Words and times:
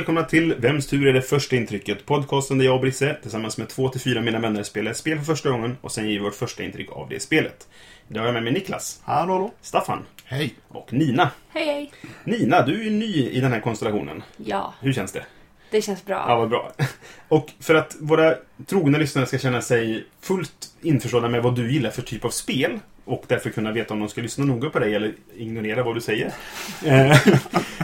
Välkomna 0.00 0.22
till 0.22 0.54
Vems 0.54 0.86
tur 0.86 1.06
är 1.06 1.12
det 1.12 1.22
första 1.22 1.56
intrycket? 1.56 2.06
Podcasten 2.06 2.58
där 2.58 2.64
jag 2.64 2.74
och 2.74 2.80
Brisse 2.80 3.16
tillsammans 3.22 3.58
med 3.58 3.68
två 3.68 3.88
till 3.88 4.00
fyra 4.00 4.20
mina 4.20 4.38
vänner 4.38 4.62
spelar 4.62 4.90
ett 4.90 4.96
spel 4.96 5.18
för 5.18 5.24
första 5.24 5.50
gången 5.50 5.76
och 5.80 5.92
sen 5.92 6.08
ger 6.08 6.12
vi 6.12 6.18
vårt 6.18 6.34
första 6.34 6.62
intryck 6.62 6.92
av 6.92 7.08
det 7.08 7.20
spelet. 7.20 7.68
Idag 8.08 8.20
har 8.20 8.26
jag 8.26 8.34
med 8.34 8.42
mig 8.42 8.52
Niklas, 8.52 9.00
Hallå, 9.04 9.32
hallå. 9.32 9.50
Staffan 9.60 10.02
Hej. 10.24 10.54
och 10.68 10.92
Nina. 10.92 11.30
Hej, 11.48 11.64
hej. 11.64 11.92
Nina, 12.24 12.66
du 12.66 12.80
är 12.80 12.84
ju 12.84 12.90
ny 12.90 13.28
i 13.30 13.40
den 13.40 13.52
här 13.52 13.60
konstellationen. 13.60 14.22
Ja, 14.36 14.74
Hur 14.80 14.92
känns 14.92 15.12
det? 15.12 15.24
det 15.70 15.82
känns 15.82 16.04
bra. 16.04 16.24
Ja, 16.28 16.36
vad 16.36 16.48
bra. 16.48 16.72
Och 17.28 17.50
för 17.60 17.74
att 17.74 17.96
våra 18.00 18.34
trogna 18.66 18.98
lyssnare 18.98 19.26
ska 19.26 19.38
känna 19.38 19.62
sig 19.62 20.04
fullt 20.20 20.68
införstådda 20.82 21.28
med 21.28 21.42
vad 21.42 21.56
du 21.56 21.72
gillar 21.72 21.90
för 21.90 22.02
typ 22.02 22.24
av 22.24 22.30
spel 22.30 22.78
och 23.04 23.24
därför 23.26 23.50
kunna 23.50 23.72
veta 23.72 23.94
om 23.94 24.00
de 24.00 24.08
ska 24.08 24.20
lyssna 24.20 24.44
noga 24.44 24.70
på 24.70 24.78
dig 24.78 24.94
eller 24.94 25.14
ignorera 25.36 25.82
vad 25.82 25.94
du 25.94 26.00
säger. 26.00 26.32
eh, 26.84 27.18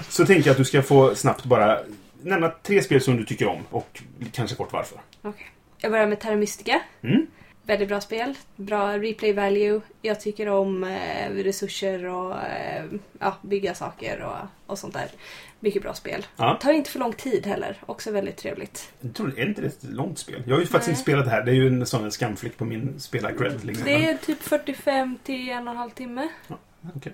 så 0.08 0.26
tänker 0.26 0.46
jag 0.48 0.52
att 0.52 0.58
du 0.58 0.64
ska 0.64 0.82
få 0.82 1.14
snabbt 1.14 1.44
bara 1.44 1.78
nämna 2.22 2.52
tre 2.62 2.82
spel 2.82 3.00
som 3.00 3.16
du 3.16 3.24
tycker 3.24 3.46
om 3.46 3.60
och 3.70 4.02
kanske 4.32 4.56
kort 4.56 4.72
varför. 4.72 5.00
Okej. 5.22 5.46
Jag 5.78 5.90
börjar 5.90 6.06
med 6.06 6.20
Terra 6.20 6.36
Mystica. 6.36 6.80
Mm. 7.02 7.26
Väldigt 7.62 7.88
bra 7.88 8.00
spel. 8.00 8.34
Bra 8.56 8.98
replay 8.98 9.32
value. 9.32 9.80
Jag 10.02 10.20
tycker 10.20 10.48
om 10.48 10.84
eh, 10.84 11.30
resurser 11.30 12.04
och 12.04 12.32
eh, 12.32 12.84
ja, 13.18 13.36
bygga 13.42 13.74
saker 13.74 14.20
och, 14.20 14.72
och 14.72 14.78
sånt 14.78 14.94
där. 14.94 15.08
Mycket 15.60 15.82
bra 15.82 15.94
spel. 15.94 16.26
Ja. 16.36 16.58
Tar 16.62 16.72
inte 16.72 16.90
för 16.90 16.98
lång 16.98 17.12
tid 17.12 17.46
heller. 17.46 17.76
Också 17.86 18.10
väldigt 18.10 18.36
trevligt. 18.36 18.92
Jag 19.00 19.14
tror, 19.14 19.38
är 19.38 19.48
inte 19.48 19.60
det 19.60 19.66
ett 19.66 19.84
långt 19.84 20.18
spel? 20.18 20.42
Jag 20.46 20.54
har 20.54 20.60
ju 20.60 20.66
faktiskt 20.66 20.86
Nej. 20.86 20.92
inte 20.92 21.02
spelat 21.02 21.24
det 21.24 21.30
här. 21.30 21.44
Det 21.44 21.50
är 21.50 21.54
ju 21.54 21.66
en 21.66 21.86
sån 21.86 22.10
skamfläck 22.10 22.56
på 22.56 22.64
min 22.64 23.00
spelarcred. 23.00 23.64
Liksom. 23.64 23.84
Det 23.84 24.08
är 24.08 24.16
typ 24.16 24.42
45 24.42 25.18
till 25.24 25.48
en 25.48 25.68
och 25.68 25.74
en 25.74 25.78
halv 25.78 25.90
timme. 25.90 26.28
Okej. 26.96 27.12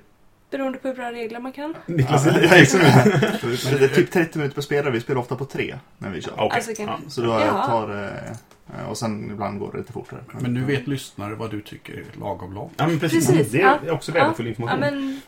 Beroende 0.53 0.79
på 0.79 0.89
hur 0.89 0.95
bra 0.95 1.13
regler 1.13 1.41
man 1.41 1.53
kan. 1.53 1.75
Niklas, 1.87 2.27
Ja, 2.27 2.33
det 2.33 2.47
är 2.47 2.61
liksom... 2.61 2.81
Men 2.81 3.79
det 3.79 3.85
är 3.85 3.89
typ 3.95 4.11
30 4.11 4.39
minuter 4.39 4.55
per 4.55 4.63
spelare. 4.63 4.91
Vi 4.93 5.01
spelar 5.01 5.21
ofta 5.21 5.37
på 5.37 5.45
tre 5.45 5.79
när 5.99 6.11
vi 6.11 6.23
kör. 6.23 6.33
Okej. 6.33 6.49
Alltså, 6.57 6.75
kan- 6.75 6.87
Ja, 6.87 6.99
så 7.11 7.21
då 7.23 7.31
Jaha. 7.31 7.67
tar... 7.67 8.05
eh, 8.79 8.89
Och 8.91 8.99
sen 8.99 9.31
ibland 9.31 9.59
går 9.59 9.73
det 9.73 9.79
lite 9.79 9.93
fortare. 9.93 10.21
Men 10.41 10.55
nu 10.55 10.65
vet 10.65 10.87
lyssnare 10.87 11.35
vad 11.35 11.51
du 11.51 11.61
tycker 11.61 11.93
är 11.93 12.05
lagom 12.21 12.53
långt. 12.55 12.73
Ja, 12.77 12.87
men 12.87 12.99
precis. 13.01 13.27
Precis, 13.27 13.53
Det 13.53 13.59
ja. 13.59 13.79
är 13.87 13.91
också 13.91 14.13
värdefull 14.13 14.47
Ja, 14.47 14.51
information. 14.51 14.81
men 14.81 15.21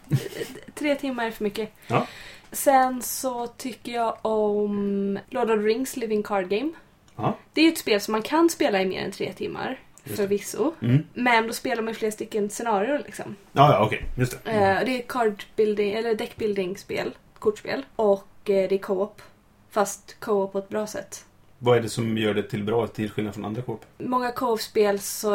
tre 0.75 0.95
timmar 0.95 1.27
är 1.27 1.31
för 1.31 1.45
mycket. 1.45 1.71
Ja. 1.87 2.07
Sen 2.53 3.03
så 3.03 3.47
tycker 3.47 3.93
jag 3.93 4.17
om 4.23 5.19
Lord 5.31 5.51
of 5.51 5.57
the 5.61 5.67
Rings 5.67 5.97
Living 5.97 6.23
Card 6.23 6.49
Game. 6.49 6.71
Ja. 7.17 7.37
Det 7.53 7.61
är 7.61 7.69
ett 7.69 7.79
spel 7.79 8.01
som 8.01 8.13
man 8.13 8.23
kan 8.23 8.51
spela 8.51 8.83
i 8.83 8.87
mer 8.87 9.05
än 9.05 9.13
tre 9.13 9.33
timmar. 9.33 9.79
Förvisso. 10.05 10.73
Mm. 10.83 11.05
Men 11.15 11.47
då 11.47 11.53
spelar 11.53 11.83
man 11.83 11.95
flera 11.95 12.13
stycken 12.13 12.51
scenarier 12.51 13.03
liksom. 13.07 13.37
Ja, 13.53 13.73
ja, 13.73 13.85
okej. 13.87 14.05
Just 14.19 14.45
det. 14.45 14.51
Eh, 14.51 14.85
det 14.85 14.99
är 14.99 15.03
card 15.09 15.45
building, 15.57 15.93
eller 15.93 16.15
deckbuilding-spel, 16.15 17.15
kortspel. 17.39 17.85
Och 17.97 18.27
eh, 18.51 18.69
det 18.69 18.73
är 18.75 18.79
co-op. 18.79 19.23
Fast 19.71 20.17
co-op 20.21 20.53
på 20.53 20.59
ett 20.59 20.69
bra 20.69 20.87
sätt. 20.87 21.25
Vad 21.59 21.79
är 21.79 21.81
det 21.83 21.89
som 21.89 22.19
gör 22.19 22.35
det 22.35 22.43
till 22.43 22.65
bra 22.65 22.87
till 22.87 23.11
skillnad 23.11 23.35
från 23.35 23.45
andra 23.45 23.63
korp? 23.63 23.81
Många 23.99 24.33
co-op-spel 24.33 24.99
så 25.01 25.31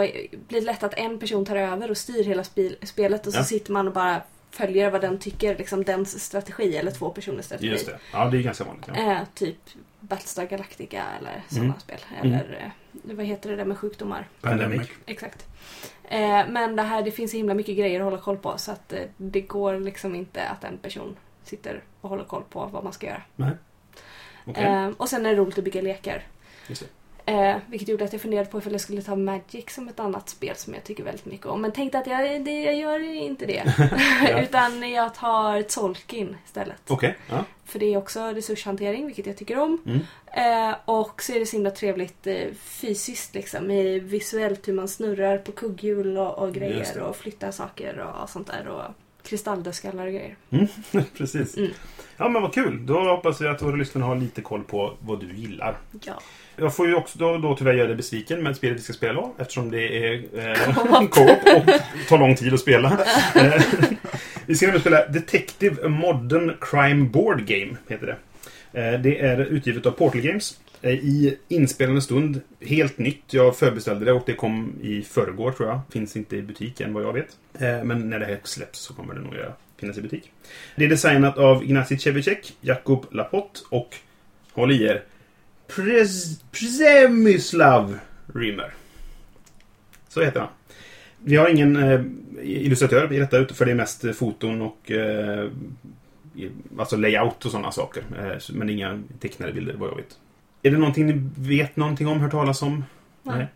blir 0.47 0.59
det 0.59 0.61
lätt 0.61 0.83
att 0.83 0.93
en 0.93 1.19
person 1.19 1.45
tar 1.45 1.55
över 1.55 1.91
och 1.91 1.97
styr 1.97 2.23
hela 2.23 2.43
spel, 2.43 2.75
spelet 2.83 3.27
och 3.27 3.33
så 3.33 3.39
Ja. 3.39 3.43
sitter 3.43 3.71
man 3.71 3.87
och 3.87 3.93
bara 3.93 4.21
följer 4.51 4.91
vad 4.91 5.01
den 5.01 5.19
tycker, 5.19 5.57
liksom 5.57 5.83
dens 5.83 6.23
strategi 6.25 6.77
eller 6.77 6.91
två 6.91 7.09
personers 7.09 7.45
strategi. 7.45 7.67
Just 7.69 7.85
det. 7.85 7.99
Ja, 8.13 8.25
det 8.25 8.37
är 8.37 8.41
ganska 8.41 8.63
vanligt. 8.63 8.85
Ja. 8.95 9.11
Eh, 9.11 9.19
typ 9.33 9.57
Battlestar 9.99 10.45
Galactica 10.45 11.03
eller 11.19 11.41
sådana 11.49 11.65
Mm. 11.65 11.79
spel. 11.79 11.99
Mm. 12.21 12.33
Eller 12.33 12.57
eh, 12.65 12.71
vad 12.91 13.25
heter 13.25 13.49
det 13.49 13.55
där 13.55 13.65
med 13.65 13.77
sjukdomar? 13.77 14.27
Pandemic. 14.41 14.89
Exakt. 15.05 15.47
Eh, 16.03 16.47
men 16.49 16.75
det 16.75 16.81
här, 16.81 17.01
det 17.03 17.11
finns 17.11 17.31
så 17.31 17.37
himla 17.37 17.53
mycket 17.53 17.77
grejer 17.77 17.99
att 17.99 18.05
hålla 18.05 18.17
koll 18.17 18.37
på 18.37 18.57
så 18.57 18.71
att 18.71 18.93
eh, 18.93 19.03
det 19.17 19.41
går 19.41 19.79
liksom 19.79 20.15
inte 20.15 20.47
att 20.47 20.63
en 20.63 20.77
person 20.77 21.15
sitter 21.43 21.83
och 22.01 22.09
håller 22.09 22.23
koll 22.23 22.43
på 22.49 22.65
vad 22.65 22.83
man 22.83 22.93
ska 22.93 23.07
göra. 23.07 23.21
Nej. 23.35 23.51
Okej. 24.45 24.63
Eh, 24.63 24.89
och 24.97 25.09
sen 25.09 25.25
är 25.25 25.29
det 25.29 25.35
roligt 25.35 25.57
att 25.57 25.63
bygga 25.63 25.81
lekar. 25.81 26.23
Eh, 27.29 27.57
vilket 27.67 27.87
gjorde 27.87 28.05
att 28.05 28.13
jag 28.13 28.21
funderade 28.21 28.49
på 28.49 28.57
ifall 28.57 28.71
jag 28.71 28.81
skulle 28.81 29.01
ta 29.01 29.15
Magic 29.15 29.69
som 29.69 29.87
ett 29.87 29.99
annat 29.99 30.29
spel 30.29 30.55
som 30.55 30.73
jag 30.73 30.83
tycker 30.83 31.03
väldigt 31.03 31.25
mycket 31.25 31.45
om. 31.45 31.61
Men 31.61 31.71
tänkte 31.71 31.99
att 31.99 32.07
jag, 32.07 32.45
det, 32.45 32.63
jag 32.63 32.75
gör 32.75 32.99
inte 32.99 33.45
det. 33.45 33.63
Ja. 34.29 34.41
Utan 34.41 34.91
jag 34.91 35.15
tar 35.15 35.61
Tolkien 35.61 36.37
istället. 36.45 36.81
Okej. 36.87 37.17
Ja. 37.29 37.43
För 37.65 37.79
det 37.79 37.93
är 37.93 37.97
också 37.97 38.19
resurshantering, 38.21 39.05
vilket 39.05 39.25
jag 39.25 39.37
tycker 39.37 39.57
om. 39.57 39.81
Mm. 39.85 39.99
Eh, 40.71 40.75
och 40.85 41.23
så 41.23 41.33
är 41.33 41.39
det 41.39 41.45
så 41.45 41.55
himla 41.55 41.71
trevligt 41.71 42.27
eh, 42.27 42.47
fysiskt 42.59 43.35
liksom. 43.35 43.71
I 43.71 43.99
visuellt 43.99 44.67
hur 44.67 44.73
man 44.73 44.87
snurrar 44.87 45.37
på 45.37 45.51
kugghjul 45.51 46.17
och, 46.17 46.37
och 46.37 46.53
grejer 46.53 46.99
och 46.99 47.15
flyttar 47.15 47.51
saker 47.51 47.99
och 47.99 48.29
sånt 48.29 48.47
där. 48.47 48.67
Och 48.67 48.83
kristalldödskallar 49.29 50.05
och 50.07 50.13
grejer. 50.13 50.35
Precis. 51.17 51.57
Mm. 51.57 51.71
Ja, 52.17 52.29
men 52.29 52.41
vad 52.41 52.53
kul. 52.53 52.85
Då 52.85 52.99
hoppas 52.99 53.41
jag 53.41 53.55
att 53.55 53.61
våra 53.61 53.75
lyssnare 53.75 54.03
har 54.03 54.15
lite 54.15 54.41
koll 54.41 54.63
på 54.63 54.93
vad 54.99 55.19
du 55.19 55.33
gillar. 55.35 55.77
Ja. 56.05 56.21
Jag 56.55 56.75
får 56.75 56.87
ju 56.87 56.95
också 56.95 57.19
då, 57.19 57.37
då 57.37 57.55
tyvärr 57.55 57.73
göra 57.73 57.87
dig 57.87 57.95
besviken 57.95 58.43
med 58.43 58.55
spelet 58.55 58.77
vi 58.77 58.81
ska 58.81 58.93
spela 58.93 59.13
då, 59.13 59.33
eftersom 59.37 59.71
det 59.71 60.07
är 60.07 60.13
eh, 60.13 60.75
Co-op. 61.09 61.39
och 61.55 62.07
tar 62.09 62.17
lång 62.17 62.35
tid 62.35 62.53
att 62.53 62.59
spela. 62.59 62.97
Eh, 63.35 63.61
vi 64.45 64.55
ska 64.55 64.67
nu 64.67 64.79
spela 64.79 65.07
Detective 65.07 65.87
Modern 65.89 66.53
Crime 66.61 67.05
Board 67.05 67.45
Game, 67.45 67.77
heter 67.87 68.05
det. 68.07 68.15
Eh, 68.81 68.99
det 68.99 69.19
är 69.19 69.37
utgivet 69.39 69.85
av 69.85 69.91
Portal 69.91 70.21
Games. 70.21 70.59
Eh, 70.81 70.91
I 70.93 71.37
inspelande 71.47 72.01
stund, 72.01 72.41
helt 72.61 72.97
nytt. 72.97 73.33
Jag 73.33 73.57
förbeställde 73.57 74.05
det 74.05 74.13
och 74.13 74.23
det 74.25 74.33
kom 74.33 74.73
i 74.81 75.01
förrgår 75.01 75.51
tror 75.51 75.69
jag. 75.69 75.79
Finns 75.91 76.15
inte 76.15 76.37
i 76.37 76.41
butik 76.41 76.81
än 76.81 76.93
vad 76.93 77.03
jag 77.03 77.13
vet. 77.13 77.37
Eh, 77.53 77.83
men 77.83 78.09
när 78.09 78.19
det 78.19 78.25
här 78.25 78.39
släpps 78.43 78.79
så 78.79 78.93
kommer 78.93 79.13
det 79.13 79.21
nog 79.21 79.33
finnas 79.79 79.97
i 79.97 80.01
butik. 80.01 80.31
Det 80.75 80.85
är 80.85 80.89
designat 80.89 81.37
av 81.37 81.63
Ignacy 81.63 81.97
Cevicek, 81.97 82.53
Jakub 82.61 83.05
Lapott 83.11 83.65
och, 83.69 83.95
håll 84.51 84.71
i 84.71 84.83
er, 84.83 85.03
Prez- 85.67 86.41
Przemyslav 86.51 87.99
Rimmer. 88.33 88.73
Så 90.09 90.21
heter 90.21 90.39
han. 90.39 90.49
Vi 91.23 91.35
har 91.35 91.49
ingen 91.49 91.75
eh, 91.75 92.01
illustratör 92.43 93.13
i 93.13 93.19
detta, 93.19 93.53
för 93.53 93.65
det 93.65 93.71
är 93.71 93.75
mest 93.75 94.03
eh, 94.05 94.11
foton 94.11 94.61
och 94.61 94.91
eh, 94.91 95.49
alltså 96.77 96.97
layout 96.97 97.45
och 97.45 97.51
sådana 97.51 97.71
saker. 97.71 98.03
Eh, 98.19 98.53
men 98.53 98.69
inga 98.69 99.03
tecknade 99.19 99.53
bilder 99.53 99.73
vad 99.73 99.89
jag 99.89 99.95
vet. 99.95 100.17
Är 100.63 100.71
det 100.71 100.77
någonting 100.77 101.05
ni 101.07 101.29
vet 101.35 101.75
någonting 101.75 102.07
om, 102.07 102.19
hört 102.19 102.31
talas 102.31 102.61
om? 102.61 102.85
Nej. 103.23 103.47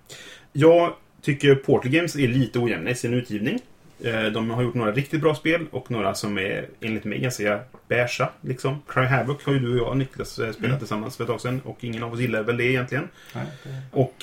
Jag 0.54 0.94
tycker 1.22 1.56
Portal 1.56 1.92
Games 1.92 2.16
är 2.16 2.28
lite 2.28 2.60
ojämna 2.60 2.90
i 2.90 2.96
sin 2.96 3.14
utgivning. 3.14 3.60
Eh, 4.04 4.24
De 4.24 4.50
har 4.50 4.64
gjort 4.64 4.74
några 4.76 4.92
riktigt 4.92 5.22
bra 5.22 5.36
spel 5.36 5.66
och 5.72 5.92
några 5.92 6.14
som 6.16 6.38
är 6.38 6.66
enligt 6.82 7.04
mig 7.04 7.20
ganska 7.20 7.60
beiga. 7.88 8.30
Liksom. 8.42 8.82
Cry 8.88 9.06
Havoc 9.06 9.44
har 9.44 9.54
ju 9.54 9.60
du 9.60 9.80
och 9.82 9.88
jag, 9.88 9.98
Niklas, 9.98 10.40
eh, 10.40 10.52
spelat 10.52 10.66
Mm. 10.66 10.80
tillsammans 10.80 11.18
för 11.18 11.24
ett 11.24 11.30
tag 11.30 11.42
sedan 11.42 11.62
och 11.66 11.84
ingen 11.84 12.04
av 12.04 12.14
oss 12.14 12.20
gillar 12.20 12.44
väl 12.44 12.58
det 12.58 12.64
egentligen. 12.66 13.08
Nej, 13.36 13.46
det- 13.64 13.82
Och 13.92 14.16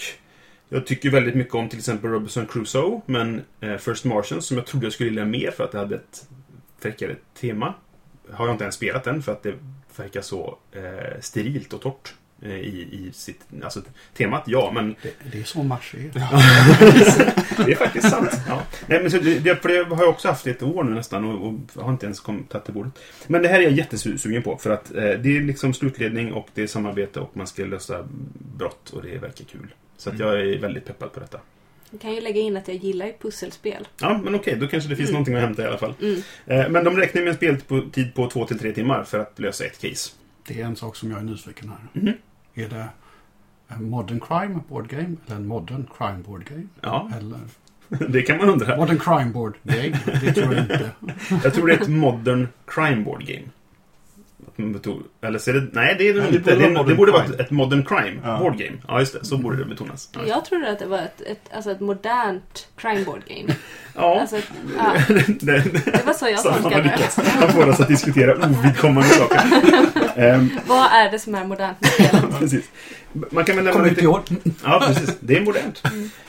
jag 0.69 0.87
tycker 0.87 1.11
väldigt 1.11 1.35
mycket 1.35 1.55
om 1.55 1.69
till 1.69 1.79
exempel 1.79 2.11
Robinson 2.11 2.47
Crusoe, 2.47 3.01
men 3.07 3.41
eh, 3.61 3.77
First 3.77 4.05
Martians 4.05 4.47
som 4.47 4.57
jag 4.57 4.67
trodde 4.67 4.87
jag 4.87 4.93
skulle 4.93 5.11
gilla 5.11 5.25
mer 5.25 5.51
för 5.51 5.65
att 5.65 5.73
det 5.73 5.79
hade 5.79 5.95
ett 5.95 6.27
fräckare 6.79 7.17
tema. 7.41 7.75
Har 8.33 8.47
jag 8.47 8.55
inte 8.55 8.65
ens 8.65 8.75
spelat 8.75 9.07
än 9.07 9.23
för 9.23 9.33
att 9.33 9.43
det 9.43 9.55
verkar 9.97 10.21
så 10.21 10.59
eh, 10.73 11.21
sterilt 11.21 11.73
och 11.73 11.81
torrt 11.81 12.15
i, 12.43 12.49
i 12.93 13.11
sitt... 13.12 13.41
Alltså 13.65 13.83
temat, 14.17 14.43
ja, 14.47 14.70
men 14.75 14.94
Det, 15.03 15.12
det 15.32 15.38
är 15.41 15.44
så 15.44 15.62
Mars 15.62 15.94
är. 15.94 15.99
det 17.67 17.73
är 17.73 17.76
faktiskt 17.76 18.11
sant. 18.11 18.31
Ja. 18.49 18.62
Nej, 18.87 19.00
men 19.03 19.11
så 19.11 19.19
det, 19.19 19.62
för 19.62 19.69
det 19.69 19.94
har 19.94 20.03
jag 20.03 20.11
också 20.11 20.29
haft 20.29 20.47
i 20.47 20.50
ett 20.50 20.62
år 20.62 20.85
nu 20.85 20.94
nästan 20.94 21.25
och, 21.25 21.47
och 21.76 21.82
har 21.85 21.93
inte 21.93 22.06
ens 22.06 22.20
kommit 22.20 22.49
tagit 22.49 22.64
till 22.64 22.75
bordet. 22.75 22.93
Men 23.26 23.43
det 23.43 23.49
här 23.49 23.59
är 23.59 23.62
jag 23.62 23.73
jättesugen 23.73 24.43
på 24.43 24.56
för 24.56 24.70
att 24.70 24.94
eh, 24.94 25.03
det 25.03 25.37
är 25.37 25.43
liksom 25.43 25.75
slutledning 25.75 26.32
och 26.32 26.49
det 26.55 26.62
är 26.62 26.67
samarbete 26.67 27.20
och 27.20 27.37
man 27.37 27.47
ska 27.47 27.64
lösa 27.64 28.09
brott 28.56 28.91
och 28.91 29.03
det 29.03 29.19
verkar 29.19 29.44
kul. 29.44 29.75
Så 29.97 30.11
att 30.11 30.14
Mm. 30.20 30.26
jag 30.29 30.41
är 30.41 30.59
väldigt 30.59 30.85
peppad 30.87 31.12
på 31.12 31.20
detta. 31.20 31.41
Jag 31.91 32.00
kan 32.00 32.14
ju 32.14 32.20
lägga 32.20 32.41
in 32.41 32.56
att 32.56 32.69
jag 32.69 32.76
gillar 32.76 33.06
ju 33.06 33.12
pusselspel. 33.12 33.88
Ja, 34.00 34.20
men 34.25 34.35
okej, 34.35 34.56
då 34.56 34.67
kanske 34.69 34.88
det 34.91 34.97
finns 34.97 35.09
Mm. 35.09 35.12
någonting 35.12 35.35
att 35.35 35.41
hämta 35.41 35.62
i 35.62 35.67
alla 35.67 35.79
fall. 35.79 35.94
Mm. 36.03 36.23
Eh, 36.47 36.69
men 36.69 36.85
de 36.85 36.97
räknar 36.97 37.23
med 37.23 37.31
en 37.44 37.61
speltid 37.61 38.14
på 38.14 38.31
två 38.31 38.47
till 38.47 38.59
tre 38.59 38.73
timmar 38.73 39.05
för 39.05 39.19
att 39.19 39.38
lösa 39.38 39.64
ett 39.64 39.81
case. 39.81 40.11
Det 40.47 40.61
är 40.61 40.64
en 40.64 40.76
sak 40.76 40.97
som 40.97 41.11
jag 41.11 41.20
är 41.20 41.25
nyfiken 41.25 41.69
här. 41.69 42.03
Mhm. 42.03 42.12
Är 42.55 42.69
det 42.69 42.87
en 43.69 43.91
modern 43.91 44.20
crime 44.20 44.61
board 44.69 44.88
game 44.88 45.17
eller 45.26 45.37
en 45.37 45.47
modern 45.47 45.87
crime 45.99 46.19
board 46.26 46.44
game? 46.44 46.67
Ja, 46.81 47.11
Eller 47.19 47.38
det 48.12 48.23
kan 48.23 48.37
man 48.38 48.49
undra. 48.49 48.76
modern 48.76 48.99
crime 48.99 49.31
board 49.31 49.55
game? 49.62 49.99
Det 50.20 50.32
tror 50.32 50.55
jag 50.55 50.62
inte. 50.64 50.91
Jag 51.44 51.55
tror 51.55 51.67
det 51.67 51.75
är 51.75 51.81
ett 51.81 51.88
modern 51.88 52.49
crime 52.67 53.05
board 53.05 53.25
game. 53.26 53.43
Eller 55.23 55.38
så 55.38 55.50
är 55.50 55.55
det... 55.55 55.69
Nej, 55.73 55.94
det 55.99 56.08
är 56.08 56.14
det 56.14 56.20
Nej, 56.20 56.31
det 56.31 56.37
inte. 56.37 56.56
borde 56.75 56.91
Det, 56.91 56.94
borde 56.97 57.12
vara 57.12 57.25
ett, 57.25 57.41
ett 57.41 57.50
modern 57.50 57.85
crime 57.85 58.20
Ja. 58.25 58.38
board 58.38 58.58
game. 58.58 58.76
Ja, 58.88 59.00
just 59.00 59.12
det. 59.12 59.25
Så 59.25 59.37
borde 59.38 59.56
det 59.56 59.64
betonas. 59.64 60.11
Ja, 60.14 60.20
Jag 60.26 60.44
trodde 60.44 60.70
att 60.73 60.79
det 60.79 60.87
var 60.87 60.99
ett, 60.99 61.20
ett, 61.20 61.41
alltså 61.55 61.70
ett 61.70 61.81
modernt 61.81 62.69
crime 62.76 63.05
board 63.05 63.20
game. 63.29 63.55
ja. 63.94 64.20
Alltså, 64.20 64.37
ett- 64.37 64.50
ja, 64.79 64.93
det, 65.08 65.43
det 65.85 66.06
var 66.06 66.12
så 66.12 66.29
jag 66.29 66.43
tolkade 66.43 66.82
det. 66.82 67.23
Han 67.23 67.49
får 67.52 67.69
oss 67.69 67.81
att 67.81 67.88
diskutera 67.88 68.35
ovidkommande 68.49 69.08
saker. 69.08 69.41
Ehm, 70.17 70.51
Vad 70.67 70.93
är 70.93 71.11
det 71.11 71.19
som 71.19 71.35
är 71.35 71.45
modernt 71.45 71.81
med 71.81 71.91
spelet? 71.91 72.25
precis. 72.39 72.71
Man 73.12 73.45
kan 73.45 73.57
väl 73.57 73.65
nämna 73.65 73.73
Kommer 73.73 73.89
inte 73.89 74.01
lite... 74.01 74.05
ihåg. 74.05 74.21
Ja, 74.65 74.83
precis. 74.87 75.17
Det 75.21 75.37
är 75.37 75.41
modernt. 75.41 75.83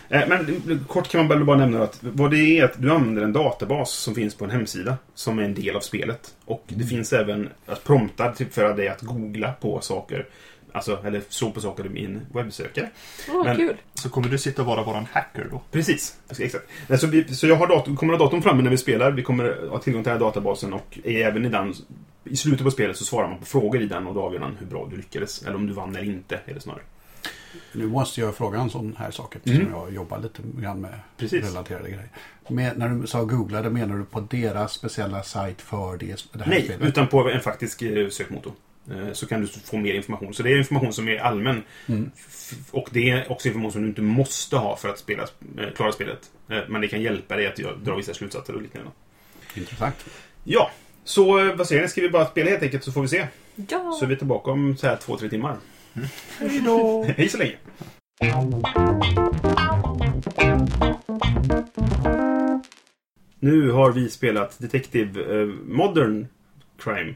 Eh, 0.09 0.21
Men 0.27 0.85
kort 0.87 1.07
kan 1.09 1.19
man 1.19 1.27
väl 1.27 1.45
bara 1.45 1.57
nämna 1.57 1.83
att 1.83 1.97
vad 2.01 2.31
det 2.31 2.37
är 2.59 2.65
att 2.65 2.73
du 2.81 2.91
använder 2.91 3.21
en 3.21 3.33
databas 3.33 3.91
som 3.91 4.15
finns 4.15 4.35
på 4.35 4.45
en 4.45 4.51
hemsida 4.51 4.97
som 5.15 5.39
är 5.39 5.43
en 5.43 5.53
del 5.53 5.75
av 5.75 5.79
spelet. 5.81 6.33
Och 6.45 6.63
det 6.67 6.83
finns 6.85 7.13
även 7.13 7.49
att 7.65 7.83
promptar 7.83 8.31
typ 8.31 8.53
för 8.53 8.73
dig 8.73 8.87
att 8.89 9.01
googla 9.01 9.51
på 9.51 9.81
saker. 9.81 10.25
Alltså, 10.73 10.99
eller 11.05 11.21
slå 11.29 11.51
på 11.51 11.61
saker 11.61 11.97
i 11.97 12.05
en 12.05 12.21
webbsökare. 12.33 12.89
Åh, 13.29 13.43
Men- 13.43 13.55
kul. 13.57 13.75
Så 13.93 14.09
kommer 14.09 14.27
du 14.29 14.37
sitta 14.37 14.61
och 14.61 14.67
vara 14.67 14.83
våran 14.83 15.05
hacker 15.11 15.47
då? 15.51 15.61
Precis. 15.71 16.15
Exakt. 16.39 16.65
Nej, 16.87 16.99
Så, 16.99 17.07
vi, 17.07 17.35
så 17.35 17.47
jag 17.47 17.55
har 17.55 17.67
datorn, 17.67 17.95
kommer 17.95 18.13
ha 18.13 18.25
datorn 18.25 18.41
framme 18.41 18.63
när 18.63 18.69
vi 18.69 18.77
spelar. 18.77 19.11
Vi 19.11 19.21
kommer 19.23 19.67
ha 19.69 19.79
tillgång 19.79 20.03
till 20.03 20.09
den 20.11 20.19
här 20.19 20.25
databasen 20.25 20.73
och 20.73 20.99
är 21.03 21.27
även 21.27 21.45
i 21.45 21.49
den 21.49 21.73
i 22.23 22.35
slutet 22.37 22.63
på 22.63 22.71
spelet 22.71 22.97
så 22.97 23.05
svarar 23.05 23.27
man 23.27 23.37
på 23.39 23.45
frågor 23.45 23.81
i 23.81 23.85
den 23.85 24.07
och 24.07 24.13
då 24.15 24.21
avgör 24.21 24.39
den 24.39 24.55
hur 24.59 24.65
bra 24.65 24.87
du 24.91 24.97
lyckades. 24.97 25.41
Eller 25.43 25.55
om 25.55 25.67
du 25.67 25.73
vann 25.73 25.95
eller 25.95 26.05
inte, 26.05 26.39
är 26.45 26.53
det 26.53 26.59
snarare. 26.59 26.81
Nu 27.73 27.87
måste 27.87 28.21
jag 28.21 28.35
fråga 28.35 28.59
en 28.59 28.69
sån 28.69 28.95
här 28.99 29.11
sak 29.11 29.35
eftersom 29.35 29.61
Mm. 29.61 29.73
jag 29.73 29.93
jobbar 29.93 30.19
lite 30.19 30.41
grann 30.61 30.81
med 30.81 30.99
Precis. 31.17 31.43
relaterade 31.45 31.89
grejer. 31.89 32.09
Men 32.49 32.77
när 32.79 32.89
du 32.89 33.07
sa 33.07 33.23
googlade, 33.23 33.69
menar 33.69 33.97
du 33.97 34.05
på 34.05 34.19
deras 34.19 34.73
speciella 34.73 35.23
sajt 35.23 35.61
för 35.61 35.97
det, 35.97 36.05
det 36.33 36.43
här 36.43 36.49
Nej, 36.49 36.63
spelet? 36.63 36.87
utan 36.87 37.07
på 37.07 37.29
en 37.29 37.41
faktisk 37.41 37.81
eh, 37.81 38.09
sökmotor. 38.09 38.53
Eh, 38.91 39.13
Så 39.13 39.25
kan 39.27 39.41
du 39.41 39.47
få 39.47 39.77
mer 39.77 39.93
information. 39.93 40.33
Så 40.33 40.43
det 40.43 40.51
är 40.51 40.57
information 40.57 40.93
som 40.93 41.07
är 41.07 41.17
allmän. 41.17 41.63
Mm. 41.87 42.11
Och 42.71 42.89
det 42.91 43.09
är 43.09 43.31
också 43.31 43.47
information 43.47 43.71
som 43.71 43.81
du 43.81 43.87
inte 43.87 44.01
måste 44.01 44.57
ha 44.57 44.75
för 44.75 44.89
att 44.89 44.99
spela, 44.99 45.23
eh, 45.57 45.69
klara 45.75 45.91
spelet. 45.91 46.31
Men 46.69 46.81
det 46.81 46.87
kan 46.87 47.01
hjälpa 47.01 47.35
dig 47.35 47.47
att 47.47 47.83
dra 47.85 47.95
vissa 47.95 48.13
slutsatser 48.13 48.55
och 48.55 48.61
liknande. 48.61 48.91
Intressant. 49.55 49.95
Ja, 50.43 50.71
så 51.03 51.39
eh, 51.39 51.55
vad 51.55 51.67
säger 51.67 51.81
ni? 51.81 51.87
Ska 51.87 52.01
vi 52.01 52.09
bara 52.09 52.25
spela 52.25 52.49
helt 52.49 52.63
enkelt 52.63 52.83
så 52.83 52.91
får 52.91 53.01
vi 53.01 53.07
se. 53.07 53.27
Ja. 53.55 53.97
Så 53.99 54.05
är 54.05 54.09
vi 54.09 54.15
tillbaka 54.15 54.51
om 54.51 54.77
så 54.77 54.87
här 54.87 54.95
två, 54.95 55.17
tre 55.17 55.29
timmar. 55.29 55.57
Hej 56.39 56.61
då! 56.65 57.03
Hej 57.17 57.29
så 57.29 57.37
länge! 57.37 57.55
Nu 63.39 63.71
har 63.71 63.91
vi 63.91 64.09
spelat 64.09 64.59
Detective 64.59 65.41
eh, 65.41 65.47
Modern 65.67 66.27
Crime 66.79 67.15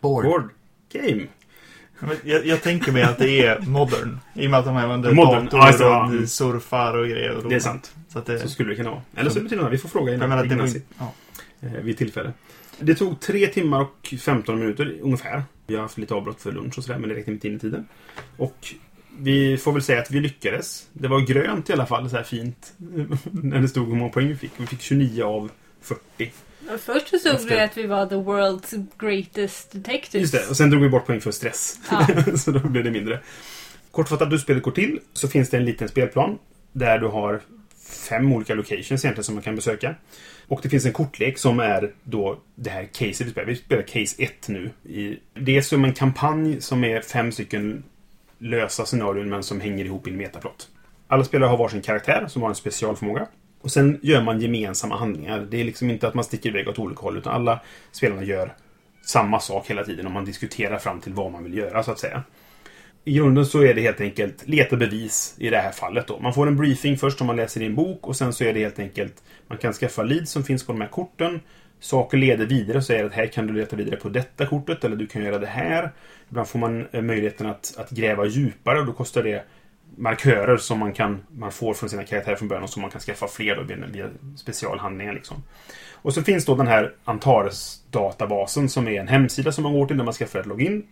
Board. 0.00 0.24
Board 0.24 0.50
Game. 0.92 1.26
Jag, 2.24 2.46
jag 2.46 2.62
tänker 2.62 2.92
mig 2.92 3.02
att 3.02 3.18
det 3.18 3.46
är 3.46 3.60
modern. 3.60 4.18
I 4.34 4.46
och 4.46 4.50
med 4.50 4.58
att 4.60 4.66
de 4.66 4.76
använder 4.76 5.12
Modern, 5.12 5.44
dator 5.44 5.86
ja. 5.86 6.12
och 6.22 6.28
surfar 6.28 6.98
och 6.98 7.08
grejer. 7.08 7.36
Och 7.36 7.48
Det 7.48 7.54
är 7.54 7.60
sant. 7.60 7.94
Så 8.08 8.18
att 8.18 8.26
det, 8.26 8.38
Så 8.38 8.48
skulle 8.48 8.68
det 8.68 8.76
kunna 8.76 8.90
vara. 8.90 9.02
Eller 9.16 9.30
så 9.30 9.40
betyder 9.40 9.64
det 9.64 9.70
Vi 9.70 9.78
får 9.78 9.88
fråga 9.88 10.12
jag 10.12 10.18
menar, 10.18 10.36
det 10.36 10.48
var, 10.48 10.54
Ignasi 10.54 10.82
ja. 10.98 11.12
eh, 11.60 11.72
vid 11.72 11.98
tillfälle. 11.98 12.32
Det 12.80 12.94
tog 12.94 13.20
3 13.20 13.46
timmar 13.46 13.80
och 13.80 14.14
15 14.20 14.58
minuter 14.58 14.98
ungefär. 15.00 15.42
Vi 15.66 15.74
har 15.74 15.82
haft 15.82 15.98
lite 15.98 16.14
avbrott 16.14 16.40
för 16.40 16.52
lunch 16.52 16.78
och 16.78 16.84
sådär, 16.84 16.98
men 16.98 17.08
det 17.08 17.14
räckte 17.14 17.30
inte 17.30 17.48
in 17.48 17.56
i 17.56 17.58
tiden. 17.58 17.88
Och 18.36 18.74
vi 19.18 19.56
får 19.56 19.72
väl 19.72 19.82
säga 19.82 20.00
att 20.00 20.10
vi 20.10 20.20
lyckades. 20.20 20.88
Det 20.92 21.08
var 21.08 21.20
grönt 21.20 21.70
i 21.70 21.72
alla 21.72 21.86
fall, 21.86 22.10
så 22.10 22.16
här 22.16 22.22
fint. 22.22 22.72
När 23.30 23.60
det 23.60 23.68
stod 23.68 23.88
hur 23.88 23.94
många 23.94 24.10
poäng 24.10 24.28
vi 24.28 24.36
fick. 24.36 24.52
Vi 24.56 24.66
fick 24.66 24.80
29 24.80 25.22
av 25.22 25.50
40. 25.80 26.32
Först 26.78 27.08
så 27.08 27.18
såg 27.18 27.48
vi 27.48 27.60
att 27.60 27.76
vi 27.76 27.86
var 27.86 28.06
the 28.06 28.14
world's 28.14 28.86
greatest 28.98 29.72
detectives. 29.72 30.14
Just 30.14 30.32
det, 30.32 30.50
och 30.50 30.56
sen 30.56 30.70
drog 30.70 30.82
vi 30.82 30.88
bort 30.88 31.06
poäng 31.06 31.20
för 31.20 31.30
stress. 31.30 31.78
Ja. 31.90 32.06
så 32.36 32.50
då 32.50 32.68
blev 32.68 32.84
det 32.84 32.90
mindre. 32.90 33.20
Kortfattat 33.90 34.32
hur 34.32 34.38
spelet 34.38 34.62
går 34.62 34.72
till 34.72 35.00
så 35.12 35.28
finns 35.28 35.50
det 35.50 35.56
en 35.56 35.64
liten 35.64 35.88
spelplan 35.88 36.38
där 36.72 36.98
du 36.98 37.06
har 37.06 37.40
fem 37.88 38.32
olika 38.32 38.54
locations 38.54 39.04
egentligen 39.04 39.24
som 39.24 39.34
man 39.34 39.44
kan 39.44 39.56
besöka. 39.56 39.94
Och 40.46 40.60
det 40.62 40.68
finns 40.68 40.86
en 40.86 40.92
kortlek 40.92 41.38
som 41.38 41.60
är 41.60 41.92
då 42.04 42.38
det 42.54 42.70
här 42.70 42.84
caset 42.84 43.26
vi 43.26 43.30
spelar. 43.30 43.46
Vi 43.46 43.56
spelar 43.56 43.82
case 43.82 44.22
1 44.22 44.48
nu. 44.48 44.70
Det 45.34 45.56
är 45.56 45.62
som 45.62 45.84
en 45.84 45.92
kampanj 45.92 46.60
som 46.60 46.84
är 46.84 47.00
fem 47.00 47.32
stycken 47.32 47.84
lösa 48.38 48.86
scenarion 48.86 49.28
men 49.28 49.42
som 49.42 49.60
hänger 49.60 49.84
ihop 49.84 50.06
i 50.06 50.10
en 50.10 50.16
metaplott. 50.16 50.68
Alla 51.08 51.24
spelare 51.24 51.48
har 51.48 51.56
varsin 51.56 51.82
karaktär 51.82 52.26
som 52.28 52.42
har 52.42 52.48
en 52.48 52.54
specialförmåga. 52.54 53.26
Och 53.60 53.70
sen 53.70 53.98
gör 54.02 54.22
man 54.22 54.40
gemensamma 54.40 54.96
handlingar. 54.96 55.46
Det 55.50 55.60
är 55.60 55.64
liksom 55.64 55.90
inte 55.90 56.08
att 56.08 56.14
man 56.14 56.24
sticker 56.24 56.48
iväg 56.48 56.68
åt 56.68 56.78
olika 56.78 57.00
håll 57.00 57.18
utan 57.18 57.32
alla 57.32 57.60
spelarna 57.92 58.22
gör 58.22 58.54
samma 59.02 59.40
sak 59.40 59.70
hela 59.70 59.84
tiden 59.84 60.06
och 60.06 60.12
man 60.12 60.24
diskuterar 60.24 60.78
fram 60.78 61.00
till 61.00 61.12
vad 61.12 61.32
man 61.32 61.44
vill 61.44 61.54
göra 61.54 61.82
så 61.82 61.90
att 61.90 61.98
säga. 61.98 62.22
I 63.04 63.12
grunden 63.12 63.46
så 63.46 63.62
är 63.62 63.74
det 63.74 63.80
helt 63.80 64.00
enkelt 64.00 64.48
leta 64.48 64.76
bevis 64.76 65.34
i 65.38 65.50
det 65.50 65.58
här 65.58 65.72
fallet 65.72 66.06
då. 66.06 66.18
Man 66.18 66.34
får 66.34 66.46
en 66.46 66.56
briefing 66.56 66.96
först 66.96 67.20
om 67.20 67.26
man 67.26 67.36
läser 67.36 67.62
i 67.62 67.66
en 67.66 67.74
bok 67.74 68.06
och 68.06 68.16
sen 68.16 68.32
så 68.32 68.44
är 68.44 68.54
det 68.54 68.60
helt 68.60 68.78
enkelt 68.78 69.22
man 69.46 69.58
kan 69.58 69.72
skaffa 69.72 70.02
leads 70.02 70.30
som 70.30 70.44
finns 70.44 70.66
på 70.66 70.72
de 70.72 70.80
här 70.80 70.88
korten. 70.88 71.40
Saker 71.80 72.18
leder 72.18 72.46
vidare 72.46 72.78
och 72.78 72.84
säger 72.84 73.04
att 73.04 73.12
här 73.12 73.26
kan 73.26 73.46
du 73.46 73.52
leta 73.52 73.76
vidare 73.76 73.96
på 73.96 74.08
detta 74.08 74.46
kortet 74.46 74.84
eller 74.84 74.96
du 74.96 75.06
kan 75.06 75.24
göra 75.24 75.38
det 75.38 75.46
här. 75.46 75.92
Ibland 76.28 76.48
får 76.48 76.58
man 76.58 76.86
eh, 76.92 77.02
möjligheten 77.02 77.46
att, 77.46 77.74
att 77.76 77.90
gräva 77.90 78.26
djupare 78.26 78.80
och 78.80 78.86
då 78.86 78.92
kostar 78.92 79.22
det 79.22 79.44
markörer 79.96 80.56
som 80.56 80.78
man, 80.78 80.92
kan, 80.92 81.22
man 81.30 81.52
får 81.52 81.74
från 81.74 81.88
sina 81.88 82.04
karaktärer 82.04 82.36
från 82.36 82.48
början 82.48 82.64
och 82.64 82.70
som 82.70 82.82
man 82.82 82.90
kan 82.90 83.00
skaffa 83.00 83.28
fler 83.28 83.56
då 83.56 83.62
via, 83.62 83.76
via 83.86 84.08
specialhandlingar. 84.36 85.12
Liksom. 85.12 85.42
Och 85.92 86.14
så 86.14 86.22
finns 86.22 86.44
då 86.44 86.54
den 86.54 86.66
här 86.66 86.94
Antares-databasen 87.04 88.68
som 88.68 88.88
är 88.88 89.00
en 89.00 89.08
hemsida 89.08 89.52
som 89.52 89.64
man 89.64 89.72
går 89.72 89.86
till 89.86 89.96
där 89.96 90.04
man 90.04 90.14
skaffar 90.14 90.40
ett 90.40 90.46
login. 90.46 90.86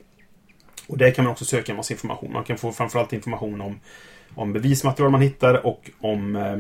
Och 0.86 0.98
där 0.98 1.10
kan 1.10 1.24
man 1.24 1.32
också 1.32 1.44
söka 1.44 1.72
en 1.72 1.76
massa 1.76 1.94
information. 1.94 2.32
Man 2.32 2.44
kan 2.44 2.58
få 2.58 2.72
framförallt 2.72 3.12
information 3.12 3.60
om, 3.60 3.80
om 4.34 4.52
bevismaterial 4.52 5.10
man 5.10 5.20
hittar 5.20 5.66
och 5.66 5.90
om 6.00 6.36
eh, 6.36 6.58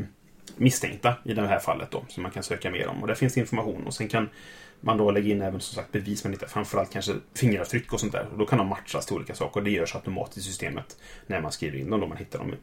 misstänkta 0.56 1.14
i 1.24 1.34
det 1.34 1.46
här 1.46 1.58
fallet 1.58 1.90
då, 1.90 2.04
som 2.08 2.22
man 2.22 2.32
kan 2.32 2.42
söka 2.42 2.70
mer 2.70 2.88
om. 2.88 3.02
Och 3.02 3.08
där 3.08 3.14
finns 3.14 3.34
det 3.34 3.40
information 3.40 3.86
och 3.86 3.94
sen 3.94 4.08
kan 4.08 4.28
man 4.80 4.98
då 4.98 5.10
lägga 5.10 5.30
in 5.30 5.42
även 5.42 5.60
som 5.60 5.74
sagt 5.74 5.92
bevis 5.92 6.24
man 6.24 6.32
hittar, 6.32 6.46
framförallt 6.46 6.92
kanske 6.92 7.12
fingeravtryck 7.34 7.92
och 7.92 8.00
sånt 8.00 8.12
där. 8.12 8.28
Och 8.32 8.38
då 8.38 8.46
kan 8.46 8.58
de 8.58 8.66
matchas 8.66 9.06
till 9.06 9.16
olika 9.16 9.34
saker 9.34 9.60
och 9.60 9.64
det 9.64 9.70
görs 9.70 9.94
automatiskt 9.94 10.38
i 10.38 10.42
systemet 10.42 10.96
när 11.26 11.40
man 11.40 11.52
skriver 11.52 11.78
in 11.78 11.90
dem 11.90 12.00
då 12.00 12.06
man 12.06 12.16
hittar 12.16 12.38
dem. 12.38 12.54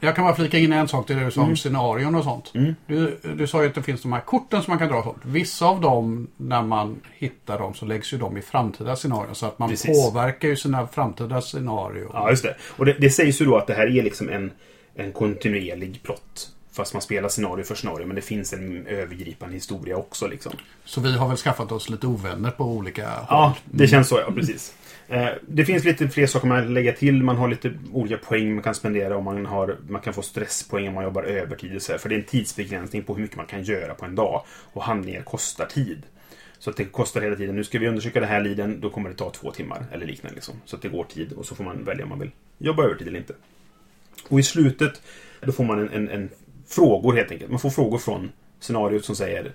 Jag 0.00 0.14
kan 0.16 0.24
bara 0.24 0.34
flika 0.34 0.58
in 0.58 0.72
en 0.72 0.88
sak 0.88 1.06
till 1.06 1.16
det 1.16 1.24
du 1.24 1.30
sa 1.30 1.40
om 1.40 1.44
Mm. 1.46 1.56
scenarion 1.56 2.14
och 2.14 2.24
sånt. 2.24 2.52
Mm. 2.54 2.74
Du, 2.86 3.18
du 3.36 3.46
sa 3.46 3.62
ju 3.62 3.68
att 3.68 3.74
det 3.74 3.82
finns 3.82 4.02
de 4.02 4.12
här 4.12 4.20
korten 4.20 4.62
som 4.62 4.70
man 4.70 4.78
kan 4.78 4.88
dra 4.88 5.02
sånt. 5.02 5.18
Vissa 5.22 5.66
av 5.66 5.80
dem, 5.80 6.26
när 6.36 6.62
man 6.62 7.00
hittar 7.18 7.58
dem, 7.58 7.74
så 7.74 7.84
läggs 7.86 8.12
ju 8.12 8.18
de 8.18 8.36
i 8.36 8.42
framtida 8.42 8.96
scenarion. 8.96 9.34
Så 9.34 9.46
att 9.46 9.58
man 9.58 9.68
Precis. 9.68 10.04
påverkar 10.10 10.48
ju 10.48 10.56
sina 10.56 10.86
framtida 10.86 11.40
scenarion. 11.40 12.10
Ja, 12.12 12.30
just 12.30 12.42
det. 12.42 12.56
Och 12.76 12.84
det, 12.86 12.92
det 12.92 13.10
sägs 13.10 13.40
ju 13.40 13.44
då 13.44 13.56
att 13.56 13.66
det 13.66 13.74
här 13.74 13.98
är 13.98 14.02
liksom 14.02 14.28
en, 14.28 14.50
en 14.94 15.12
kontinuerlig 15.12 16.02
plott. 16.02 16.48
Fast 16.72 16.92
man 16.92 17.02
spelar 17.02 17.28
scenario 17.28 17.64
för 17.64 17.74
scenario, 17.74 18.06
men 18.06 18.16
det 18.16 18.22
finns 18.22 18.52
en 18.52 18.86
övergripande 18.86 19.54
historia 19.54 19.96
också. 19.96 20.26
Liksom. 20.26 20.52
Så 20.84 21.00
vi 21.00 21.16
har 21.16 21.28
väl 21.28 21.36
skaffat 21.36 21.72
oss 21.72 21.90
lite 21.90 22.06
ovänner 22.06 22.50
på 22.50 22.64
olika 22.64 23.08
håll. 23.08 23.24
Ja, 23.28 23.54
det 23.64 23.86
känns 23.88 24.08
så, 24.08 24.18
ja. 24.26 24.32
Precis. 24.32 24.74
Eh, 25.08 25.28
det 25.48 25.64
finns 25.64 25.84
lite 25.84 26.08
fler 26.08 26.26
saker 26.26 26.48
man 26.48 26.62
kan 26.62 26.74
lägga 26.74 26.92
till. 26.92 27.22
Man 27.22 27.36
har 27.36 27.48
lite 27.48 27.72
olika 27.92 28.18
poäng 28.18 28.54
man 28.54 28.62
kan 28.62 28.74
spendera 28.74 29.16
och 29.16 29.22
man, 29.22 29.46
har, 29.46 29.76
man 29.88 30.00
kan 30.00 30.14
få 30.14 30.22
stresspoäng 30.22 30.88
om 30.88 30.94
man 30.94 31.04
jobbar 31.04 31.22
övertid. 31.22 31.76
Och 31.76 31.82
så 31.82 31.92
här, 31.92 31.98
för 31.98 32.08
det 32.08 32.14
är 32.14 32.18
en 32.18 32.24
tidsbegränsning 32.24 33.02
på 33.02 33.14
hur 33.14 33.22
mycket 33.22 33.36
man 33.36 33.46
kan 33.46 33.62
göra 33.62 33.94
på 33.94 34.04
en 34.04 34.14
dag. 34.14 34.42
Och 34.48 34.82
handlingar 34.82 35.22
kostar 35.22 35.66
tid. 35.66 36.02
Så 36.58 36.70
att 36.70 36.76
det 36.76 36.84
kostar 36.84 37.20
hela 37.20 37.36
tiden. 37.36 37.56
Nu 37.56 37.64
ska 37.64 37.78
vi 37.78 37.88
undersöka 37.88 38.20
den 38.20 38.28
här 38.28 38.40
liden, 38.40 38.80
då 38.80 38.90
kommer 38.90 39.08
det 39.08 39.16
ta 39.16 39.30
två 39.30 39.50
timmar 39.50 39.84
eller 39.92 40.06
liknande. 40.06 40.34
Liksom. 40.34 40.54
Så 40.64 40.76
att 40.76 40.82
det 40.82 40.88
går 40.88 41.04
tid 41.04 41.32
och 41.32 41.46
så 41.46 41.54
får 41.54 41.64
man 41.64 41.84
välja 41.84 42.04
om 42.04 42.08
man 42.08 42.18
vill 42.18 42.30
jobba 42.58 42.84
övertid 42.84 43.08
eller 43.08 43.18
inte. 43.18 43.34
Och 44.28 44.40
i 44.40 44.42
slutet, 44.42 45.02
då 45.40 45.52
får 45.52 45.64
man 45.64 45.78
en, 45.78 45.90
en, 45.90 46.08
en 46.08 46.30
frågor 46.68 47.12
helt 47.12 47.30
enkelt. 47.30 47.50
Man 47.50 47.60
får 47.60 47.70
frågor 47.70 47.98
från 47.98 48.32
scenariot 48.60 49.04
som 49.04 49.16
säger 49.16 49.52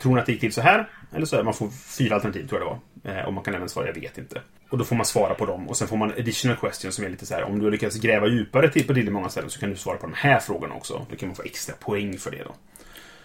Tror 0.00 0.14
ni 0.14 0.20
att 0.20 0.26
det 0.26 0.32
gick 0.32 0.40
till 0.40 0.52
så 0.52 0.60
här? 0.60 0.88
Eller 1.12 1.26
så 1.26 1.36
här, 1.36 1.42
man 1.42 1.54
får 1.54 1.70
fyra 1.70 2.14
alternativ 2.14 2.48
tror 2.48 2.60
jag 2.60 2.68
det 2.70 3.10
var. 3.10 3.18
Eh, 3.18 3.26
och 3.26 3.32
man 3.32 3.44
kan 3.44 3.54
även 3.54 3.68
svara 3.68 3.86
jag 3.86 3.94
vet 3.94 4.18
inte. 4.18 4.42
Och 4.70 4.78
då 4.78 4.84
får 4.84 4.96
man 4.96 5.06
svara 5.06 5.34
på 5.34 5.46
dem. 5.46 5.68
Och 5.68 5.76
sen 5.76 5.88
får 5.88 5.96
man 5.96 6.10
additional 6.10 6.56
questions 6.56 6.94
som 6.94 7.04
är 7.04 7.08
lite 7.08 7.26
så 7.26 7.34
här. 7.34 7.42
Om 7.42 7.58
du 7.58 7.64
har 7.64 7.70
lyckats 7.72 7.96
gräva 7.96 8.26
djupare 8.26 8.68
till 8.68 8.82
på 8.82 8.86
tillräckligt 8.86 9.12
många 9.12 9.28
ställen 9.28 9.50
så 9.50 9.60
kan 9.60 9.70
du 9.70 9.76
svara 9.76 9.96
på 9.96 10.06
de 10.06 10.14
här 10.16 10.40
frågorna 10.40 10.74
också. 10.74 11.06
Då 11.10 11.16
kan 11.16 11.28
man 11.28 11.36
få 11.36 11.42
extra 11.42 11.74
poäng 11.74 12.18
för 12.18 12.30
det 12.30 12.42
då. 12.44 12.54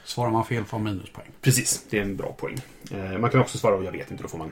Svarar 0.04 0.32
man 0.32 0.46
fel 0.46 0.66
får 0.66 0.80
man 0.80 0.94
minuspoäng. 0.94 1.28
Precis, 1.42 1.86
det 1.90 1.98
är 1.98 2.02
en 2.02 2.16
bra 2.16 2.34
poäng. 2.34 2.58
Eh, 2.92 3.18
man 3.18 3.30
kan 3.30 3.42
också 3.42 3.58
svara 3.58 3.84
jag 3.84 3.92
vet 3.92 4.12
inte, 4.12 4.24
då 4.24 4.30
får 4.30 4.38
man 4.38 4.52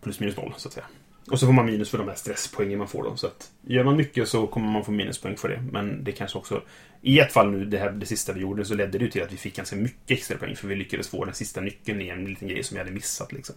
plus 0.00 0.20
minus 0.20 0.36
noll 0.36 0.54
så 0.56 0.68
att 0.68 0.74
säga. 0.74 0.86
Och 1.30 1.38
så 1.38 1.46
får 1.46 1.52
man 1.52 1.66
minus 1.66 1.90
för 1.90 1.98
de 1.98 2.08
här 2.08 2.14
stresspoängen 2.14 2.78
man 2.78 2.88
får 2.88 3.02
då. 3.04 3.16
Så 3.16 3.26
att 3.26 3.50
gör 3.62 3.84
man 3.84 3.96
mycket 3.96 4.28
så 4.28 4.46
kommer 4.46 4.72
man 4.72 4.84
få 4.84 4.90
minuspoäng 4.90 5.36
för 5.36 5.48
det. 5.48 5.62
Men 5.72 6.04
det 6.04 6.12
kanske 6.12 6.38
också... 6.38 6.62
I 7.02 7.18
ett 7.18 7.32
fall 7.32 7.50
nu, 7.50 7.64
det, 7.64 7.78
här, 7.78 7.90
det 7.90 8.06
sista 8.06 8.32
vi 8.32 8.40
gjorde, 8.40 8.64
så 8.64 8.74
ledde 8.74 8.98
det 8.98 9.04
ju 9.04 9.10
till 9.10 9.22
att 9.22 9.32
vi 9.32 9.36
fick 9.36 9.56
ganska 9.56 9.76
mycket 9.76 10.10
extra 10.10 10.38
poäng. 10.38 10.56
För 10.56 10.68
vi 10.68 10.76
lyckades 10.76 11.08
få 11.08 11.24
den 11.24 11.34
sista 11.34 11.60
nyckeln 11.60 12.00
i 12.00 12.08
en 12.08 12.24
liten 12.24 12.48
grej 12.48 12.62
som 12.62 12.74
vi 12.74 12.78
hade 12.78 12.92
missat 12.92 13.32
liksom. 13.32 13.56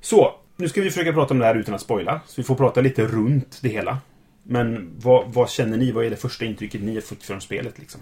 Så, 0.00 0.40
nu 0.56 0.68
ska 0.68 0.82
vi 0.82 0.90
försöka 0.90 1.12
prata 1.12 1.34
om 1.34 1.38
det 1.38 1.46
här 1.46 1.54
utan 1.54 1.74
att 1.74 1.80
spoila. 1.80 2.20
Så 2.26 2.40
vi 2.40 2.42
får 2.42 2.54
prata 2.54 2.80
lite 2.80 3.06
runt 3.06 3.58
det 3.62 3.68
hela. 3.68 3.98
Men 4.42 4.92
vad, 4.98 5.32
vad 5.32 5.50
känner 5.50 5.76
ni? 5.76 5.92
Vad 5.92 6.04
är 6.04 6.10
det 6.10 6.16
första 6.16 6.44
intrycket 6.44 6.82
ni 6.82 6.94
har 6.94 7.00
fått 7.00 7.22
från 7.22 7.40
spelet 7.40 7.78
liksom? 7.78 8.00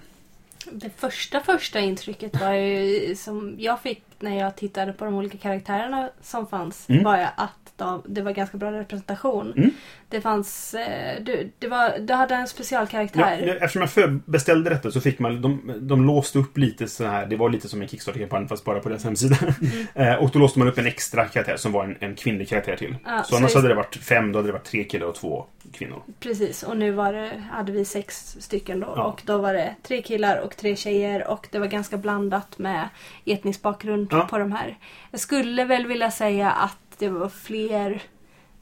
Det 0.73 0.91
första 0.97 1.41
första 1.41 1.81
intrycket 1.81 2.41
var 2.41 2.53
ju 2.53 3.15
som 3.15 3.55
jag 3.59 3.81
fick 3.81 4.03
när 4.19 4.39
jag 4.39 4.57
tittade 4.57 4.93
på 4.93 5.05
de 5.05 5.15
olika 5.15 5.39
karaktärerna 5.39 6.11
som 6.23 6.47
fanns. 6.47 6.89
Mm. 6.89 7.05
Var 7.05 7.17
ju 7.19 7.25
att 7.37 7.51
de, 7.77 8.03
det 8.07 8.23
var 8.23 8.33
ganska 8.33 8.57
bra 8.57 8.73
representation. 8.73 9.53
Mm. 9.57 9.71
Det 10.09 10.21
fanns... 10.21 10.75
Eh, 10.75 11.23
du, 11.23 11.51
det 11.59 11.69
var, 11.69 11.99
du 11.99 12.15
hade 12.15 12.35
en 12.35 12.41
Ja, 12.41 12.47
specialkaraktär. 12.47 13.59
eftersom 13.63 13.81
jag 13.81 13.91
förbeställde 13.91 14.71
detta 14.71 14.91
så 14.91 15.01
fick 15.01 15.19
man, 15.19 15.43
de, 15.43 15.73
de 15.81 16.05
låste 16.07 16.39
upp 16.39 16.59
lite 16.59 16.89
så 16.89 17.05
här, 17.05 17.27
det 17.27 17.37
var 17.37 17.51
lite 17.51 17.69
som 17.69 17.83
en 17.83 17.89
Kickstarter-kampanj 17.89 18.49
fast 18.49 18.65
bara 18.65 18.81
på 18.81 18.89
deras 18.89 19.05
hemsida. 19.05 19.37
Eh, 19.95 20.15
och 20.15 20.31
då 20.31 20.39
låste 20.39 20.59
man 20.59 20.69
upp 20.69 20.79
en 20.79 20.87
extra 20.87 21.25
karaktär 21.29 21.57
som 21.57 21.73
var 21.73 21.85
en, 21.85 21.97
en 22.01 22.15
kvinnlig 22.15 22.49
karaktär 22.49 22.77
till. 22.77 22.97
Ja, 23.05 23.23
så 23.23 23.31
så 23.31 23.37
annars 23.37 23.53
i- 23.53 23.57
hade 23.57 23.69
det 23.69 23.75
varit 23.75 23.97
fem, 23.97 24.33
då 24.33 24.39
hade 24.39 24.49
det 24.49 24.53
varit 24.53 24.65
tre 24.65 24.85
killar 24.85 25.07
och 25.07 25.15
två 25.15 25.47
kvinnor. 25.73 26.03
Precis, 26.21 26.63
och 26.63 26.77
nu 26.77 26.91
var 26.91 27.13
det, 27.13 27.43
hade 27.53 27.73
vi 27.73 27.85
sex 27.85 28.37
stycken 28.41 28.81
då. 28.81 28.93
Ja. 28.97 29.03
Och 29.05 29.23
då 29.25 29.39
var 29.39 29.55
det 29.55 29.75
tre 29.83 30.03
killar 30.03 30.39
och 30.39 30.54
tre 30.57 30.77
tjejer 30.77 31.29
och 31.31 31.49
det 31.51 31.59
var 31.59 31.67
ganska 31.67 31.97
blandat 31.97 32.59
med 32.59 32.89
etnisk 33.25 33.63
bakgrund 33.63 34.09
Ja. 34.11 34.27
på 34.31 34.39
de 34.39 34.53
här. 34.53 34.79
Jag 35.11 35.21
skulle 35.21 35.65
väl 35.65 35.87
vilja 35.87 36.11
säga 36.11 36.51
att 36.51 36.79
det 36.99 37.09
var 37.09 37.29
fler 37.29 38.03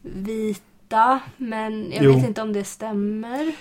vita, 0.03 1.21
men 1.37 1.93
jag 1.93 2.05
Jo. 2.05 2.13
vet 2.15 2.27
inte 2.27 2.43
om 2.43 2.53
det 2.53 2.65
stämmer. 2.65 3.53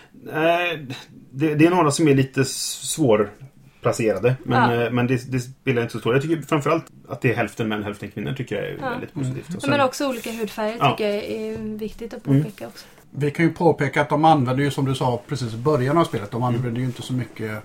Det, 1.32 1.56
det 1.56 1.66
är 1.66 1.70
några 1.70 1.92
som 1.92 2.08
är 2.08 2.16
lite 2.16 2.46
svårplacerade. 2.46 4.36
Men, 4.44 4.72
Ja. 4.72 4.84
eh, 4.86 4.92
men 4.92 5.08
det, 5.08 5.32
det 5.32 5.40
spelar 5.40 5.82
inte 5.82 5.92
så 5.94 6.00
stor 6.00 6.14
Jag 6.14 6.22
tycker 6.22 6.42
framförallt 6.42 6.86
att 7.10 7.22
det 7.22 7.32
är 7.32 7.36
hälften 7.36 7.68
män, 7.68 7.84
hälften 7.84 8.12
kvinnor 8.12 8.34
tycker 8.34 8.56
jag 8.56 8.66
är 8.66 8.78
Ja. 8.82 8.90
väldigt 8.90 9.14
positivt. 9.14 9.56
Och 9.56 9.62
sen- 9.62 9.70
Men 9.70 9.82
också 9.82 10.10
olika 10.10 10.32
hudfärger 10.32 10.78
Ja. 10.80 10.92
tycker 10.92 11.10
jag 11.10 11.24
är 11.24 11.58
viktigt 11.78 12.14
att 12.14 12.28
Mm. 12.28 12.44
påpeka 12.44 12.68
också. 12.68 12.86
Vi 13.12 13.32
kan 13.32 13.46
ju 13.46 13.52
påpeka 13.54 14.02
att 14.02 14.10
de 14.10 14.26
använder 14.26 14.64
ju 14.64 14.72
som 14.72 14.86
du 14.86 14.96
sa 14.96 15.22
precis 15.28 15.54
i 15.54 15.58
början 15.58 15.98
av 15.98 16.04
spelet. 16.04 16.32
De 16.32 16.44
använder 16.44 16.80
ju 16.80 16.86
inte 16.86 17.02
så 17.02 17.14
mycket 17.14 17.64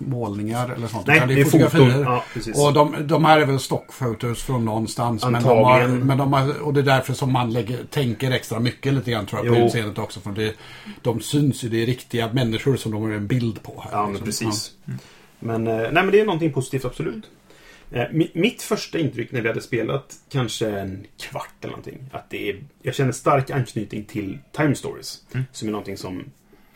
målningar 0.00 0.68
eller 0.68 0.86
sånt. 0.86 1.06
Nej, 1.06 1.22
det 1.28 1.40
är 1.40 1.44
fotografier. 1.44 2.02
Ja. 2.04 2.24
Och 2.66 2.72
de, 2.72 2.96
de 3.06 3.24
här 3.24 3.40
är 3.40 3.46
väl 3.46 3.60
stockfotos 3.60 4.42
från 4.42 4.64
någonstans. 4.64 5.24
Men 5.24 5.32
de 5.32 5.44
har, 5.44 5.56
Antagligen. 5.80 6.06
men 6.06 6.18
de 6.18 6.32
har, 6.32 6.60
och 6.60 6.74
det 6.74 6.80
är 6.80 6.84
därför 6.84 7.12
som 7.12 7.32
man 7.32 7.52
lägger, 7.52 7.84
tänker 7.90 8.30
extra 8.30 8.60
mycket 8.60 8.94
lite 8.94 9.10
grann 9.10 9.26
tror 9.26 9.46
jag 9.46 9.54
på 9.56 9.60
utseendet 9.66 9.98
också. 9.98 10.20
För 10.20 10.30
det, 10.30 10.54
de 11.02 11.20
syns 11.20 11.64
ju, 11.64 11.68
det 11.68 11.82
är 11.82 11.86
riktiga 11.86 12.32
människor 12.32 12.76
som 12.76 12.92
de 12.92 13.02
har 13.02 13.10
en 13.10 13.26
bild 13.26 13.62
på. 13.62 13.80
Här, 13.84 13.90
Ja, 13.98 14.06
men 14.06 14.24
liksom. 14.24 14.46
precis. 14.50 14.72
Men, 15.38 15.66
eh, 15.66 15.76
nej, 15.76 15.90
men 15.92 16.10
det 16.10 16.20
är 16.20 16.24
någonting 16.24 16.52
positivt, 16.52 16.84
absolut. 16.84 17.24
Eh, 17.92 17.98
mi- 18.00 18.30
Mitt 18.34 18.62
första 18.62 18.98
intryck 18.98 19.32
när 19.32 19.40
vi 19.40 19.48
hade 19.48 19.60
spelat 19.60 20.14
kanske 20.32 20.70
en 20.70 21.06
kvart 21.20 21.54
eller 21.60 21.70
någonting. 21.70 21.98
Att 22.12 22.30
det 22.30 22.50
är, 22.50 22.60
jag 22.82 22.94
känner 22.94 23.12
stark 23.12 23.50
anknytning 23.50 24.04
till 24.04 24.38
Time 24.56 24.74
Stories. 24.74 25.18
Som 25.52 25.68
är 25.68 25.72
någonting 25.72 25.96
som 25.96 26.24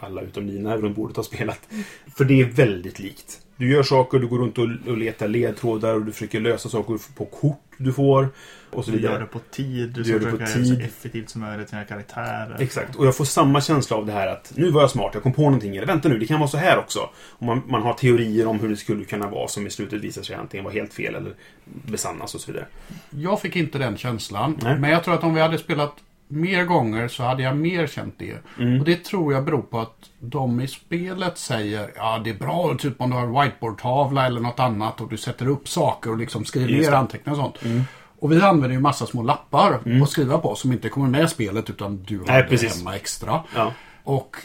alla 0.04 0.20
utom 0.20 0.46
Nina 0.46 0.76
runt 0.76 0.96
bordet 0.96 1.16
har 1.16 1.24
spelat. 1.24 1.68
För 2.16 2.24
det 2.24 2.40
är 2.40 2.44
väldigt 2.44 2.98
likt. 2.98 3.40
Du 3.56 3.70
gör 3.72 3.82
saker, 3.82 4.18
du 4.18 4.26
går 4.26 4.38
runt 4.38 4.58
och, 4.58 4.68
och 4.86 4.98
letar 4.98 5.28
ledtrådar 5.28 5.94
och 5.94 6.04
du 6.04 6.12
försöker 6.12 6.40
lösa 6.40 6.68
saker 6.68 6.98
på 7.16 7.24
kort 7.24 7.60
du 7.78 7.92
får. 7.92 8.28
Och 8.70 8.84
så 8.84 8.90
Du 8.90 9.00
gör 9.00 9.20
det 9.20 9.26
på 9.26 9.38
tid, 9.38 9.88
du, 9.90 10.02
Du 10.02 10.10
gör 10.10 10.18
det 10.18 10.30
på 10.30 10.36
det 10.36 10.46
så 10.46 10.58
tid. 10.58 10.80
effektivt 10.82 11.30
som 11.30 11.40
möjligt 11.40 11.68
till 11.68 11.76
dina 11.76 11.86
karaktärer. 11.86 12.56
Exakt, 12.60 12.96
och 12.96 13.06
jag 13.06 13.16
får 13.16 13.24
samma 13.24 13.60
känsla 13.60 13.96
av 13.96 14.06
det 14.06 14.12
här 14.12 14.26
att 14.28 14.52
nu 14.56 14.70
var 14.70 14.80
jag 14.80 14.90
smart, 14.90 15.10
jag 15.14 15.22
kom 15.22 15.32
på 15.32 15.42
någonting. 15.42 15.76
Eller 15.76 15.86
vänta 15.86 16.08
nu, 16.08 16.18
det 16.18 16.26
kan 16.26 16.40
vara 16.40 16.48
så 16.48 16.56
här 16.56 16.78
också. 16.78 16.98
Och 17.16 17.42
man, 17.46 17.62
man 17.68 17.82
har 17.82 17.94
teorier 17.94 18.46
om 18.46 18.60
hur 18.60 18.68
det 18.68 18.76
skulle 18.76 19.04
kunna 19.04 19.28
vara 19.30 19.48
som 19.48 19.66
i 19.66 19.70
slutet 19.70 20.00
visar 20.00 20.22
sig 20.22 20.36
antingen 20.36 20.64
vara 20.64 20.74
helt 20.74 20.94
fel 20.94 21.14
eller 21.14 21.34
besannas 21.64 22.34
och 22.34 22.40
så 22.40 22.52
vidare. 22.52 22.66
Jag 23.10 23.40
fick 23.40 23.56
inte 23.56 23.78
den 23.78 23.96
känslan. 23.96 24.58
Nej. 24.62 24.78
Men 24.78 24.90
jag 24.90 25.04
tror 25.04 25.14
att 25.14 25.24
om 25.24 25.34
vi 25.34 25.40
hade 25.40 25.58
spelat 25.58 25.94
mer 26.28 26.64
gånger 26.64 27.08
så 27.08 27.22
hade 27.22 27.42
jag 27.42 27.56
mer 27.56 27.86
känt 27.86 28.14
det. 28.18 28.36
Mm. 28.58 28.80
Och 28.80 28.84
det 28.84 29.04
tror 29.04 29.32
jag 29.32 29.44
beror 29.44 29.62
på 29.62 29.80
att 29.80 30.10
de 30.20 30.60
i 30.60 30.68
spelet 30.68 31.38
säger 31.38 31.90
ja 31.96 32.20
det 32.24 32.30
är 32.30 32.34
bra 32.34 32.74
typ 32.78 33.00
om 33.00 33.10
du 33.10 33.16
har 33.16 33.22
en 33.22 33.40
whiteboardtavla 33.40 34.26
eller 34.26 34.40
något 34.40 34.60
annat 34.60 35.00
och 35.00 35.08
du 35.08 35.16
sätter 35.16 35.48
upp 35.48 35.68
saker 35.68 36.10
och 36.10 36.18
liksom 36.18 36.44
skriver 36.44 36.72
ner 36.72 36.92
anteckningar 36.92 37.38
och 37.38 37.44
sånt. 37.44 37.86
Och 38.18 38.32
vi 38.32 38.40
använder 38.40 38.76
ju 38.76 38.80
massa 38.80 39.06
små 39.06 39.22
lappar 39.22 39.80
att 40.02 40.10
skriva 40.10 40.38
på 40.38 40.54
som 40.54 40.72
inte 40.72 40.88
kommer 40.88 41.08
med 41.08 41.24
i 41.24 41.28
spelet 41.28 41.70
utan 41.70 42.02
du 42.02 42.18
har 42.18 42.26
Nej, 42.26 42.42
det 42.42 42.48
precis. 42.48 42.78
hemma 42.78 42.96
extra. 42.96 43.40
Ja. 43.54 43.72
Och 44.04 44.36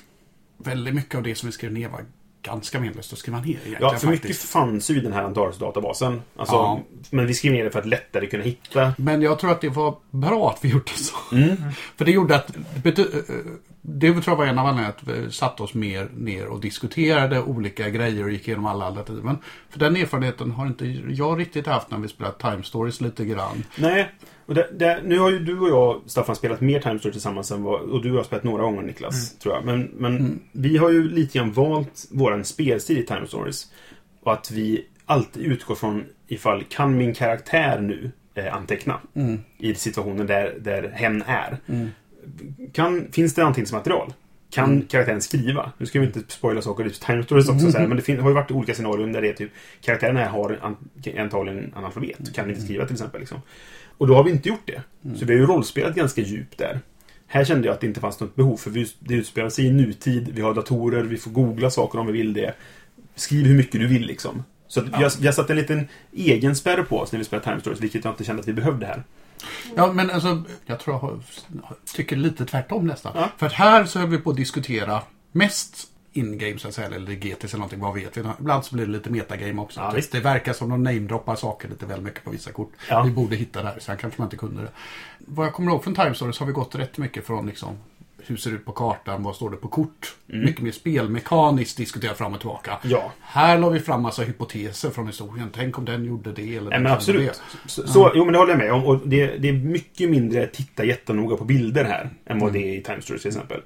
väldigt 0.57 0.95
mycket 0.95 1.15
av 1.15 1.23
det 1.23 1.35
som 1.35 1.47
vi 1.47 1.53
skrev 1.53 1.71
ner 1.71 1.89
var 1.89 2.05
ganska 2.41 2.79
meningslöst 2.79 3.13
att 3.13 3.19
skriva 3.19 3.37
ner 3.39 3.47
egentligen 3.47 3.77
Ja, 3.81 3.97
för 3.97 4.07
mycket 4.07 4.21
faktiskt. 4.21 4.49
fanns 4.51 4.91
ju 4.91 4.97
i 4.97 4.99
den 4.99 5.13
här 5.13 5.23
Antares-databasen. 5.23 6.21
Alltså, 6.35 6.55
Ja. 6.55 6.79
Men 7.09 7.27
vi 7.27 7.33
skrev 7.33 7.53
ner 7.53 7.63
det 7.63 7.71
för 7.71 7.79
att 7.79 7.85
lättare 7.85 8.27
kunna 8.27 8.43
hitta. 8.43 8.93
Men 8.97 9.21
jag 9.21 9.39
tror 9.39 9.51
att 9.51 9.61
det 9.61 9.69
var 9.69 9.95
bra 10.11 10.49
att 10.51 10.65
vi 10.65 10.69
gjorde 10.69 10.91
så. 10.91 11.35
Mm. 11.35 11.57
För 11.97 12.05
det 12.05 12.11
gjorde 12.11 12.35
att... 12.35 12.51
Det 13.81 14.11
tror 14.11 14.23
jag 14.25 14.35
var 14.35 14.45
en 14.45 14.59
av 14.59 14.65
anledningarna 14.65 14.95
att 14.97 15.07
vi 15.07 15.31
satte 15.31 15.63
oss 15.63 15.73
mer 15.73 16.09
ner 16.15 16.47
och 16.47 16.59
diskuterade 16.59 17.41
olika 17.41 17.89
grejer 17.89 18.23
och 18.23 18.31
gick 18.31 18.47
igenom 18.47 18.65
alla 18.65 18.85
alternativen. 18.85 19.37
För 19.69 19.79
den 19.79 19.95
erfarenheten 19.95 20.51
har 20.51 20.67
inte 20.67 20.85
jag 21.09 21.39
riktigt 21.39 21.67
haft 21.67 21.91
när 21.91 21.97
vi 21.97 22.07
spelat 22.07 22.39
Time 22.39 22.63
Stories 22.63 23.01
lite 23.01 23.25
grann. 23.25 23.63
Nej, 23.75 24.11
och 24.45 24.55
det, 24.55 24.69
det, 24.79 25.01
nu 25.03 25.19
har 25.19 25.31
ju 25.31 25.39
du 25.39 25.59
och 25.59 25.69
jag, 25.69 26.01
Staffan, 26.05 26.35
spelat 26.35 26.61
mer 26.61 26.79
Time 26.79 26.99
Story 26.99 27.11
tillsammans 27.11 27.51
än 27.51 27.63
vad, 27.63 27.81
och 27.81 28.03
du 28.03 28.11
har 28.11 28.23
spelat 28.23 28.43
några 28.43 28.63
gånger, 28.63 28.81
Niklas, 28.81 29.37
tror 29.39 29.55
jag. 29.55 29.65
Men, 29.65 29.81
men 29.97 30.39
vi 30.51 30.77
har 30.77 30.89
ju 30.89 31.09
lite 31.09 31.37
grann 31.37 31.51
valt 31.51 32.07
våran 32.11 32.45
spelstil 32.45 32.97
i 32.97 33.05
Time 33.05 33.27
Stories. 33.27 33.67
Och 34.23 34.33
att 34.33 34.51
vi 34.51 34.85
alltid 35.05 35.43
utgår 35.43 35.75
från 35.75 36.05
ifall, 36.27 36.63
kan 36.63 36.97
min 36.97 37.13
karaktär 37.13 37.79
nu 37.79 38.11
eh, 38.35 38.55
anteckna? 38.55 38.99
I 39.57 39.75
situationen 39.75 40.27
där, 40.27 40.55
där 40.59 40.91
hen 40.95 41.23
är. 41.27 41.57
Kan, 42.73 43.11
finns 43.11 43.33
det 43.33 43.43
anteckningsmaterial? 43.43 44.13
Kan 44.51 44.81
karaktären 44.81 45.21
skriva? 45.21 45.71
Nu 45.77 45.85
ska 45.85 45.99
vi 45.99 46.05
inte 46.05 46.21
spoila 46.27 46.61
saker 46.61 46.87
i 46.87 46.89
Time 46.89 47.23
Stories 47.23 47.49
också, 47.49 47.71
så 47.71 47.77
här, 47.77 47.87
men 47.87 47.97
det 47.97 48.03
fin- 48.03 48.19
har 48.19 48.29
ju 48.29 48.35
varit 48.35 48.51
olika 48.51 48.73
scenarion 48.73 49.11
där 49.11 49.21
det 49.21 49.29
är 49.29 49.33
typ 49.33 49.51
karaktären 49.81 50.17
här 50.17 50.29
har 50.29 50.59
an, 50.61 50.75
antagligen 51.17 51.73
analfabet 51.75 52.19
och 52.19 52.35
kan 52.35 52.49
inte 52.49 52.61
skriva 52.61 52.85
till 52.85 52.95
exempel. 52.95 53.19
Liksom. 53.19 53.41
Och 53.97 54.07
då 54.07 54.15
har 54.15 54.23
vi 54.23 54.31
inte 54.31 54.49
gjort 54.49 54.65
det. 54.65 54.81
Så 55.19 55.25
vi 55.25 55.33
har 55.33 55.39
ju 55.39 55.45
rollspelat 55.45 55.95
ganska 55.95 56.21
djupt 56.21 56.57
där. 56.57 56.79
Här 57.27 57.43
kände 57.43 57.67
jag 57.67 57.73
att 57.73 57.81
det 57.81 57.87
inte 57.87 57.99
fanns 57.99 58.19
något 58.19 58.35
behov, 58.35 58.57
för 58.57 58.69
vi, 58.69 58.87
det 58.99 59.13
utspelar 59.13 59.49
sig 59.49 59.65
i 59.65 59.71
nutid, 59.71 60.29
vi 60.33 60.41
har 60.41 60.53
datorer, 60.53 61.03
vi 61.03 61.17
får 61.17 61.31
googla 61.31 61.69
saker 61.69 61.99
om 61.99 62.07
vi 62.07 62.13
vill 62.13 62.33
det. 62.33 62.53
Skriv 63.15 63.45
hur 63.45 63.57
mycket 63.57 63.81
du 63.81 63.87
vill 63.87 64.05
liksom. 64.05 64.43
Så 64.67 64.79
att 64.79 64.87
vi, 64.87 64.91
har, 65.03 65.19
vi 65.21 65.25
har 65.25 65.33
satt 65.33 65.49
en 65.49 65.55
liten 65.55 65.87
egen 66.13 66.55
spärr 66.55 66.83
på 66.83 66.99
oss 66.99 67.11
när 67.11 67.19
vi 67.19 67.25
spelar 67.25 67.43
Time 67.43 67.59
Stories, 67.59 67.81
vilket 67.81 68.05
jag 68.05 68.13
inte 68.13 68.23
kände 68.23 68.39
att 68.39 68.47
vi 68.47 68.53
behövde 68.53 68.85
här. 68.85 69.03
Ja, 69.75 69.93
men 69.93 70.09
alltså, 70.09 70.43
jag 70.65 70.79
tror 70.79 70.95
jag 70.95 70.99
har, 70.99 71.19
tycker 71.93 72.15
lite 72.15 72.45
tvärtom 72.45 72.87
nästan. 72.87 73.11
Ja. 73.15 73.29
För 73.37 73.45
att 73.45 73.53
här 73.53 73.85
så 73.85 73.99
är 73.99 74.05
vi 74.05 74.17
på 74.17 74.29
att 74.29 74.35
diskutera 74.35 75.01
mest 75.31 75.87
in-game 76.11 76.59
så 76.59 76.67
att 76.67 76.73
säga, 76.73 76.87
eller 76.87 77.13
GTS 77.13 77.43
eller 77.43 77.57
någonting, 77.57 77.79
vad 77.79 77.93
vet 77.93 78.17
vi. 78.17 78.23
Ibland 78.39 78.65
så 78.65 78.75
blir 78.75 78.85
det 78.85 78.91
lite 78.91 79.09
metagame 79.09 79.61
också. 79.61 79.79
Ja, 79.79 80.01
det, 80.11 80.19
verkar 80.19 80.53
som 80.53 80.69
de 80.69 80.83
namedroppar 80.83 81.35
saker 81.35 81.69
lite 81.69 81.85
väl 81.85 82.01
mycket 82.01 82.23
på 82.23 82.31
vissa 82.31 82.51
kort. 82.51 82.71
Ja. 82.89 83.03
Vi 83.03 83.11
borde 83.11 83.35
hitta 83.35 83.61
det 83.61 83.67
här, 83.67 83.79
sen 83.79 83.97
kanske 83.97 84.21
man 84.21 84.25
inte 84.25 84.37
kunde 84.37 84.61
det. 84.61 84.71
Vad 85.19 85.45
jag 85.45 85.53
kommer 85.53 85.71
ihåg 85.71 85.83
från 85.83 85.95
Time 85.95 86.15
Stories 86.15 86.39
har 86.39 86.45
vi 86.45 86.53
gått 86.53 86.75
rätt 86.75 86.97
mycket 86.97 87.27
från 87.27 87.47
liksom 87.47 87.77
hur 88.29 88.37
ser 88.37 88.49
det 88.49 88.55
ut 88.55 88.65
på 88.65 88.71
kartan, 88.71 89.23
vad 89.23 89.35
står 89.35 89.49
det 89.49 89.57
på 89.57 89.67
kort? 89.67 90.15
Mycket 90.25 90.61
mer 90.61 90.71
spelmekaniskt 90.71 91.77
diskutera 91.77 92.13
fram 92.13 92.33
och 92.33 92.39
tillbaka. 92.39 92.71
Mm. 92.71 92.91
Ja. 92.91 93.11
Här 93.21 93.57
la 93.57 93.69
vi 93.69 93.79
fram 93.79 94.01
massa 94.01 94.21
hypoteser 94.21 94.89
från 94.89 95.07
historien. 95.07 95.49
Tänk 95.53 95.77
om 95.77 95.85
den 95.85 96.05
gjorde 96.05 96.31
det 96.31 96.55
eller 96.55 96.69
Nej, 96.69 96.79
men 96.79 96.91
absolut. 96.91 97.27
det. 97.27 97.69
Så, 97.69 97.87
så, 97.87 98.11
jo, 98.15 98.25
men 98.25 98.33
det 98.33 98.39
håller 98.39 98.51
jag 98.51 98.59
med 98.59 98.73
om. 98.73 98.85
Och 98.85 99.07
det, 99.07 99.37
det 99.37 99.49
är 99.49 99.53
mycket 99.53 100.09
mindre 100.09 100.47
titta 100.47 100.83
jättenoga 100.83 101.37
på 101.37 101.45
bilder 101.45 101.85
här 101.85 102.09
än 102.25 102.39
vad 102.39 102.53
det 102.53 102.59
är 102.59 102.77
i 102.77 102.83
Time 102.83 103.01
Stories 103.01 103.21
till 103.21 103.29
exempel. 103.29 103.61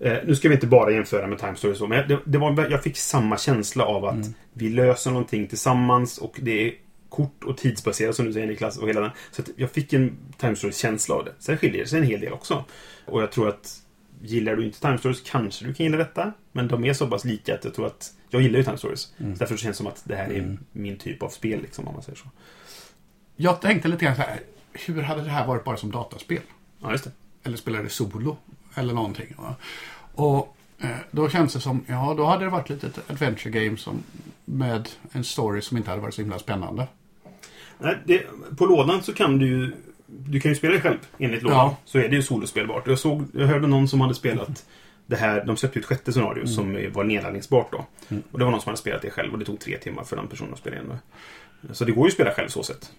Eh, 0.00 0.12
nu 0.26 0.34
ska 0.34 0.48
vi 0.48 0.54
inte 0.54 0.66
bara 0.66 0.90
jämföra 0.90 1.26
med 1.26 1.38
Time 1.38 1.56
Stories, 1.56 1.80
men 1.80 2.08
det, 2.08 2.18
det 2.24 2.38
var, 2.38 2.70
jag 2.70 2.82
fick 2.82 2.96
samma 2.96 3.38
känsla 3.38 3.84
av 3.84 4.04
att 4.04 4.26
vi 4.52 4.68
löser 4.68 5.10
någonting 5.10 5.46
tillsammans 5.46 6.18
och 6.18 6.38
det 6.42 6.68
är 6.68 6.72
kort 7.08 7.44
och 7.44 7.56
tidsbaserat 7.56 8.16
som 8.16 8.26
du 8.26 8.32
säger 8.32 8.46
Niklas 8.46 8.78
och 8.78 8.88
hela 8.88 9.00
den. 9.00 9.10
Så 9.30 9.42
jag 9.56 9.70
fick 9.70 9.92
en 9.92 10.16
Time 10.38 10.56
Stories-känsla 10.56 11.14
av 11.14 11.24
det. 11.24 11.32
Sen 11.38 11.56
skiljer 11.56 11.82
det 11.82 11.88
sig 11.88 11.98
en 11.98 12.06
hel 12.06 12.20
del 12.20 12.32
också. 12.32 12.64
Och 13.04 13.22
jag 13.22 13.32
tror 13.32 13.48
att 13.48 13.82
Gillar 14.22 14.56
du 14.56 14.64
inte 14.64 14.80
Time 14.80 14.98
Stories 14.98 15.20
kanske 15.20 15.64
du 15.64 15.74
kan 15.74 15.86
gilla 15.86 15.98
detta. 15.98 16.32
Men 16.52 16.68
de 16.68 16.84
är 16.84 16.92
så 16.92 17.06
pass 17.06 17.24
lika 17.24 17.54
att 17.54 17.64
jag 17.64 17.74
tror 17.74 17.86
att 17.86 18.12
jag 18.30 18.42
gillar 18.42 18.58
ju 18.58 18.64
Time 18.64 18.78
Stories. 18.78 19.00
Så 19.00 19.12
därför 19.18 19.56
känns 19.56 19.76
det 19.76 19.78
som 19.78 19.86
att 19.86 20.02
det 20.04 20.16
här 20.16 20.32
är 20.32 20.58
min 20.72 20.98
typ 20.98 21.22
av 21.22 21.28
spel, 21.28 21.62
liksom, 21.62 21.88
om 21.88 21.94
man 21.94 22.02
säger 22.02 22.18
så. 22.18 22.28
Jag 23.36 23.60
tänkte 23.60 23.88
lite 23.88 24.04
grann 24.04 24.16
så 24.16 24.22
här. 24.22 24.40
Hur 24.72 25.02
hade 25.02 25.22
det 25.22 25.30
här 25.30 25.46
varit 25.46 25.64
bara 25.64 25.76
som 25.76 25.90
dataspel? 25.90 26.40
Ja, 26.82 26.92
just 26.92 27.04
det. 27.04 27.10
Eller 27.42 27.56
spelade 27.56 27.88
solo. 27.88 28.36
Eller 28.74 28.94
någonting. 28.94 29.34
Va? 29.36 29.54
Och 30.14 30.56
eh, 30.78 30.90
då 31.10 31.28
känns 31.28 31.52
det 31.52 31.60
som, 31.60 31.84
ja 31.86 32.14
då 32.16 32.24
hade 32.24 32.44
det 32.44 32.50
varit 32.50 32.68
lite 32.68 32.86
ett 32.86 33.10
adventure 33.10 33.64
game 33.64 33.76
som, 33.76 34.02
med 34.44 34.88
en 35.12 35.24
story 35.24 35.62
som 35.62 35.76
inte 35.76 35.90
hade 35.90 36.02
varit 36.02 36.14
så 36.14 36.20
himla 36.20 36.38
spännande. 36.38 36.88
Nej, 37.78 37.98
det, 38.04 38.26
på 38.56 38.66
lådan 38.66 39.02
så 39.02 39.14
kan 39.14 39.38
du 39.38 39.46
ju... 39.46 39.72
Du 40.06 40.40
kan 40.40 40.50
ju 40.50 40.54
spela 40.54 40.72
dig 40.72 40.82
själv 40.82 40.98
enligt 41.18 41.42
lådan. 41.42 41.58
Ja. 41.58 41.76
Så 41.84 41.98
är 41.98 42.08
det 42.08 42.16
ju 42.16 42.22
solospelbart. 42.22 42.86
Jag, 42.86 42.98
såg, 42.98 43.24
jag 43.34 43.46
hörde 43.46 43.66
någon 43.66 43.88
som 43.88 44.00
hade 44.00 44.14
spelat 44.14 44.66
det 45.06 45.16
här. 45.16 45.44
De 45.44 45.56
släppte 45.56 45.78
ju 45.78 45.80
ett 45.80 45.86
sjätte 45.86 46.12
scenario 46.12 46.46
som 46.46 46.92
var 46.92 47.04
nedladdningsbart 47.04 47.72
då. 47.72 47.86
Och 48.30 48.38
det 48.38 48.44
var 48.44 48.50
någon 48.50 48.60
som 48.60 48.68
hade 48.70 48.78
spelat 48.78 49.02
det 49.02 49.10
själv 49.10 49.32
och 49.32 49.38
det 49.38 49.44
tog 49.44 49.60
tre 49.60 49.78
timmar 49.78 50.04
för 50.04 50.16
den 50.16 50.28
personen 50.28 50.52
att 50.52 50.58
spela 50.58 50.76
in 50.76 50.88
det. 50.88 51.74
Så 51.74 51.84
det 51.84 51.92
går 51.92 52.04
ju 52.04 52.08
att 52.08 52.14
spela 52.14 52.30
själv 52.30 52.48
så 52.48 52.62
sett. 52.62 52.92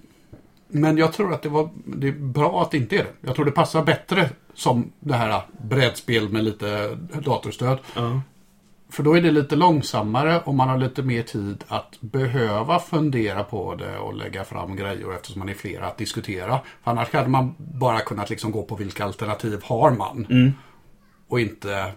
Men 0.67 0.97
jag 0.97 1.13
tror 1.13 1.33
att 1.33 1.41
det, 1.41 1.49
var, 1.49 1.69
det 1.85 2.07
är 2.07 2.11
bra 2.11 2.61
att 2.61 2.71
det 2.71 2.77
inte 2.77 2.95
är 2.95 3.03
det. 3.03 3.11
Jag 3.21 3.35
tror 3.35 3.45
det 3.45 3.51
passar 3.51 3.83
bättre 3.83 4.29
som 4.53 4.91
det 4.99 5.13
här 5.13 5.41
brädspel 5.61 6.29
med 6.29 6.43
lite 6.43 6.97
datorstöd. 7.21 7.79
Ja. 7.95 8.21
För 8.89 9.03
då 9.03 9.17
är 9.17 9.21
det 9.21 9.31
lite 9.31 9.55
långsammare 9.55 10.39
och 10.39 10.53
man 10.55 10.69
har 10.69 10.77
lite 10.77 11.01
mer 11.03 11.23
tid 11.23 11.63
att 11.67 11.97
behöva 12.01 12.79
fundera 12.79 13.43
på 13.43 13.75
det 13.75 13.97
och 13.97 14.13
lägga 14.15 14.43
fram 14.43 14.75
grejer 14.75 15.13
eftersom 15.15 15.39
man 15.39 15.49
är 15.49 15.53
flera 15.53 15.87
att 15.87 15.97
diskutera. 15.97 16.59
För 16.83 16.91
annars 16.91 17.13
hade 17.13 17.29
man 17.29 17.55
bara 17.57 17.99
kunnat 17.99 18.29
liksom 18.29 18.51
gå 18.51 18.63
på 18.63 18.75
vilka 18.75 19.05
alternativ 19.05 19.59
har 19.63 19.91
man. 19.91 20.53
Och 21.27 21.39
inte 21.39 21.91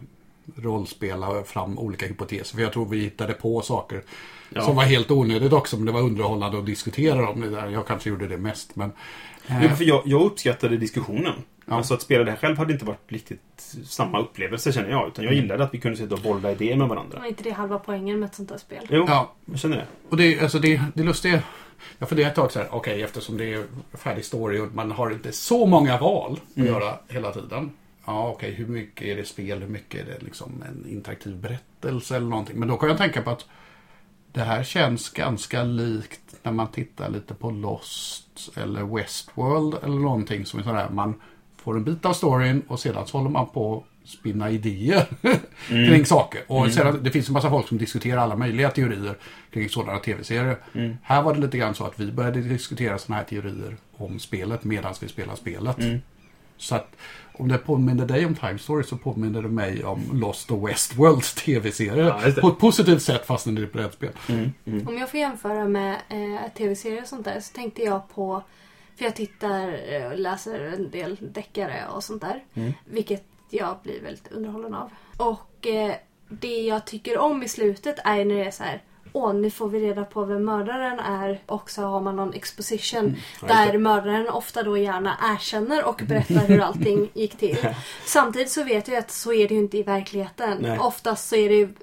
rollspela 0.56 1.42
fram 1.44 1.78
olika 1.78 2.06
hypoteser. 2.06 2.56
För 2.56 2.62
jag 2.62 2.72
tror 2.72 2.86
vi 2.86 3.00
hittade 3.00 3.32
på 3.32 3.60
saker 3.60 4.02
Ja. 4.52 4.62
som 4.62 4.76
var 4.76 4.82
helt 4.84 5.10
onödigt 5.10 5.52
också. 5.52 5.76
Men 5.76 5.86
det 5.86 5.92
var 5.92 6.00
underhållande 6.00 6.58
att 6.58 6.66
diskutera 6.66 7.32
där. 7.34 7.68
Jag 7.68 7.86
kanske 7.86 8.08
gjorde 8.10 8.28
det 8.28 8.36
mest. 8.38 8.76
Men, 8.76 8.92
eh, 9.46 9.62
Jo, 9.64 9.68
för 9.68 9.84
jag, 9.84 10.02
jag 10.04 10.22
uppskattade 10.22 10.76
diskussionen. 10.76 11.32
Ja. 11.70 11.76
Alltså 11.76 11.94
att 11.94 12.02
spela 12.02 12.24
det 12.24 12.30
här 12.30 12.38
själv 12.38 12.58
hade 12.58 12.72
inte 12.72 12.84
varit 12.84 12.98
riktigt 13.12 13.74
samma 13.84 14.20
upplevelse 14.20 14.72
känner 14.72 14.90
jag. 14.90 15.08
Utan 15.08 15.24
jag 15.24 15.34
gillade 15.34 15.64
att 15.64 15.74
vi 15.74 15.78
kunde 15.78 15.96
sitta 15.98 16.14
och 16.14 16.20
bolla 16.20 16.52
idéer 16.52 16.76
med 16.76 16.88
varandra. 16.88 17.18
Var 17.18 17.26
inte 17.26 17.42
det 17.42 17.50
halva 17.50 17.78
poängen 17.78 18.20
med 18.20 18.26
ett 18.26 18.34
sånt 18.34 18.50
här 18.50 18.58
spel? 18.58 18.86
Jo, 18.90 19.04
ja, 19.08 19.32
jag 19.44 19.58
känner 19.58 19.76
det. 19.76 19.86
Och 20.08 20.16
det, 20.16 20.40
alltså 20.40 20.58
det, 20.58 20.80
det 20.94 21.02
lustiga, 21.02 21.42
jag 21.98 22.08
funderade 22.08 22.30
ett 22.30 22.36
tag 22.36 22.52
så 22.52 22.58
här, 22.58 22.68
okej 22.70 23.02
eftersom 23.02 23.36
det 23.36 23.54
är 23.54 23.64
färdig 23.92 24.24
story 24.24 24.60
och 24.60 24.74
man 24.74 24.90
har 24.90 25.10
inte 25.10 25.32
så 25.32 25.66
många 25.66 25.98
val 25.98 26.32
att 26.50 26.56
Mm. 26.56 26.68
göra 26.68 26.94
hela 27.08 27.32
tiden. 27.32 27.70
Ja, 28.06 28.28
okej, 28.28 28.52
hur 28.54 28.66
mycket 28.66 29.02
är 29.06 29.16
det 29.16 29.24
spel, 29.24 29.60
hur 29.60 29.68
mycket 29.68 30.00
är 30.00 30.12
det 30.12 30.24
liksom 30.24 30.64
en 30.68 30.90
interaktiv 30.90 31.36
berättelse 31.36 32.16
eller 32.16 32.26
någonting. 32.26 32.58
Men 32.58 32.68
då 32.68 32.76
kan 32.76 32.88
jag 32.88 32.98
tänka 32.98 33.22
på 33.22 33.30
att 33.30 33.46
det 34.32 34.40
här 34.40 34.62
känns 34.62 35.10
ganska 35.10 35.62
likt 35.64 36.20
när 36.42 36.52
man 36.52 36.68
tittar 36.70 37.10
lite 37.10 37.34
på 37.34 37.50
Lost 37.50 38.50
eller 38.56 38.82
Westworld 38.96 39.74
eller 39.84 39.96
någonting 39.96 40.46
som 40.46 40.60
är 40.60 40.64
sådär. 40.64 40.88
Man 40.90 41.14
får 41.60 41.76
en 41.76 41.84
bit 41.84 42.04
av 42.04 42.12
storyn 42.12 42.62
och 42.68 42.80
sedan 42.80 43.06
så 43.06 43.18
håller 43.18 43.30
man 43.30 43.46
på 43.46 43.76
att 43.76 44.08
spinna 44.10 44.50
idéer 44.50 45.06
kring 45.68 46.06
saker. 46.06 46.42
Och 46.46 46.72
sedan, 46.72 46.98
det 47.02 47.10
finns 47.10 47.28
en 47.28 47.32
massa 47.32 47.50
folk 47.50 47.68
som 47.68 47.78
diskuterar 47.78 48.20
alla 48.20 48.36
möjliga 48.36 48.70
teorier 48.70 49.14
kring 49.50 49.68
sådana 49.68 49.98
tv-serier. 49.98 50.56
Här 51.02 51.22
var 51.22 51.34
det 51.34 51.40
lite 51.40 51.58
grann 51.58 51.74
så 51.74 51.84
att 51.84 52.00
vi 52.00 52.12
började 52.12 52.40
diskutera 52.40 52.98
sådana 52.98 53.18
här 53.22 53.28
teorier 53.28 53.76
om 53.96 54.18
spelet 54.18 54.64
medan 54.64 54.94
vi 55.00 55.08
spelar 55.08 55.34
spelet. 55.34 55.76
Så 56.56 56.74
att 56.74 56.96
om 57.32 57.48
det 57.48 57.58
påminner 57.58 58.06
dig 58.06 58.26
om 58.26 58.34
Time 58.34 58.58
Story 58.58 58.84
så 58.84 58.96
påminner 58.96 59.42
det 59.42 59.48
mig 59.48 59.84
om 59.84 60.00
Lost 60.12 60.50
och 60.50 60.68
Westworlds 60.68 61.34
tv-serier. 61.44 62.32
Ja, 62.36 62.40
på 62.40 62.48
ett 62.48 62.58
positivt 62.58 63.02
sätt 63.02 63.26
fastän 63.26 63.54
det 63.54 63.60
är 63.60 63.64
ett 63.64 63.72
brädspel. 63.72 64.10
Om 64.86 64.98
jag 64.98 65.10
får 65.10 65.20
jämföra 65.20 65.68
med 65.68 65.96
eh, 66.08 66.52
tv-serier 66.56 67.02
och 67.02 67.08
sånt 67.08 67.24
där 67.24 67.40
så 67.40 67.54
tänkte 67.54 67.82
jag 67.82 68.08
på 68.14 68.42
för 69.00 69.04
jag 69.04 69.16
tittar 69.16 69.92
eh, 69.92 70.06
och 70.06 70.18
läser 70.18 70.60
en 70.60 70.90
del 70.90 71.16
deckare 71.20 71.84
och 71.94 72.04
sånt 72.04 72.22
där. 72.22 72.44
Vilket 72.84 73.24
jag 73.50 73.76
blir 73.82 74.02
väldigt 74.02 74.32
underhållen 74.32 74.74
av. 74.74 74.90
Och 75.16 75.66
eh, 75.66 75.94
det 76.28 76.60
jag 76.60 76.86
tycker 76.86 77.18
om 77.18 77.42
i 77.42 77.48
slutet 77.48 77.98
är 78.04 78.24
när 78.24 78.34
det 78.34 78.44
är 78.44 78.50
så 78.50 78.62
här 78.62 78.82
Åh, 79.12 79.34
nu 79.34 79.50
får 79.50 79.68
vi 79.68 79.80
reda 79.80 80.04
på 80.04 80.24
vem 80.24 80.44
mördaren 80.44 80.98
är 80.98 81.40
och 81.46 81.70
så 81.70 81.82
har 81.82 82.00
man 82.00 82.16
någon 82.16 82.34
exposition 82.34 83.16
just 83.16 83.48
där 83.48 83.78
mördaren 83.78 84.28
ofta 84.28 84.62
då 84.62 84.76
gärna 84.76 85.16
erkänner 85.22 85.84
och 85.84 86.02
berättar 86.08 86.46
hur 86.46 86.60
allting 86.60 87.10
gick 87.14 87.36
till. 87.36 87.58
Samtidigt 88.04 88.50
så 88.50 88.64
vet 88.64 88.88
jag 88.88 88.98
att 88.98 89.10
så 89.10 89.32
är 89.32 89.48
det 89.48 89.54
ju 89.54 89.60
inte 89.60 89.78
i 89.78 89.82
verkligheten. 89.82 90.58
Nej. 90.60 90.78
Oftast 90.78 91.28
så 91.28 91.36
är 91.36 91.48
det 91.48 91.54
ju, 91.54 91.74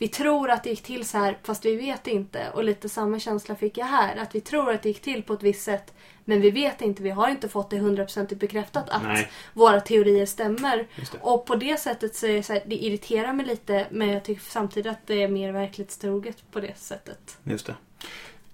vi 0.00 0.08
tror 0.08 0.50
att 0.50 0.64
det 0.64 0.70
gick 0.70 0.82
till 0.82 1.08
så 1.08 1.18
här 1.18 1.38
fast 1.42 1.64
vi 1.64 1.76
vet 1.76 2.06
inte. 2.06 2.50
Och 2.54 2.64
lite 2.64 2.88
samma 2.88 3.18
känsla 3.18 3.54
fick 3.54 3.78
jag 3.78 3.86
här. 3.86 4.16
Att 4.16 4.34
vi 4.34 4.40
tror 4.40 4.72
att 4.74 4.82
det 4.82 4.88
gick 4.88 5.02
till 5.02 5.22
på 5.22 5.32
ett 5.32 5.42
visst 5.42 5.62
sätt 5.62 5.94
men 6.24 6.40
vi 6.40 6.50
vet 6.50 6.80
inte. 6.80 7.02
Vi 7.02 7.10
har 7.10 7.28
inte 7.28 7.48
fått 7.48 7.70
det 7.70 7.78
hundraprocentigt 7.78 8.40
bekräftat 8.40 8.88
att 8.88 9.02
Nej. 9.02 9.30
våra 9.52 9.80
teorier 9.80 10.26
stämmer. 10.26 10.86
Och 11.20 11.46
på 11.46 11.54
det 11.54 11.80
sättet 11.80 12.16
så 12.16 12.26
är 12.26 12.32
det 12.32 12.42
så 12.42 12.52
här, 12.52 12.62
det 12.66 12.84
irriterar 12.84 13.32
mig 13.32 13.46
lite 13.46 13.86
men 13.90 14.08
jag 14.08 14.24
tycker 14.24 14.42
samtidigt 14.42 14.92
att 14.92 15.06
det 15.06 15.22
är 15.22 15.28
mer 15.28 15.52
verklighetstroget 15.52 16.50
på 16.52 16.60
det 16.60 16.78
sättet. 16.78 17.38
Just 17.44 17.66
det. 17.66 17.74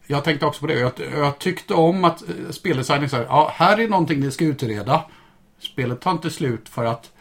Jag 0.06 0.24
tänkte 0.24 0.46
också 0.46 0.60
på 0.60 0.66
det. 0.66 0.78
Jag, 0.78 0.92
jag 1.14 1.38
tyckte 1.38 1.74
om 1.74 2.04
att 2.04 2.22
eh, 2.22 2.50
speldesignen 2.50 3.10
sa 3.10 3.22
ja, 3.22 3.52
här 3.54 3.80
är 3.80 3.88
någonting 3.88 4.20
ni 4.20 4.30
ska 4.30 4.44
utreda. 4.44 5.04
Spelet 5.58 6.00
tar 6.00 6.10
inte 6.10 6.30
slut 6.30 6.68
för 6.68 6.84
att 6.84 7.12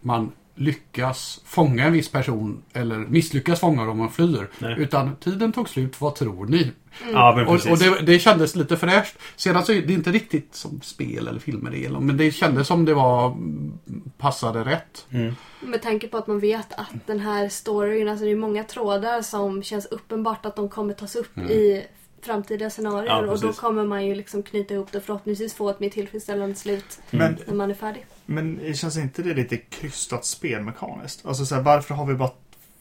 man 0.00 0.32
lyckas 0.58 1.40
fånga 1.44 1.84
en 1.84 1.92
viss 1.92 2.08
person 2.08 2.62
eller 2.72 2.98
misslyckas 2.98 3.60
fånga 3.60 3.84
dem 3.84 4.00
och 4.00 4.12
flyr. 4.12 4.48
Nej. 4.58 4.74
Utan 4.78 5.16
tiden 5.16 5.52
tog 5.52 5.68
slut, 5.68 6.00
vad 6.00 6.14
tror 6.14 6.46
ni? 6.46 6.72
Ja, 7.12 7.34
men 7.36 7.46
Och, 7.46 7.54
och 7.70 7.78
det, 7.78 8.00
det 8.00 8.18
kändes 8.18 8.56
lite 8.56 8.76
fräscht. 8.76 9.18
Sedan 9.36 9.64
så 9.64 9.72
är 9.72 9.82
det 9.82 9.92
inte 9.92 10.10
riktigt 10.10 10.54
som 10.54 10.80
spel 10.80 11.28
eller 11.28 11.40
filmer 11.40 11.70
det 11.70 12.00
men 12.00 12.16
det 12.16 12.30
kändes 12.30 12.66
som 12.66 12.84
det 12.84 12.94
var 12.94 13.26
mm, 13.26 13.72
passade 14.18 14.64
rätt. 14.64 15.06
Mm. 15.10 15.34
Med 15.60 15.82
tanke 15.82 16.08
på 16.08 16.18
att 16.18 16.26
man 16.26 16.40
vet 16.40 16.72
att 16.72 17.06
den 17.06 17.20
här 17.20 17.48
storyn, 17.48 18.08
alltså 18.08 18.24
det 18.24 18.30
är 18.30 18.36
många 18.36 18.64
trådar 18.64 19.22
som 19.22 19.62
känns 19.62 19.86
uppenbart 19.86 20.46
att 20.46 20.56
de 20.56 20.68
kommer 20.68 20.94
tas 20.94 21.16
upp 21.16 21.38
i 21.38 21.86
framtida 22.22 22.70
scenarier 22.70 23.10
Ja, 23.10 23.26
och 23.32 23.40
då 23.40 23.52
kommer 23.52 23.84
man 23.86 24.06
ju 24.06 24.14
liksom 24.14 24.42
knyta 24.42 24.74
ihop 24.74 24.88
det 24.92 24.98
och 24.98 25.04
förhoppningsvis 25.04 25.54
få 25.54 25.70
ett 25.70 25.80
mer 25.80 25.90
tillfredsställande 25.90 26.54
slut 26.54 26.98
Men, 27.10 27.36
när 27.46 27.54
man 27.54 27.70
är 27.70 27.74
färdig. 27.74 28.06
men 28.26 28.74
känns 28.74 28.96
inte 28.96 29.22
det 29.22 29.34
lite 29.34 29.56
krystat 29.56 30.24
spelmekaniskt? 30.24 31.26
Alltså 31.26 31.46
så 31.46 31.54
här, 31.54 31.62
varför 31.62 31.94
har 31.94 32.06
vi 32.06 32.14
bara... 32.14 32.30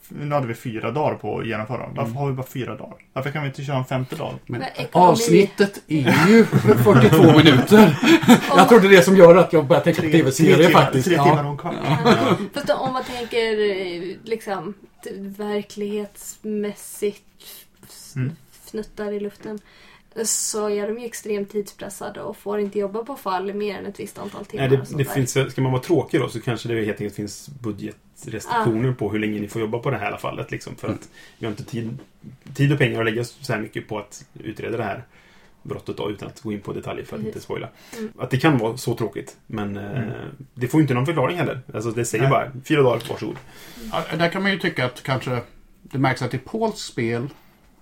Nu 0.09 0.35
hade 0.35 0.47
vi 0.47 0.53
fyra 0.53 0.91
dagar 0.91 1.15
på 1.15 1.39
att 1.39 1.47
genomföra 1.47 1.77
dem. 1.77 1.93
Varför 1.95 2.11
har 2.13 2.27
vi 2.27 2.33
bara 2.33 2.47
fyra 2.47 2.75
dagar? 2.75 2.95
Varför 3.13 3.31
kan 3.31 3.41
vi 3.41 3.47
inte 3.47 3.63
köra 3.63 3.77
en 3.77 3.85
femte 3.85 4.15
dag? 4.15 4.33
Men 4.45 4.63
avsnittet 4.91 5.81
är 5.87 6.27
ju 6.29 6.45
42 6.83 7.37
minuter. 7.37 7.97
Jag 8.57 8.69
tror 8.69 8.79
det 8.79 8.87
är 8.87 8.91
det 8.91 9.01
som 9.03 9.17
gör 9.17 9.35
att 9.35 9.53
jag 9.53 9.65
börjar 9.67 9.83
tänka 9.83 10.01
på 10.01 10.09
tv-serier 10.09 10.69
faktiskt. 10.69 11.07
Tre 11.07 11.15
Ja. 11.15 11.23
timmar 11.23 11.43
och 11.43 11.51
en 11.51 11.57
kvart. 11.57 11.75
Fast 12.53 12.69
om 12.69 12.93
man 12.93 13.03
tänker 13.03 13.71
eh, 13.71 14.01
liksom 14.23 14.73
verklighetsmässigt 15.17 17.23
Mm. 18.15 18.35
Fnuttar 18.69 19.11
i 19.11 19.19
luften 19.19 19.59
så 20.23 20.69
är 20.69 20.87
de 20.87 20.99
ju 20.99 21.05
extremt 21.05 21.51
tidspressade 21.51 22.21
och 22.21 22.37
får 22.37 22.59
inte 22.59 22.79
jobba 22.79 23.03
på 23.03 23.15
fall 23.15 23.49
i 23.49 23.53
mer 23.53 23.79
än 23.79 23.85
ett 23.85 23.99
visst 23.99 24.17
antal 24.17 24.45
timmar. 24.45 24.67
Nej, 24.67 24.77
det, 24.89 24.97
det 24.97 25.05
finns, 25.05 25.51
ska 25.51 25.61
man 25.61 25.71
vara 25.71 25.81
tråkig 25.81 26.19
då 26.19 26.29
så 26.29 26.41
kanske 26.41 26.67
det 26.67 26.75
helt 26.85 27.01
enkelt 27.01 27.15
finns 27.15 27.49
budgetrestriktioner 27.61 28.93
på 28.93 29.11
hur 29.11 29.19
länge 29.19 29.39
ni 29.39 29.47
får 29.47 29.61
jobba 29.61 29.79
på 29.79 29.91
det 29.91 29.97
här 29.97 30.05
i 30.05 30.07
alla 30.07 30.17
fallet. 30.17 30.51
Liksom, 30.51 30.75
för 30.75 30.87
att 30.87 31.09
vi 31.39 31.45
har 31.45 31.51
inte 31.51 31.63
tid, 31.63 31.97
tid 32.53 32.71
och 32.71 32.77
pengar 32.77 32.99
att 32.99 33.05
lägga 33.05 33.23
så 33.23 33.53
här 33.53 33.59
mycket 33.61 33.87
på 33.87 33.99
att 33.99 34.25
utreda 34.33 34.77
det 34.77 34.83
här 34.83 35.03
brottet 35.63 35.97
då, 35.97 36.11
utan 36.11 36.27
att 36.27 36.41
gå 36.41 36.51
in 36.51 36.61
på 36.61 36.73
detaljer 36.73 37.05
för 37.05 37.15
att 37.15 37.21
Precis. 37.21 37.35
inte 37.35 37.45
spoila. 37.45 37.69
Mm. 37.97 38.11
Att 38.19 38.29
det 38.29 38.37
kan 38.37 38.57
vara 38.57 38.77
så 38.77 38.95
tråkigt. 38.95 39.37
Men 39.47 39.77
eh, 39.77 39.91
Mm. 39.91 40.11
det 40.53 40.67
får 40.67 40.81
inte 40.81 40.93
någon 40.93 41.05
förklaring 41.05 41.37
heller. 41.37 41.61
Alltså 41.73 41.91
det 41.91 42.05
säger 42.05 42.23
Nej. 42.23 42.31
bara 42.31 42.51
fyra 42.65 42.81
dagar, 42.81 43.03
varsågod. 43.09 43.35
Ja, 43.91 44.17
där 44.17 44.29
kan 44.29 44.41
man 44.41 44.51
ju 44.51 44.59
tycka 44.59 44.85
att 44.85 45.03
kanske 45.03 45.39
det 45.81 45.97
märks 45.97 46.21
att 46.21 46.31
det 46.31 46.37
är 46.37 46.41
polskt 46.41 46.87
spel 46.87 47.27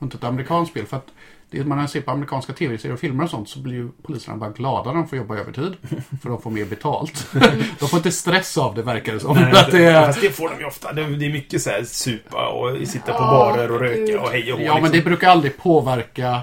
inte 0.02 0.18
ett 0.18 0.24
amerikanskt 0.24 0.72
spel. 0.72 0.86
För 0.86 0.98
att 0.98 1.08
det 1.52 1.64
man 1.66 1.88
ser 1.88 2.02
på 2.02 2.12
amerikanska 2.12 2.54
tv-serier 2.54 2.94
och 2.94 3.00
filmer 3.00 3.24
och 3.24 3.30
sånt 3.30 3.50
så 3.50 3.60
blir 3.60 3.74
ju 3.74 3.90
poliserna 4.04 4.38
bara 4.38 4.50
glada 4.50 4.92
när 4.92 4.98
de 5.00 5.08
får 5.08 5.18
jobba 5.18 5.36
övertid. 5.38 5.74
För 6.22 6.30
de 6.30 6.42
får 6.42 6.50
mer 6.52 6.66
betalt. 6.66 7.28
de 7.80 7.88
får 7.90 7.98
inte 7.98 8.12
stress 8.12 8.58
av 8.58 8.76
det 8.76 8.82
verkar 8.82 9.14
det 9.14 9.20
som. 9.20 9.32
att 9.32 9.72
det 9.72 9.86
är, 9.86 10.06
Fast 10.06 10.22
det 10.22 10.30
får 10.30 10.50
de 10.50 10.60
ju 10.60 10.66
ofta. 10.66 10.94
Det, 10.94 11.02
är 11.02 11.08
mycket 11.34 11.62
så 11.62 11.70
här 11.70 11.84
supa 11.84 12.48
och 12.48 12.88
sitta 12.88 13.06
på 13.14 13.24
Ja, 13.24 13.28
barer 13.56 13.72
och 13.72 13.80
röka 13.80 14.22
och 14.22 14.30
hej 14.30 14.54
och 14.54 14.60
hå. 14.60 14.66
ja, 14.66 14.74
men 14.74 14.84
liksom. 14.84 15.00
det 15.00 15.06
brukar 15.06 15.30
aldrig 15.30 15.58
påverka 15.58 16.40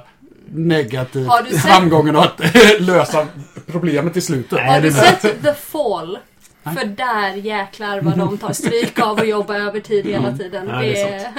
negativt 0.47 1.29
Har 1.29 1.43
du 1.43 1.51
sett- 1.51 1.61
framgången 1.61 2.17
och 2.17 2.25
att 2.25 2.41
lösa 2.81 3.27
problemet 3.67 4.17
i 4.17 4.21
slutet. 4.21 4.53
Nej, 4.53 4.71
Har 4.71 4.81
du 4.81 4.93
sett 4.93 5.43
The 5.43 5.55
Fall? 5.55 6.19
För 6.65 6.85
där 6.87 7.33
jäklar 7.35 8.01
vad 8.01 8.19
de 8.19 8.39
tar 8.39 8.53
stryk 8.53 8.99
av 9.01 9.19
att 9.21 9.29
jobba 9.29 9.57
övertid 9.57 10.07
hela 10.07 10.37
tiden. 10.37 10.69
Ja, 10.69 10.79
det 10.81 11.03
är 11.03 11.11
det 11.11 11.33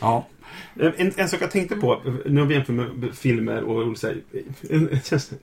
Ja. 0.00 0.26
En, 0.80 1.12
en 1.16 1.28
sak 1.28 1.42
jag 1.42 1.50
tänkte 1.50 1.76
på, 1.76 2.02
nu 2.26 2.40
har 2.40 2.48
vi 2.48 2.54
jämfört 2.54 2.74
med 2.74 3.14
filmer 3.14 3.62
och 3.62 3.98
så 3.98 4.06
här, 4.06 4.16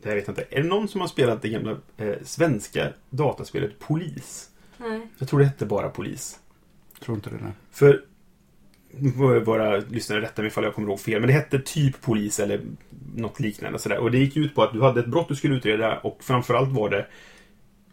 här 0.06 0.16
vet 0.16 0.28
jag 0.28 0.30
inte. 0.30 0.46
Är 0.50 0.62
det 0.62 0.70
någon 0.70 0.88
som 0.88 1.02
har 1.02 1.08
spelat 1.08 1.42
det 1.42 1.50
gamla 1.50 1.78
eh, 1.98 2.16
svenska 2.24 2.90
dataspelet 3.10 3.80
Polis? 3.80 4.50
Nej. 4.78 5.08
Jag 5.18 5.30
tror 5.30 5.40
det 5.40 5.46
hette 5.46 5.66
bara 5.66 5.90
Polis. 5.90 6.40
Tror 7.00 7.18
inte 7.18 7.30
det. 7.30 7.38
Nej. 7.42 7.52
För, 7.72 8.02
nu 8.92 9.12
får 9.12 9.40
våra 9.40 9.78
lyssnare 9.78 10.22
rätta 10.22 10.42
mig 10.42 10.50
ifall 10.50 10.64
jag 10.64 10.76
kommer 10.76 10.88
ihåg 10.88 11.00
fel, 11.00 11.20
men 11.20 11.28
det 11.28 11.34
hette 11.34 11.60
typ 11.60 12.02
Polis 12.02 12.40
eller 12.40 12.62
något 13.16 13.40
liknande. 13.40 13.80
Sådär. 13.80 13.98
Och 13.98 14.12
det 14.12 14.18
gick 14.18 14.38
ut 14.38 14.56
på 14.56 14.64
att 14.64 14.74
du 14.74 14.82
hade 14.82 15.00
ett 15.00 15.08
brott 15.08 15.30
du 15.30 15.36
skulle 15.36 15.56
utreda 15.56 15.98
och 15.98 16.24
framförallt 16.24 16.70
var 16.70 16.90
det 16.90 17.06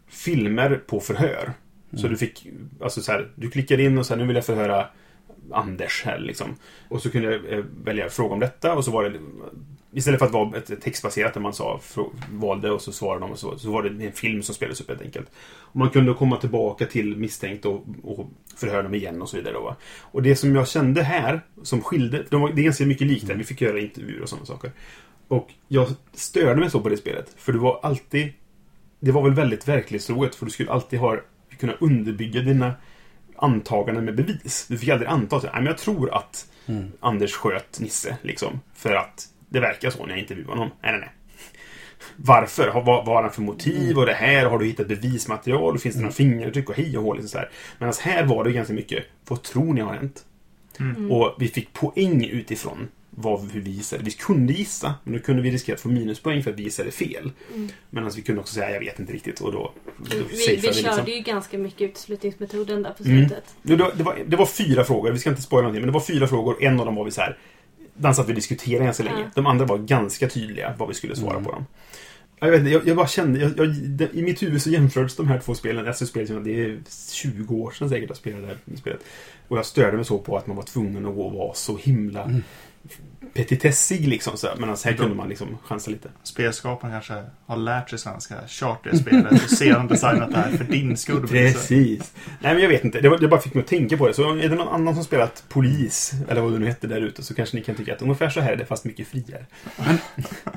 filmer 0.07 0.81
på 0.87 0.99
förhör. 0.99 1.53
Så 1.97 2.07
du 2.07 2.17
fick, 2.17 2.47
alltså 2.81 3.01
så 3.01 3.11
här, 3.11 3.31
du 3.35 3.49
klickade 3.49 3.83
in 3.83 3.97
och 3.97 4.05
sen 4.05 4.19
nu 4.19 4.25
vill 4.25 4.35
jag 4.35 4.45
förhöra 4.45 4.87
Anders 5.53 6.03
här 6.05 6.19
liksom. 6.19 6.55
Och 6.87 7.01
så 7.01 7.11
kunde 7.11 7.31
jag 7.31 7.53
eh, 7.53 7.65
välja 7.83 8.09
fråga 8.09 8.33
om 8.33 8.39
detta 8.39 8.73
och 8.73 8.85
så 8.85 8.91
var 8.91 9.03
det 9.03 9.19
Istället 9.93 10.19
för 10.19 10.25
att 10.25 10.31
vara 10.31 10.57
ett 10.57 10.81
textbaserat 10.81 11.33
där 11.33 11.41
man 11.41 11.53
sa, 11.53 11.81
valde 12.31 12.71
och 12.71 12.81
så 12.81 12.91
svarade 12.91 13.25
de 13.25 13.31
och 13.31 13.39
så, 13.39 13.57
så 13.57 13.71
var 13.71 13.83
det 13.83 14.05
en 14.05 14.11
film 14.11 14.43
som 14.43 14.55
spelades 14.55 14.81
upp 14.81 14.89
helt 14.89 15.01
enkelt. 15.01 15.31
Och 15.59 15.75
man 15.75 15.89
kunde 15.89 16.13
komma 16.13 16.37
tillbaka 16.37 16.85
till 16.85 17.17
misstänkt 17.17 17.65
och, 17.65 17.85
och 18.03 18.29
förhöra 18.55 18.83
dem 18.83 18.93
igen 18.93 19.21
och 19.21 19.29
så 19.29 19.37
vidare. 19.37 19.53
Då, 19.53 19.61
va? 19.61 19.75
Och 20.01 20.23
det 20.23 20.35
som 20.35 20.55
jag 20.55 20.67
kände 20.67 21.03
här, 21.03 21.41
som 21.63 21.81
skilde, 21.81 22.25
de 22.29 22.41
var, 22.41 22.49
det 22.49 22.61
är 22.61 22.63
ganska 22.63 22.85
mycket 22.85 23.07
likt 23.07 23.27
där, 23.27 23.35
vi 23.35 23.43
fick 23.43 23.61
göra 23.61 23.79
intervjuer 23.79 24.21
och 24.21 24.29
sådana 24.29 24.45
saker. 24.45 24.71
Och 25.27 25.49
jag 25.67 25.87
störde 26.13 26.59
mig 26.59 26.69
så 26.69 26.81
på 26.81 26.89
det 26.89 26.97
spelet, 26.97 27.35
för 27.37 27.53
det 27.53 27.59
var 27.59 27.79
alltid 27.83 28.33
Det 28.99 29.11
var 29.11 29.23
väl 29.23 29.33
väldigt 29.33 29.67
verklighetstroget, 29.67 30.35
för 30.35 30.45
du 30.45 30.51
skulle 30.51 30.71
alltid 30.71 30.99
ha 30.99 31.17
kunna 31.57 31.73
underbygga 31.73 32.41
dina 32.41 32.73
antaganden 33.41 34.05
med 34.05 34.15
bevis. 34.15 34.65
Du 34.69 34.77
fick 34.77 34.89
aldrig 34.89 35.09
anta 35.09 35.35
att 35.35 35.43
"Nej, 35.43 35.51
men 35.55 35.65
jag 35.65 35.77
tror 35.77 36.13
att 36.13 36.47
Anders 36.99 37.33
sköt 37.33 37.79
Nisse. 37.79 38.17
Liksom, 38.21 38.59
för 38.75 38.93
att 38.95 39.27
det 39.49 39.59
verkar 39.59 39.89
så 39.89 40.05
när 40.05 40.09
jag 40.09 40.19
intervjuar 40.19 40.49
honom. 40.49 40.69
Nej, 40.81 40.91
nej, 40.91 40.99
nej. 41.01 41.09
Varför? 42.15 42.71
Vad 42.73 42.85
vad 42.85 43.05
har 43.05 43.21
han 43.23 43.31
för 43.31 43.41
motiv? 43.41 43.97
Och 43.97 44.05
det 44.05 44.13
här? 44.13 44.45
Har 44.45 44.59
du 44.59 44.65
hittat 44.65 44.87
bevismaterial? 44.87 45.79
Finns 45.79 45.95
det 45.95 46.01
några 46.01 46.13
fingeravtryck 46.13 46.69
och 46.69 46.75
hej 46.75 46.97
och 46.97 47.03
hå? 47.03 47.13
Liksom 47.13 47.29
så 47.29 47.37
här. 47.37 47.49
Medan 47.79 47.93
här 48.01 48.25
var 48.25 48.43
det 48.43 48.51
ganska 48.51 48.73
mycket, 48.73 49.05
vad 49.27 49.41
tror 49.43 49.73
ni 49.73 49.81
har 49.81 49.93
hänt? 49.93 50.25
Och 51.11 51.35
vi 51.39 51.47
fick 51.47 51.73
poäng 51.73 52.25
utifrån 52.25 52.87
vad, 53.21 53.51
vi 53.51 53.71
gissade. 53.71 54.03
Vi 54.03 54.11
kunde 54.11 54.53
gissa, 54.53 54.95
men 55.03 55.13
då 55.13 55.19
kunde 55.19 55.41
vi 55.41 55.51
riskera 55.51 55.73
att 55.75 55.81
få 55.81 55.89
minuspoäng 55.89 56.43
för 56.43 56.51
att 56.51 56.59
vi 56.59 56.63
gissade 56.63 56.91
fel. 56.91 57.31
Medan 57.89 58.11
vi 58.15 58.21
kunde 58.21 58.41
också 58.41 58.53
säga, 58.53 58.71
jag 58.71 58.79
vet 58.79 58.99
inte 58.99 59.13
riktigt. 59.13 59.39
Och 59.41 59.51
då, 59.51 59.71
då 59.97 60.05
Vi, 60.09 60.25
vi 60.29 60.37
körde 60.37 60.61
liksom. 60.61 61.05
ju 61.07 61.19
ganska 61.19 61.57
mycket 61.57 61.81
uteslutningsmetoden 61.81 62.83
där 62.83 62.93
på 62.93 63.03
Mm. 63.03 63.27
slutet. 63.27 63.43
Jo, 63.63 63.75
det, 63.75 63.83
var, 63.83 63.91
det, 63.97 64.03
var, 64.03 64.17
det 64.27 64.35
var 64.35 64.45
fyra 64.45 64.83
frågor, 64.83 65.11
vi 65.11 65.19
ska 65.19 65.29
inte 65.29 65.41
spoila 65.41 65.61
någonting, 65.61 65.81
men 65.81 65.87
det 65.87 65.93
var 65.93 66.05
fyra 66.05 66.27
frågor. 66.27 66.63
En 66.63 66.79
av 66.79 66.85
dem 66.85 66.95
var 66.95 67.05
vi 67.05 67.11
så 67.11 67.21
här. 67.21 67.37
Den 67.93 68.15
satt 68.15 68.27
vi 68.27 68.31
och 68.31 68.35
diskuterade 68.35 68.85
ganska 68.85 69.03
länge. 69.03 69.19
Ja. 69.19 69.31
De 69.35 69.45
andra 69.45 69.65
var 69.65 69.77
ganska 69.77 70.29
tydliga 70.29 70.73
vad 70.77 70.87
vi 70.87 70.93
skulle 70.93 71.15
svara 71.15 71.41
på 71.43 71.51
dem. 71.51 71.65
Jag, 72.39 72.51
vet 72.51 72.59
inte, 72.59 72.71
jag, 72.71 72.87
jag 72.87 72.97
bara 72.97 73.07
kände, 73.07 73.39
jag, 73.39 73.51
jag, 73.57 73.69
det, 73.73 74.09
i 74.13 74.21
mitt 74.21 74.43
huvud 74.43 74.61
så 74.61 74.69
jämfördes 74.69 75.15
de 75.15 75.27
här 75.27 75.39
två 75.39 75.55
spelen, 75.55 75.87
alltså 75.87 76.05
spel 76.05 76.27
som 76.27 76.43
det 76.43 76.63
är 76.65 76.79
20 77.11 77.55
år 77.55 77.71
sedan 77.71 77.89
säkert 77.89 78.09
jag 78.09 78.17
spelade 78.17 78.41
det 78.41 78.47
här 78.47 78.77
spelet. 78.77 78.99
Och 79.47 79.57
jag 79.57 79.65
störde 79.65 79.95
mig 79.95 80.05
så 80.05 80.17
på 80.19 80.37
att 80.37 80.47
man 80.47 80.55
var 80.55 80.63
tvungen 80.63 81.05
att 81.05 81.15
vara 81.15 81.53
så 81.53 81.77
himla 81.77 82.41
petitessig 83.33 84.07
liksom. 84.07 84.37
Så 84.37 84.47
här. 84.47 84.55
Men 84.55 84.69
alltså 84.69 84.89
här 84.89 84.95
kunde 84.95 85.15
man 85.15 85.29
liksom 85.29 85.57
chansa 85.63 85.91
lite. 85.91 86.09
Spelskaparen 86.23 86.93
kanske 86.93 87.23
har 87.45 87.57
lärt 87.57 87.89
sig 87.89 87.99
svenska, 87.99 88.35
kört 88.47 88.83
det 88.83 88.97
spelet 88.97 89.31
och 89.43 89.49
sedan 89.49 89.87
designat 89.87 90.31
det 90.31 90.37
här 90.37 90.51
för 90.57 90.63
din 90.63 90.97
skull. 90.97 91.27
Precis. 91.27 92.13
Nej 92.39 92.53
men 92.53 92.61
jag 92.61 92.69
vet 92.69 92.83
inte, 92.83 93.01
det, 93.01 93.09
var, 93.09 93.17
det 93.17 93.27
bara 93.27 93.41
fick 93.41 93.53
mig 93.53 93.61
att 93.61 93.67
tänka 93.69 93.97
på 93.97 94.07
det. 94.07 94.13
Så 94.13 94.35
är 94.35 94.49
det 94.49 94.55
någon 94.55 94.67
annan 94.67 94.95
som 94.95 95.03
spelat 95.03 95.43
polis, 95.49 96.13
eller 96.29 96.41
vad 96.41 96.53
det 96.53 96.59
nu 96.59 96.65
hette 96.67 96.87
där 96.87 97.01
ute, 97.01 97.23
så 97.23 97.33
kanske 97.35 97.57
ni 97.57 97.63
kan 97.63 97.75
tycka 97.75 97.93
att 97.95 98.01
ungefär 98.01 98.29
så 98.29 98.41
här 98.41 98.51
är 98.51 98.57
det 98.57 98.65
fast 98.65 98.85
mycket 98.85 99.07
friare. 99.07 99.45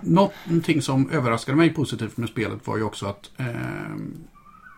Någonting 0.02 0.82
som 0.82 1.10
överraskade 1.10 1.56
mig 1.58 1.74
positivt 1.74 2.16
med 2.16 2.28
spelet 2.28 2.66
var 2.66 2.76
ju 2.76 2.82
också 2.82 3.06
att 3.06 3.30
eh, 3.36 3.46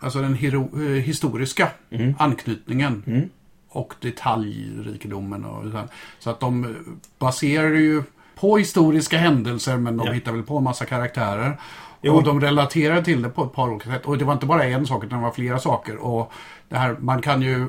alltså 0.02 0.22
den 0.22 0.34
hero, 0.34 0.70
eh, 0.82 1.02
historiska 1.02 1.68
Mm. 1.90 2.14
anknytningen 2.18 3.02
Mm. 3.06 3.28
Och 3.68 3.94
detaljrikedomen. 4.00 5.44
Och 5.44 5.64
så, 5.72 5.82
så 6.18 6.30
att 6.30 6.40
de 6.40 6.64
eh, 6.64 6.70
baserar 7.18 7.68
ju 7.70 8.02
på 8.40 8.56
historiska 8.58 9.18
händelser 9.18 9.76
men 9.76 9.96
de 9.96 10.06
Ja. 10.06 10.12
hittar 10.12 10.32
väl 10.32 10.42
på 10.42 10.58
en 10.58 10.64
massa 10.64 10.84
karaktärer. 10.84 11.60
Jo. 12.02 12.14
Och 12.14 12.22
de 12.22 12.40
relaterar 12.40 13.02
till 13.02 13.22
det 13.22 13.28
på 13.28 13.44
ett 13.44 13.52
par 13.52 13.68
olika 13.68 13.90
sätt. 13.90 14.06
Och 14.06 14.18
det 14.18 14.24
var 14.24 14.32
inte 14.32 14.46
bara 14.46 14.64
en 14.64 14.86
sak 14.86 15.04
utan 15.04 15.18
det 15.18 15.24
var 15.24 15.32
flera 15.32 15.58
saker. 15.58 15.96
Och 15.96 16.32
det 16.68 16.76
här, 16.76 16.96
man 17.00 17.22
kan 17.22 17.42
ju... 17.42 17.66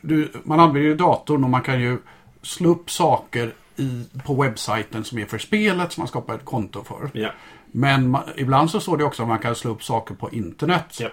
Du, 0.00 0.32
man 0.44 0.60
använder 0.60 0.88
ju 0.88 0.96
datorn 0.96 1.44
och 1.44 1.50
man 1.50 1.62
kan 1.62 1.80
ju 1.80 1.98
slå 2.42 2.70
upp 2.70 2.90
saker 2.90 3.54
i, 3.76 4.04
på 4.24 4.34
webbsajten 4.42 5.04
som 5.04 5.18
är 5.18 5.24
för 5.24 5.38
spelet 5.38 5.92
som 5.92 6.00
man 6.00 6.08
skapar 6.08 6.34
ett 6.34 6.44
konto 6.44 6.84
för. 6.84 7.10
Ja. 7.12 7.30
Men 7.66 8.08
man, 8.10 8.22
ibland 8.36 8.70
så 8.70 8.80
står 8.80 8.96
det 8.96 9.04
också 9.04 9.22
att 9.22 9.28
man 9.28 9.38
kan 9.38 9.54
slå 9.54 9.70
upp 9.70 9.82
saker 9.84 10.14
på 10.14 10.30
internet. 10.30 10.96
Ja. 11.00 11.08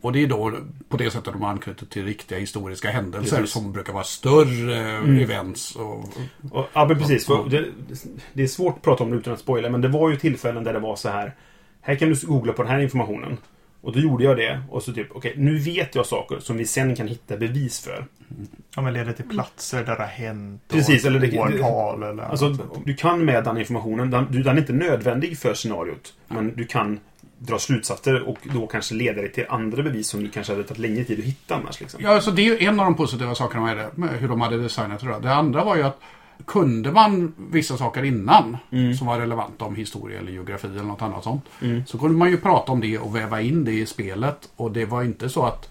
Och 0.00 0.12
det 0.12 0.22
är 0.22 0.26
då 0.26 0.52
på 0.88 0.96
det 0.96 1.10
sättet 1.10 1.32
de 1.32 1.42
anknyter 1.44 1.86
till 1.86 2.04
riktiga 2.04 2.38
historiska 2.38 2.90
händelser 2.90 3.36
Precis. 3.36 3.52
som 3.52 3.72
brukar 3.72 3.92
vara 3.92 4.04
större 4.04 4.76
events. 5.22 5.76
Och, 5.76 5.98
Och, 6.52 6.66
ja, 6.72 6.86
men 6.88 6.98
precis. 6.98 7.26
Det, 7.50 7.64
det 8.32 8.42
är 8.42 8.46
svårt 8.46 8.76
att 8.76 8.82
prata 8.82 9.04
om 9.04 9.10
det 9.10 9.16
utan 9.16 9.32
att 9.32 9.40
spoila, 9.40 9.70
men 9.70 9.80
det 9.80 9.88
var 9.88 10.10
ju 10.10 10.16
tillfällen 10.16 10.64
där 10.64 10.72
det 10.72 10.78
var 10.78 10.96
så 10.96 11.08
här. 11.08 11.34
Här 11.80 11.94
kan 11.94 12.08
du 12.08 12.26
googla 12.26 12.52
på 12.52 12.62
den 12.62 12.72
här 12.72 12.78
informationen. 12.80 13.36
Och 13.80 13.92
då 13.92 13.98
gjorde 14.00 14.24
jag 14.24 14.36
det. 14.36 14.60
Och 14.70 14.82
så 14.82 14.92
typ, 14.92 15.06
okej, 15.14 15.34
nu 15.36 15.58
vet 15.58 15.94
jag 15.94 16.06
saker 16.06 16.38
som 16.38 16.56
vi 16.56 16.66
sen 16.66 16.96
kan 16.96 17.08
hitta 17.08 17.36
bevis 17.36 17.80
för. 17.80 18.06
Ja, 18.76 18.82
men 18.82 18.92
leder 18.92 19.12
till 19.12 19.28
platser 19.28 19.84
där 19.84 19.96
det 19.96 20.02
har 20.02 20.06
hänt. 20.08 20.62
Precis, 20.68 21.04
eller 21.04 21.20
det- 21.20 21.38
årtal 21.38 22.02
eller 22.02 22.22
Alltså, 22.22 22.56
du 22.84 22.94
kan 22.94 23.24
med 23.24 23.44
den 23.44 23.58
informationen, 23.58 24.10
den, 24.10 24.26
du- 24.30 24.42
den 24.42 24.56
är 24.56 24.60
inte 24.60 24.72
nödvändig 24.72 25.38
för 25.38 25.54
scenariot. 25.54 26.14
Men 26.28 26.54
du 26.56 26.64
kan 26.64 27.00
dra 27.38 27.58
slutsatser 27.58 28.28
och 28.28 28.38
då 28.42 28.66
kanske 28.66 28.94
leda 28.94 29.20
dig 29.22 29.32
till 29.32 29.44
andra 29.48 29.82
bevis 29.82 30.08
som 30.08 30.20
du 30.22 30.28
kanske 30.28 30.52
hade 30.52 30.64
tagit 30.64 30.78
längre 30.78 31.04
tid 31.04 31.18
att 31.18 31.24
hitta 31.24 31.54
annars. 31.54 31.80
Liksom. 31.80 32.00
ja, 32.02 32.20
så 32.20 32.30
det 32.30 32.48
är 32.48 32.68
en 32.68 32.80
av 32.80 32.86
de 32.86 32.94
positiva 32.94 33.34
sakerna 33.34 33.64
med 33.64 33.76
det. 33.76 33.90
Med 33.94 34.10
hur 34.10 34.28
de 34.28 34.40
hade 34.40 34.58
designat 34.62 35.00
det. 35.00 35.18
Det 35.22 35.34
andra 35.34 35.64
var 35.64 35.76
ju 35.76 35.82
att 35.82 36.00
kunde 36.46 36.92
man 36.92 37.34
vissa 37.50 37.76
saker 37.76 38.02
innan 38.04 38.56
som 38.98 39.06
var 39.06 39.18
relevanta 39.18 39.64
om 39.64 39.74
historia 39.76 40.18
eller 40.18 40.32
geografi 40.32 40.66
eller 40.66 40.82
något 40.82 41.02
annat 41.02 41.24
sånt. 41.24 41.44
Så 41.86 41.98
kunde 41.98 42.18
man 42.18 42.30
ju 42.30 42.36
prata 42.36 42.72
om 42.72 42.80
det 42.80 42.98
och 42.98 43.16
väva 43.16 43.40
in 43.40 43.64
det 43.64 43.72
i 43.72 43.86
spelet. 43.86 44.48
Och 44.56 44.72
det 44.72 44.84
var 44.84 45.02
inte 45.02 45.28
så 45.28 45.44
att 45.44 45.70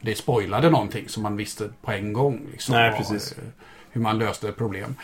det 0.00 0.14
spoilade 0.14 0.70
någonting 0.70 1.08
som 1.08 1.22
man 1.22 1.36
visste 1.36 1.68
på 1.82 1.92
en 1.92 2.12
gång. 2.12 2.40
Liksom, 2.52 2.74
Nej, 2.74 2.96
precis. 2.96 3.32
eh, 3.32 3.44
Hur 3.90 4.00
man 4.00 4.18
löste 4.18 4.48
ett 4.48 4.56
problem. 4.56 4.94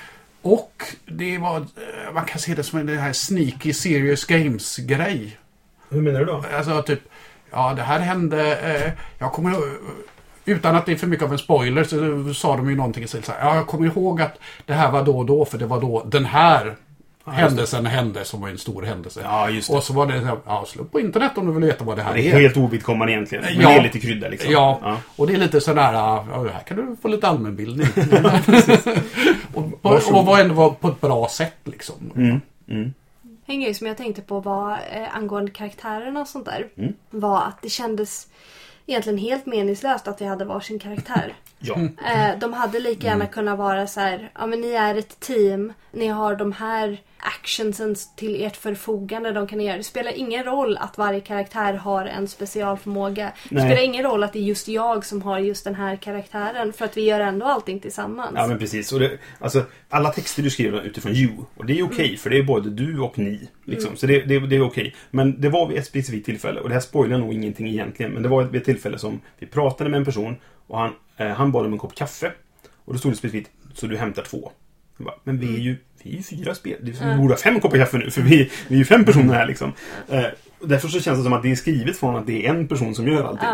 Och 0.42 0.82
det 1.06 1.38
var, 1.38 1.56
eh, 1.56 2.14
man 2.14 2.24
kan 2.24 2.38
se 2.38 2.54
det 2.54 2.62
som 2.62 2.78
en 2.78 2.86
det 2.86 2.96
här 2.96 3.12
sneaky 3.12 3.72
serious 3.72 4.24
games-grej. 4.24 5.36
Hur 5.94 6.02
menar 6.02 6.20
du 6.20 6.26
då? 6.26 6.44
Alltså 6.56 6.82
typ, 6.82 7.00
ja 7.50 7.72
det 7.76 7.82
här 7.82 7.98
hände, 8.00 8.56
eh, 8.56 8.92
jag 9.18 9.32
kommer 9.32 9.50
ihåg- 9.50 9.62
utan 10.44 10.76
att 10.76 10.86
det 10.86 10.92
är 10.92 10.96
för 10.96 11.06
mycket 11.06 11.24
av 11.24 11.32
en 11.32 11.38
spoiler 11.38 11.84
så 11.84 12.34
sa 12.34 12.56
de 12.56 12.70
ju 12.70 12.76
någonting 12.76 13.04
i 13.04 13.06
stil 13.08 13.22
så 13.22 13.32
här, 13.32 13.46
ja 13.48 13.56
jag 13.56 13.66
kommer 13.66 13.86
ihåg 13.86 14.20
att 14.22 14.38
det 14.66 14.72
här 14.72 14.90
var 14.90 15.02
då 15.04 15.18
och 15.18 15.26
då 15.26 15.44
för 15.44 15.58
det 15.58 15.66
var 15.66 15.80
då 15.80 16.02
den 16.06 16.24
här 16.24 16.74
händelsen 17.26 17.86
hände 17.86 18.24
som 18.24 18.40
var 18.40 18.48
en 18.48 18.58
stor 18.58 18.82
händelse. 18.82 19.20
Ja, 19.24 19.50
just 19.50 19.70
det. 19.70 19.76
Och 19.76 19.82
så 19.82 19.92
var 19.92 20.06
det 20.06 20.36
ja 20.46 20.64
slå 20.68 20.84
på 20.84 21.00
internet 21.00 21.32
om 21.36 21.46
du 21.46 21.52
vill 21.52 21.64
veta 21.64 21.84
vad 21.84 21.96
det 21.96 22.02
här 22.02 22.14
Det 22.14 22.28
är 22.32 22.40
helt 22.40 22.56
ovidkommande 22.56 23.12
egentligen. 23.12 23.44
Men 23.44 23.60
Ja. 23.62 23.68
det 23.68 23.74
är 23.74 23.82
lite 23.82 24.00
krydda 24.00 24.28
liksom. 24.28 24.52
Ja, 24.52 24.96
och 25.16 25.26
det 25.26 25.32
är 25.34 25.38
lite 25.38 25.60
sådär, 25.60 25.92
ja, 25.92 26.26
här 26.52 26.60
kan 26.66 26.76
du 26.76 26.96
få 27.02 27.08
lite 27.08 27.28
allmänbildning. 27.28 27.86
och, 29.54 29.64
och, 29.82 30.28
och 30.28 30.38
ändå 30.38 30.54
var 30.54 30.70
på 30.70 30.88
ett 30.88 31.00
bra 31.00 31.28
sätt 31.28 31.56
liksom. 31.64 31.94
Mm. 32.16 32.40
Mm. 32.68 32.92
En 33.46 33.60
grej 33.60 33.74
som 33.74 33.86
jag 33.86 33.96
tänkte 33.96 34.22
på 34.22 34.40
var 34.40 34.72
eh, 34.90 35.16
angående 35.16 35.50
karaktärerna 35.50 36.20
och 36.20 36.28
sånt 36.28 36.44
där. 36.44 36.68
Mm. 36.78 36.94
Var 37.10 37.42
att 37.42 37.62
det 37.62 37.68
kändes 37.68 38.28
egentligen 38.86 39.18
helt 39.18 39.46
meningslöst 39.46 40.08
att 40.08 40.20
vi 40.20 40.24
hade 40.24 40.44
varsin 40.44 40.78
karaktär. 40.78 41.34
Ja. 41.58 41.74
Eh, 42.06 42.38
de 42.38 42.52
hade 42.52 42.80
lika 42.80 43.06
Mm. 43.06 43.18
gärna 43.18 43.32
kunnat 43.32 43.58
vara 43.58 43.86
så 43.86 44.00
här, 44.00 44.30
ja 44.34 44.46
men 44.46 44.60
ni 44.60 44.70
är 44.72 44.94
ett 44.94 45.20
team, 45.20 45.72
ni 45.92 46.06
har 46.06 46.34
de 46.36 46.52
här 46.52 47.02
actionsen 47.24 47.94
till 48.16 48.44
ert 48.44 48.56
förfogande 48.56 49.32
de 49.32 49.46
kan 49.46 49.60
göra. 49.60 49.76
Det 49.76 49.82
spelar 49.82 50.12
ingen 50.18 50.44
roll 50.44 50.76
att 50.76 50.98
varje 50.98 51.20
karaktär 51.20 51.74
har 51.74 52.06
en 52.06 52.28
specialförmåga. 52.28 53.32
Det 53.48 53.54
Nej. 53.54 53.64
spelar 53.64 53.82
ingen 53.82 54.02
roll 54.02 54.22
att 54.22 54.32
det 54.32 54.38
är 54.38 54.42
just 54.42 54.68
jag 54.68 55.04
som 55.04 55.22
har 55.22 55.38
just 55.38 55.64
den 55.64 55.74
här 55.74 55.96
karaktären 55.96 56.72
för 56.72 56.84
att 56.84 56.96
vi 56.96 57.04
gör 57.04 57.20
ändå 57.20 57.46
allting 57.46 57.80
tillsammans. 57.80 58.32
Ja, 58.34 58.46
men 58.46 58.58
precis. 58.58 58.92
Och 58.92 59.00
det, 59.00 59.18
alltså, 59.38 59.64
alla 59.88 60.10
texter 60.10 60.42
du 60.42 60.50
skriver 60.50 60.82
utifrån 60.82 61.12
you. 61.12 61.32
Och 61.56 61.66
det 61.66 61.78
är 61.78 61.82
okej, 61.82 62.16
för 62.16 62.30
det 62.30 62.38
är 62.38 62.42
både 62.42 62.70
du 62.70 63.00
och 63.00 63.18
ni. 63.18 63.48
Liksom. 63.64 63.96
Så 63.96 64.06
det, 64.06 64.20
det, 64.20 64.38
det 64.38 64.56
är 64.56 64.62
okej. 64.62 64.94
Men 65.10 65.40
det 65.40 65.48
var 65.48 65.68
vid 65.68 65.78
ett 65.78 65.86
specifikt 65.86 66.26
tillfälle, 66.26 66.60
och 66.60 66.68
det 66.68 66.74
här 66.74 66.80
spoilar 66.80 67.18
nog 67.18 67.34
ingenting 67.34 67.68
egentligen, 67.68 68.12
men 68.12 68.22
det 68.22 68.28
var 68.28 68.44
vid 68.44 68.60
ett 68.60 68.64
tillfälle 68.66 68.98
som 68.98 69.20
vi 69.38 69.46
pratade 69.46 69.90
med 69.90 69.98
en 69.98 70.04
person 70.04 70.36
och 70.66 70.78
han, 70.78 70.92
eh, 71.16 71.28
han 71.28 71.52
bad 71.52 71.66
om 71.66 71.72
en 71.72 71.78
kopp 71.78 71.94
kaffe. 71.94 72.32
Och 72.84 72.92
då 72.92 72.98
stod 72.98 73.12
det 73.12 73.16
specifikt, 73.16 73.50
så 73.74 73.86
du 73.86 73.96
hämtar 73.96 74.22
två. 74.22 74.52
Bara, 74.96 75.14
men 75.24 75.38
vi 75.38 75.54
är 75.54 75.58
ju, 75.58 75.76
vi 76.04 76.12
är 76.12 76.16
ju 76.16 76.22
fyra 76.22 76.54
spel. 76.54 76.76
Vi 76.80 77.16
borde 77.16 77.34
ha 77.34 77.38
fem 77.38 77.60
koppar 77.60 77.78
kaffe 77.78 77.98
nu, 77.98 78.10
för 78.10 78.22
vi, 78.22 78.50
vi 78.68 78.74
är 78.74 78.78
ju 78.78 78.84
fem 78.84 79.04
personer 79.04 79.34
här 79.34 79.46
liksom. 79.46 79.72
Eh, 80.08 80.24
därför 80.60 80.88
så 80.88 81.00
känns 81.00 81.18
det 81.18 81.24
som 81.24 81.32
att 81.32 81.42
det 81.42 81.50
är 81.50 81.56
skrivet 81.56 81.96
från 81.96 82.16
att 82.16 82.26
det 82.26 82.46
är 82.46 82.50
en 82.50 82.68
person 82.68 82.94
som 82.94 83.08
gör 83.08 83.24
allting. 83.24 83.48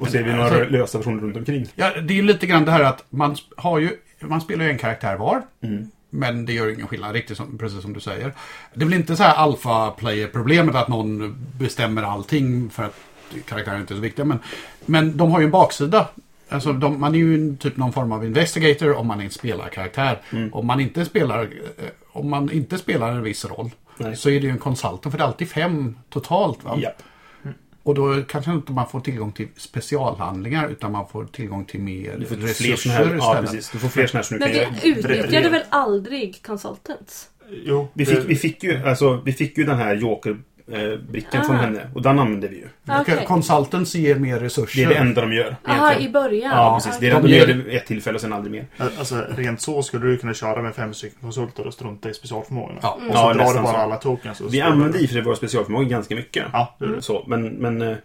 Och 0.00 0.08
så 0.08 0.16
är 0.16 0.22
vi 0.22 0.32
några 0.32 0.44
alltså- 0.44 0.64
lösa 0.64 0.98
personer 0.98 1.22
runt 1.22 1.36
omkring. 1.36 1.66
Ja, 1.74 1.90
det 2.00 2.14
är 2.14 2.16
ju 2.16 2.22
lite 2.22 2.46
grann 2.46 2.64
det 2.64 2.70
här 2.70 2.82
att 2.82 3.04
man 3.10 3.36
har 3.56 3.78
ju, 3.78 3.90
man 4.20 4.40
spelar 4.40 4.64
ju 4.64 4.70
en 4.70 4.78
karaktär 4.78 5.16
var. 5.16 5.42
Mm. 5.62 5.90
Men 6.10 6.46
det 6.46 6.52
gör 6.52 6.68
ingen 6.74 6.86
skillnad, 6.86 7.12
riktigt 7.12 7.36
som, 7.36 7.58
precis 7.58 7.82
som 7.82 7.92
du 7.92 8.00
säger. 8.00 8.32
Det 8.74 8.80
är 8.80 8.84
väl 8.84 8.94
inte 8.94 9.16
så 9.16 9.22
här 9.22 9.34
alfa-player-problemet 9.34 10.74
att 10.74 10.88
någon 10.88 11.36
bestämmer 11.58 12.02
allting 12.02 12.70
för 12.70 12.82
att 12.82 12.96
karaktären 13.48 13.80
inte 13.80 13.94
är 13.94 13.96
så 13.96 14.02
viktiga. 14.02 14.24
Men, 14.24 14.38
men 14.86 15.16
de 15.16 15.30
har 15.30 15.40
ju 15.40 15.44
en 15.44 15.50
baksida. 15.50 16.08
Alltså 16.48 16.72
de, 16.72 17.00
man 17.00 17.14
är 17.14 17.18
ju 17.18 17.34
en, 17.34 17.56
typ 17.56 17.76
någon 17.76 17.92
form 17.92 18.12
av 18.12 18.24
investigator 18.24 18.94
om 18.94 19.06
man 19.06 19.20
är 19.20 19.24
en 19.24 19.30
spelarkaraktär. 19.30 20.22
Mm. 20.30 20.54
Om, 20.54 20.66
man 20.66 20.80
inte 20.80 21.04
spelar, 21.04 21.42
eh, 21.42 21.84
om 22.12 22.30
man 22.30 22.52
inte 22.52 22.78
spelar 22.78 23.12
en 23.12 23.22
viss 23.22 23.44
roll 23.44 23.70
Nej. 23.98 24.16
så 24.16 24.30
är 24.30 24.40
det 24.40 24.46
ju 24.46 24.50
en 24.52 24.58
consultant 24.58 25.02
för 25.02 25.18
det 25.18 25.24
är 25.24 25.26
alltid 25.26 25.48
fem 25.48 25.98
totalt. 26.10 26.64
Va? 26.64 26.78
Japp. 26.78 27.02
Och 27.82 27.94
då 27.94 28.22
kanske 28.28 28.52
inte 28.52 28.72
man 28.72 28.88
får 28.88 29.00
tillgång 29.00 29.32
till 29.32 29.48
specialhandlingar 29.56 30.68
utan 30.68 30.92
man 30.92 31.08
får 31.08 31.24
tillgång 31.24 31.64
till 31.64 31.80
mer 31.80 32.16
Du 32.18 32.26
får 32.26 32.36
fler 32.36 32.46
resurser 32.46 32.76
såna 32.76 32.94
här, 32.94 33.04
ja, 33.04 33.16
istället. 33.16 33.50
precis. 33.50 33.70
Du 33.70 33.78
får 33.78 33.88
fler 33.88 34.06
såna 34.06 34.18
här 34.18 34.22
som 34.24 34.38
du 34.38 34.44
Men 34.44 34.74
vi 34.82 34.88
utnyttjade 34.88 35.48
väl 35.48 35.62
aldrig 35.68 36.42
consultants? 36.42 37.28
Jo, 37.64 37.88
Vi 37.92 38.06
fick, 38.06 38.18
vi, 38.26 38.36
fick 38.36 38.62
ju, 38.62 38.86
alltså, 38.86 39.22
vi 39.24 39.32
fick 39.32 39.58
ju 39.58 39.64
den 39.64 39.76
här 39.76 39.96
Joker-brickan 40.68 41.44
från 41.44 41.56
Ah. 41.56 41.58
henne. 41.58 41.90
Och 41.94 42.02
den 42.02 42.18
använde 42.18 42.48
vi 42.48 42.56
ju. 42.56 42.68
Okej. 43.00 43.24
Consultants 43.26 43.94
ger 43.94 44.14
mer 44.14 44.38
resurser. 44.40 44.78
Det 44.78 44.84
är 44.84 44.88
det 44.88 45.00
enda 45.00 45.20
de 45.20 45.32
gör. 45.32 45.56
Jaha, 45.66 45.98
i 45.98 46.08
början? 46.08 46.50
Ja, 46.56 46.80
precis. 46.84 47.00
Det 47.00 47.06
är 47.10 47.14
det 47.14 47.20
De 47.28 47.34
gör 47.34 47.46
det 47.46 47.52
vid 47.52 47.76
ett 47.76 47.86
tillfälle 47.86 48.14
och 48.14 48.20
sen 48.20 48.32
aldrig 48.32 48.52
mer. 48.52 48.66
Alltså 48.98 49.24
rent 49.36 49.60
så 49.60 49.82
skulle 49.82 50.06
du 50.06 50.16
kunna 50.18 50.34
köra 50.34 50.62
med 50.62 50.74
fem 50.74 50.94
stycken 50.94 51.18
konsulter 51.20 51.66
och 51.66 51.74
strunta 51.74 52.10
i 52.10 52.14
specialförmågorna. 52.14 52.78
Ja. 52.82 52.92
Och 52.94 53.00
så 53.00 53.08
Ja, 53.12 53.32
drar 53.34 53.54
du 53.54 53.60
bara 53.60 53.72
så. 53.72 53.76
alla 53.78 53.96
tokens. 53.96 54.40
Vi 54.50 54.60
använder 54.60 54.98
i 55.04 55.06
för 55.08 55.20
våra 55.20 55.36
specialförmågor 55.36 55.84
ganska 55.88 56.14
mycket. 56.14 56.44
Ja, 56.52 56.76
det 56.78 56.84
är 56.84 56.88
det. 56.88 57.02
Så, 57.02 57.24
men, 57.26 57.48
men 57.48 57.82
eh, 57.82 57.96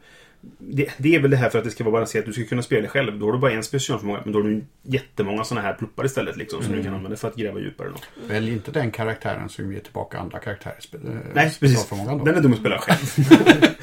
det, 0.60 0.90
det 0.98 1.16
är 1.16 1.20
väl 1.20 1.32
det 1.32 1.38
här 1.38 1.50
för 1.50 1.58
att 1.58 1.64
det 1.66 1.72
ska 1.72 1.84
vara 1.84 1.92
balanserat. 1.92 2.26
Du 2.26 2.34
ska 2.34 2.44
kunna 2.46 2.62
spela 2.62 2.88
själv. 2.88 3.20
Då 3.20 3.26
har 3.26 3.34
du 3.34 3.40
bara 3.40 3.52
en 3.52 3.64
specialförmåga. 3.64 4.22
Men 4.24 4.34
då 4.34 4.40
har 4.40 4.44
du 4.44 4.64
jättemånga 4.84 5.44
sådana 5.44 5.68
här 5.68 5.74
pluppar 5.74 6.06
istället. 6.06 6.38
Liksom, 6.38 6.64
Som 6.64 6.74
du 6.76 6.84
kan 6.84 6.94
använda 6.94 7.18
för 7.18 7.28
att 7.28 7.36
gräva 7.36 7.60
djupare. 7.60 7.88
Då. 7.90 8.28
Välj 8.28 8.52
inte 8.52 8.72
den 8.72 8.92
karaktären 8.92 9.50
som 9.50 9.74
ger 9.74 9.80
tillbaka 9.80 10.20
andra 10.20 10.40
karaktärer. 10.40 10.76
spe- 10.80 11.08
eh, 11.10 11.20
Nej, 11.34 11.56
precis. 11.60 11.90
då. 11.90 12.22
Den 12.26 12.36
är 12.36 12.42
dum 12.42 12.54
att 12.54 12.60
spela 12.60 12.78
själv. 12.80 13.26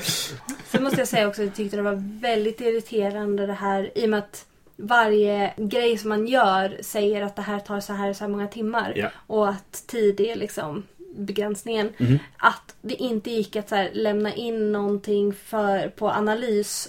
Sen 0.67 0.83
måste 0.85 0.99
jag 1.01 1.09
säga 1.09 1.29
också 1.29 1.43
att 1.43 1.47
jag 1.47 1.55
tyckte 1.57 1.77
det 1.77 1.83
var 1.83 2.21
väldigt 2.21 2.61
irriterande 2.61 3.47
det 3.47 3.53
här 3.53 3.91
i 3.95 4.05
och 4.07 4.11
med 4.11 4.19
att 4.19 4.45
varje 4.77 5.53
grej 5.57 5.99
som 5.99 6.09
man 6.09 6.27
gör 6.27 6.77
säger 6.81 7.23
att 7.23 7.37
det 7.37 7.43
här 7.43 7.59
tar 7.61 7.81
så 7.81 7.93
här 7.93 8.13
så 8.13 8.25
här 8.25 8.29
många 8.31 8.47
timmar. 8.47 8.93
Ja. 8.97 9.11
Och 9.27 9.49
att 9.49 9.85
tid 9.87 10.21
är 10.21 10.37
liksom 10.37 10.83
begränsningen. 11.19 11.93
Mhm. 11.99 12.19
Att 12.39 12.75
det 12.83 12.95
inte 12.95 13.31
gick 13.31 13.57
att 13.57 13.71
här, 13.71 13.91
lämna 13.93 14.35
in 14.35 14.73
någonting 14.73 15.35
för, 15.35 15.89
på 15.89 16.11
analys. 16.11 16.89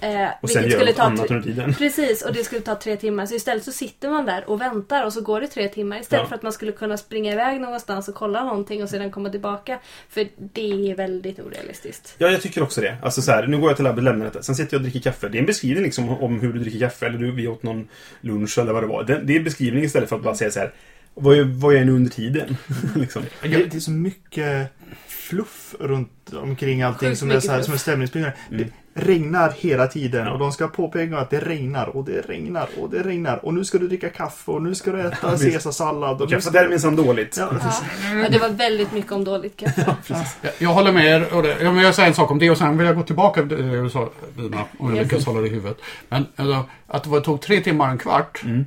Eh, 0.00 0.28
Och 0.42 0.50
sen 0.50 0.62
gör 0.64 0.70
skulle 0.70 0.92
ta 0.92 1.02
annat 1.02 1.30
under 1.30 1.42
tiden. 1.42 1.74
Precis, 1.78 2.22
och 2.22 2.32
det 2.32 2.44
skulle 2.44 2.60
ta 2.60 2.74
tre 2.74 2.96
timmar. 2.96 3.26
Så 3.26 3.34
istället 3.34 3.64
så 3.64 3.72
sitter 3.72 4.08
man 4.10 4.26
där 4.26 4.50
och 4.50 4.60
väntar 4.60 5.04
och 5.06 5.12
så 5.12 5.20
går 5.20 5.40
det 5.40 5.46
tre 5.46 5.68
timmar. 5.68 6.00
Istället 6.00 6.22
Ja. 6.24 6.28
för 6.28 6.34
att 6.36 6.42
man 6.42 6.52
skulle 6.52 6.72
kunna 6.72 6.96
springa 6.96 7.32
iväg 7.32 7.60
någonstans 7.60 8.08
och 8.08 8.14
kolla 8.14 8.44
någonting 8.44 8.82
och 8.82 8.88
sedan 8.88 9.10
komma 9.10 9.30
tillbaka. 9.30 9.78
För 10.08 10.26
det 10.36 10.90
är 10.90 10.94
väldigt 10.94 11.38
orealistiskt. 11.40 12.14
Ja, 12.18 12.28
jag 12.28 12.42
tycker 12.42 12.62
också 12.62 12.80
det. 12.80 12.96
Alltså 13.02 13.22
så 13.22 13.30
här, 13.32 13.46
nu 13.46 13.58
går 13.58 13.70
jag 13.70 13.76
till 13.76 13.84
labbet 13.84 13.98
och 13.98 14.04
lämnar 14.04 14.26
detta. 14.26 14.42
Sen 14.42 14.54
sitter 14.54 14.74
jag 14.74 14.78
och 14.78 14.82
dricker 14.90 15.00
kaffe. 15.10 15.28
Det 15.28 15.38
är 15.38 15.40
en 15.40 15.46
beskrivning 15.46 15.84
liksom 15.84 16.08
om 16.08 16.40
hur 16.40 16.52
du 16.52 16.58
dricker 16.58 16.78
kaffe. 16.78 17.06
Eller 17.06 17.18
du, 17.18 17.32
vi 17.32 17.48
åt 17.48 17.62
någon 17.62 17.88
lunch 18.20 18.58
eller 18.58 18.72
vad 18.72 18.82
det 18.82 18.86
var. 18.86 19.04
Det, 19.04 19.20
det 19.24 19.32
är 19.32 19.38
en 19.38 19.44
beskrivning 19.44 19.84
istället 19.84 20.08
för 20.08 20.16
att 20.16 20.22
bara 20.22 20.34
säga 20.34 20.50
så 20.50 20.60
här. 20.60 20.72
Vad 21.18 21.38
är, 21.38 21.44
vad 21.44 21.74
är 21.74 21.84
ni 21.84 21.92
under 21.92 22.10
tiden? 22.10 22.56
liksom. 22.94 23.22
Det, 23.42 23.48
det 23.48 23.74
är 23.74 23.80
så 23.80 23.90
mycket 23.90 24.68
fluff 25.08 25.74
runt 25.80 26.32
omkring 26.42 26.82
allting 26.82 27.08
Sjukt 27.08 27.18
som 27.20 27.30
är, 27.30 27.40
så 27.40 27.52
här, 27.52 27.62
som 27.62 27.74
är 27.74 27.78
stämningsbyggande. 27.78 28.36
Mm. 28.50 28.64
Det 28.64 28.70
regnar 29.02 29.50
hela 29.58 29.86
tiden 29.86 30.26
Ja. 30.26 30.32
och 30.32 30.38
de 30.38 30.52
ska 30.52 30.68
påpeka 30.68 31.18
att 31.18 31.30
det 31.30 31.40
regnar 31.40 31.86
och 31.86 32.04
det 32.04 32.20
regnar 32.20 32.68
och 32.80 32.90
det 32.90 33.02
regnar 33.02 33.44
och 33.44 33.54
nu 33.54 33.64
ska 33.64 33.78
du 33.78 33.88
dricka 33.88 34.08
kaffe 34.08 34.50
och 34.50 34.62
nu 34.62 34.74
ska 34.74 34.92
du 34.92 35.00
äta 35.00 35.38
caesarsallad. 35.38 36.22
och 36.22 36.28
nu 36.30 36.34
Kaffe 36.36 36.40
ska- 36.42 36.50
där 36.50 36.64
är 36.64 36.68
minsann 36.68 36.96
dåligt. 36.96 37.36
Ja, 37.36 37.48
Ja. 37.62 37.72
Ja, 38.22 38.28
det 38.28 38.38
var 38.38 38.48
väldigt 38.48 38.92
mycket 38.92 39.12
om 39.12 39.24
dåligt 39.24 39.56
kaffe. 39.56 39.96
Jag, 40.42 40.52
jag 40.58 40.68
håller 40.68 40.92
med 40.92 41.06
er. 41.06 41.34
Och 41.34 41.42
det, 41.42 41.56
ja, 41.62 41.82
jag 41.82 41.94
säger 41.94 42.08
en 42.08 42.14
sak 42.14 42.30
om 42.30 42.38
det 42.38 42.50
och 42.50 42.58
sen 42.58 42.78
vill 42.78 42.86
jag 42.86 42.96
gå 42.96 43.02
tillbaka 43.02 43.40
till 43.40 43.48
det 43.48 43.82
du 43.82 43.90
sa, 43.90 44.10
Lina, 44.36 44.64
om 44.78 44.96
jag 44.96 45.02
lyckas 45.04 45.26
hålla 45.26 45.40
det 45.40 45.46
i 45.46 45.50
huvudet. 45.50 45.76
Men 46.08 46.26
alltså, 46.36 46.64
att 46.86 47.04
det 47.04 47.10
var, 47.10 47.20
tog 47.20 47.40
tre 47.40 47.60
timmar 47.60 47.84
och 47.86 47.92
en 47.92 47.98
kvart. 47.98 48.42
Mm. 48.44 48.64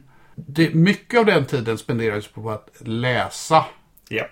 Det, 0.47 0.73
mycket 0.73 1.19
av 1.19 1.25
den 1.25 1.45
tiden 1.45 1.77
spenderades 1.77 2.27
på 2.27 2.51
att 2.51 2.69
läsa 2.79 3.65
Ja. 4.11 4.23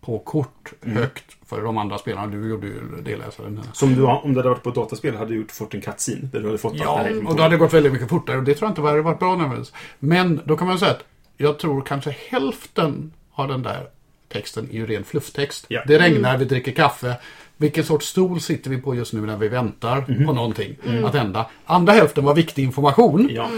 på 0.00 0.18
kort 0.18 0.72
Mm. 0.84 0.96
högt 0.96 1.24
för 1.46 1.62
de 1.62 1.78
andra 1.78 1.98
spelarna. 1.98 2.26
Du 2.26 2.48
gjorde 2.50 2.66
ju 2.66 2.74
det 3.04 3.16
läsaren. 3.16 3.60
Som 3.72 3.94
du, 3.94 4.02
om 4.02 4.32
du 4.34 4.38
hade 4.38 4.48
varit 4.48 4.62
på 4.62 4.68
ett 4.68 4.74
dataspel 4.74 5.16
hade 5.16 5.30
du 5.30 5.36
gjort 5.36 5.50
fått 5.50 5.74
en 5.74 5.80
cutscene. 5.80 6.28
Där 6.32 6.40
du 6.40 6.46
hade 6.46 6.58
fått 6.58 6.74
Ja, 6.76 7.02
det 7.08 7.18
och 7.18 7.36
då 7.36 7.42
hade 7.42 7.54
det 7.54 7.58
gått 7.58 7.72
väldigt 7.74 7.92
mycket 7.92 8.08
fortare 8.08 8.36
och 8.36 8.42
det 8.44 8.54
tror 8.54 8.66
jag 8.66 8.70
inte 8.70 8.82
hade 8.82 9.02
varit 9.02 9.18
bra 9.18 9.36
nödvändigtvis. 9.36 9.72
Men 9.98 10.40
då 10.44 10.56
kan 10.56 10.66
man 10.68 10.78
säga 10.78 10.90
att 10.90 11.04
jag 11.36 11.58
tror 11.58 11.80
kanske 11.82 12.16
hälften 12.28 13.12
av 13.32 13.48
den 13.48 13.62
där 13.62 13.86
texten 14.28 14.68
är 14.70 14.74
ju 14.74 14.86
ren 14.86 15.04
flufftext. 15.04 15.64
Ja. 15.68 15.82
Det 15.86 15.98
regnar, 15.98 16.38
vi 16.38 16.44
dricker 16.44 16.72
kaffe. 16.72 17.14
Vilken 17.56 17.84
sorts 17.84 18.06
stol 18.06 18.40
sitter 18.40 18.70
vi 18.70 18.76
på 18.78 18.94
just 18.94 19.12
nu 19.12 19.20
när 19.20 19.36
vi 19.36 19.48
väntar 19.48 20.04
Mhm. 20.08 20.26
på 20.26 20.32
någonting 20.32 20.76
att 21.04 21.14
hända? 21.14 21.46
Andra 21.64 21.92
hälften 21.92 22.24
var 22.24 22.34
viktig 22.34 22.62
information. 22.64 23.28
Ja. 23.30 23.48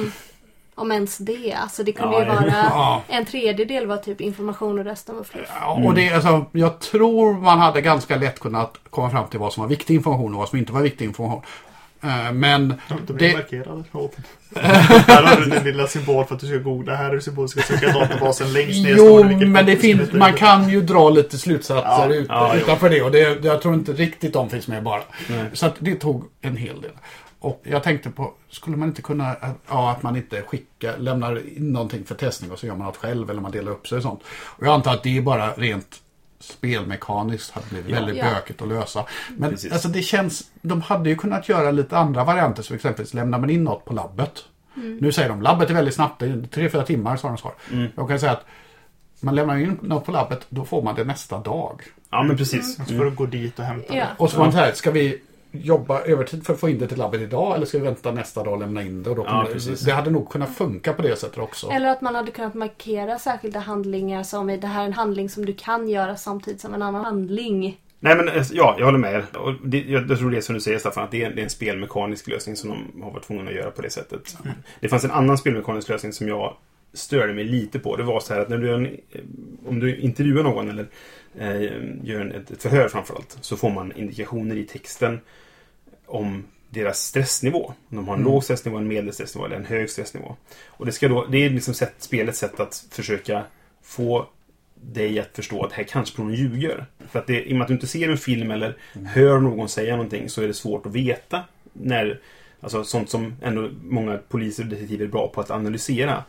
Om 0.75 0.93
ens 0.93 1.19
det. 1.19 1.53
Alltså 1.63 1.83
det 1.85 1.93
kunde 1.93 2.15
Ja, 2.17 2.23
ju 2.23 2.29
vara 2.29 2.45
Ja. 2.71 3.03
en 3.09 3.25
tredjedel 3.25 3.87
var 3.87 3.97
typ 3.97 4.21
information 4.21 4.79
och 4.79 4.85
resten 4.85 5.17
var 5.17 5.25
fluff. 5.25 5.49
Ja, 5.61 5.81
Och 5.85 5.95
det, 5.95 6.13
alltså, 6.13 6.45
jag 6.53 6.81
tror 6.81 7.35
man 7.35 7.59
hade 7.59 7.81
ganska 7.81 8.17
lätt 8.17 8.41
kunnat 8.41 8.79
komma 8.91 9.11
fram 9.11 9.29
till 9.29 9.41
vad 9.41 9.53
som 9.53 9.63
var 9.63 9.69
viktig 9.69 9.95
information 9.95 10.33
och 10.35 10.39
vad 10.41 10.49
som 10.49 10.59
inte 10.59 10.73
var 10.73 10.81
viktig 10.83 11.05
information. 11.05 11.43
Eh, 12.03 12.33
Men 12.33 12.75
De 13.07 13.13
blir 13.13 13.29
det, 13.29 13.35
markerade. 13.35 13.85
här 15.07 15.23
har 15.23 15.41
du 15.41 15.51
din 15.51 15.65
lilla 15.65 15.87
symbol 15.87 16.25
för 16.25 16.35
att 16.35 16.41
du 16.41 16.47
ska 16.47 16.57
googla. 16.57 16.95
Här 16.95 17.11
är 17.15 17.21
symbol 17.21 17.49
för 17.49 17.61
att 17.61 17.67
du 17.69 17.77
ska 17.77 17.87
söka 17.87 17.99
databasen. 17.99 18.53
Längst 18.53 18.83
ner 18.85 18.95
Jo, 18.97 19.25
men 19.47 19.67
det 19.67 19.77
finns, 19.77 20.13
man 20.13 20.33
kan 20.33 20.69
ju 20.69 20.81
dra 20.81 21.11
lite 21.11 21.39
slutsatser 21.39 22.09
Ja, 22.09 22.15
ut, 22.15 22.27
ja, 22.29 22.51
jo. 22.55 22.61
utanför 22.61 22.91
det. 22.91 23.03
Och 23.03 23.11
det, 23.11 23.45
jag 23.45 23.63
tror 23.63 23.75
inte 23.75 23.93
riktigt 23.93 24.33
de 24.33 24.51
finns 24.51 24.69
med 24.69 24.83
bara. 24.83 25.01
Nej. 25.29 25.45
Så 25.53 25.67
att 25.67 25.75
det 25.79 25.95
tog 25.95 26.25
en 26.41 26.57
hel 26.57 26.81
del. 26.81 26.91
Och 27.45 27.61
jag 27.63 27.83
tänkte 27.83 28.11
på, 28.11 28.33
skulle 28.51 28.77
man 28.77 28.89
inte 28.89 29.03
kunna, 29.03 29.37
ja 29.69 29.91
att 29.91 30.03
man 30.03 30.17
inte 30.17 30.43
skickar, 30.43 30.99
lämnar 30.99 31.57
in 31.57 31.73
någonting 31.73 32.05
för 32.05 32.15
testning 32.15 32.51
och 32.53 32.59
så 32.59 32.67
gör 32.67 32.77
man 32.77 32.87
något 32.87 32.97
själv 32.97 33.31
eller 33.31 33.41
man 33.41 33.51
delar 33.53 33.73
upp 33.73 33.87
sig 33.89 33.97
och 33.97 34.03
sånt. 34.03 34.21
Och 34.29 34.67
jag 34.67 34.75
antar 34.75 34.95
att 34.95 35.03
det 35.03 35.19
är 35.19 35.23
bara 35.23 35.53
rent 35.53 36.01
spelmekaniskt 36.41 37.51
hade 37.51 37.67
blivit 37.71 37.91
Ja. 37.91 37.97
väldigt 37.97 38.17
Ja. 38.17 38.25
bökigt 38.35 38.63
att 38.63 38.69
lösa. 38.69 39.05
Men 39.37 39.51
Precis. 39.51 39.73
alltså 39.73 39.89
det 39.89 40.03
känns, 40.03 40.43
de 40.63 40.81
hade 40.83 41.09
ju 41.11 41.17
kunnat 41.17 41.49
göra 41.49 41.71
lite 41.71 41.99
andra 41.99 42.25
varianter. 42.25 42.63
Så 42.63 42.75
exempelvis 42.75 43.15
lämnar 43.15 43.39
man 43.39 43.51
in 43.51 43.65
något 43.65 43.85
på 43.85 43.93
labbet. 43.95 44.45
Nu 45.01 45.13
säger 45.13 45.29
de 45.29 45.43
labbet 45.43 45.71
är 45.71 45.75
väldigt 45.75 45.95
snabbt, 45.95 46.21
det 46.21 46.27
är 46.27 46.43
tre, 46.53 46.71
fyra 46.71 46.83
timmar 46.85 47.17
sa 47.17 47.29
de 47.29 47.39
svar. 47.39 47.53
Jag 47.97 48.09
kan 48.09 48.21
säga 48.21 48.33
att 48.33 48.45
man 49.21 49.35
lämnar 49.35 49.57
in 49.59 49.79
något 49.83 50.05
på 50.05 50.13
labbet, 50.13 50.47
då 50.49 50.65
får 50.65 50.83
man 50.83 50.95
det 50.95 51.05
nästa 51.05 51.39
dag. 51.39 51.83
ja, 52.11 52.23
men 52.23 52.37
precis. 52.37 52.77
Så 52.77 52.85
får 52.85 53.05
du 53.05 53.11
gå 53.11 53.27
dit 53.27 53.59
och 53.59 53.65
hämta 53.65 53.97
Ja. 53.97 54.05
det. 54.05 54.09
Och 54.19 54.31
så 54.31 54.37
var 54.39 54.45
man 54.45 54.53
så 54.53 54.59
här, 54.59 54.73
ska 54.73 54.91
vi 54.91 55.21
jobba 55.63 56.01
övertid 56.01 56.47
för 56.47 56.53
att 56.53 56.61
få 56.61 56.69
in 56.69 56.79
det 56.79 56.87
till 56.87 56.99
labbet 56.99 57.21
idag 57.21 57.57
eller 57.57 57.67
ska 57.67 57.79
vi 57.79 57.85
vänta 57.85 58.13
nästa 58.13 58.43
dag 58.43 58.53
och 58.53 58.61
lämna 58.61 58.83
in 58.83 59.03
det? 59.03 59.11
Och 59.11 59.17
då 59.17 59.25
Ja, 59.27 59.47
det, 59.53 59.85
det 59.85 59.93
hade 59.93 60.11
nog 60.11 60.31
kunnat 60.31 60.57
funka 60.57 60.93
på 60.93 61.03
det 61.03 61.17
sättet 61.17 61.39
också. 61.39 61.71
Eller 61.71 61.89
att 61.89 62.01
man 62.01 62.15
hade 62.15 62.31
kunnat 62.31 62.55
markera 62.55 63.19
särskilda 63.19 63.61
handlingar 63.61 64.23
som 64.23 64.47
det 64.47 64.67
här 64.67 64.83
är 64.83 64.87
en 64.87 64.93
handling 64.93 65.29
som 65.29 65.47
du 65.47 65.55
kan 65.55 65.89
göra 65.89 66.17
samtidigt 66.17 66.61
som 66.61 66.75
en 66.75 66.83
annan 66.83 67.05
handling. 67.05 67.81
Nej 68.01 68.17
men 68.17 68.29
eh, 68.29 68.47
ja, 68.53 68.77
jag 68.79 68.85
håller 68.85 68.99
med 68.99 69.15
er. 69.15 69.39
Och 69.39 69.55
det, 69.65 69.83
jag, 69.83 70.11
jag 70.11 70.19
tror 70.19 70.31
det 70.31 70.37
är 70.37 70.41
som 70.41 70.55
du 70.55 70.61
säger 70.61 70.79
Staffan, 70.79 71.05
att 71.05 71.11
det 71.11 71.23
är, 71.23 71.31
det 71.31 71.41
är 71.41 71.45
en 71.45 71.51
spelmekanisk 71.51 72.29
lösning 72.29 72.57
som 72.57 72.71
de 72.71 73.03
har 73.03 73.11
varit 73.11 73.27
tvungna 73.27 73.51
att 73.51 73.57
göra 73.57 73.71
på 73.71 73.83
det 73.83 73.91
sättet. 73.91 74.37
Det 74.81 74.89
fanns 74.89 75.05
en 75.05 75.11
annan 75.11 75.39
spelmekanisk 75.39 75.89
lösning 75.89 76.13
som 76.13 76.29
jag 76.29 76.57
störde 76.93 77.33
mig 77.35 77.45
lite 77.45 77.79
på. 77.79 77.97
Det 77.97 78.03
var 78.03 78.21
så 78.21 78.35
här 78.35 78.41
att 78.41 78.49
när 78.49 78.59
du 78.59 78.67
gör 78.67 78.75
en, 78.75 78.97
om 79.67 79.81
du 79.81 79.97
intervjuar 79.97 80.43
någon 80.43 80.71
eller 80.71 80.87
eh, 81.39 81.83
gör 82.03 82.37
ett, 82.37 82.51
ett 82.51 82.63
förhör 82.63 82.89
framförallt 82.89 83.39
så 83.41 83.57
får 83.57 83.71
man 83.71 83.93
indikationer 83.97 84.57
i 84.57 84.65
texten 84.65 85.21
om 86.07 86.45
deras 86.71 86.99
stressnivå. 86.99 87.67
Om 87.89 87.97
de 87.97 88.09
har 88.09 88.17
en 88.17 88.23
låg 88.23 88.45
stressnivå, 88.45 88.77
en 88.77 88.89
medelstressnivå 88.89 89.47
eller 89.47 89.57
en 89.57 89.65
hög 89.65 89.91
stressnivå. 89.91 90.37
Och 90.67 90.87
det, 90.87 90.93
ska 90.93 91.09
då, 91.09 91.27
det 91.27 91.39
är 91.39 91.51
liksom 91.51 91.75
sätt, 91.75 91.95
spelets 91.99 92.39
sätt 92.39 92.61
att 92.61 92.87
försöka 92.91 93.45
få 93.83 94.27
dig 94.75 95.19
att 95.19 95.31
förstå 95.33 95.65
att 95.65 95.73
här 95.73 95.85
kanske 95.85 96.17
personen 96.17 96.35
ljuger. 96.35 96.87
För 97.11 97.19
att 97.19 97.27
det, 97.27 97.45
i 97.45 97.53
och 97.53 97.57
med 97.57 97.63
att 97.63 97.69
du 97.69 97.75
inte 97.75 97.87
ser 97.87 98.09
en 98.09 98.19
film 98.19 98.51
eller 98.51 98.77
hör 99.07 99.41
någon 99.41 99.69
säga 99.69 99.97
någonting 99.97 100.29
så 100.29 100.43
är 100.43 100.47
det 100.47 100.55
svårt 100.55 100.87
att 100.87 100.93
veta 100.93 101.43
när 101.73 102.21
Alltså 102.65 102.85
sånt 102.85 103.11
som 103.11 103.37
ändå 103.43 103.71
många 103.83 104.19
poliser 104.29 104.63
och 104.63 104.69
detektiver 104.69 105.05
är 105.05 105.09
bra 105.09 105.29
på 105.29 105.41
att 105.41 105.51
analysera. 105.51 106.25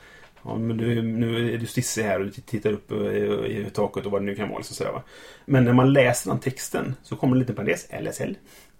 Ja, 0.45 0.57
men 0.57 0.77
du, 0.77 1.01
nu 1.01 1.53
är 1.53 1.57
du 1.57 1.65
stissig 1.65 2.03
här 2.03 2.19
och 2.19 2.25
du 2.25 2.31
tittar 2.31 2.71
upp 2.71 2.91
eh, 2.91 2.97
i 2.97 3.67
taket 3.73 4.05
och 4.05 4.11
vad 4.11 4.21
det 4.21 4.25
nu 4.25 4.35
kan 4.35 4.49
vara. 4.49 4.59
Liksom 4.59 4.75
sådär, 4.75 4.91
va? 4.91 5.03
Men 5.45 5.65
när 5.65 5.73
man 5.73 5.93
läser 5.93 6.29
den 6.29 6.39
texten 6.39 6.95
så 7.03 7.15
kommer 7.15 7.35
det 7.35 7.37
en 7.37 7.39
liten 7.39 7.55
parentes. 7.55 7.87
LSL. 8.01 8.37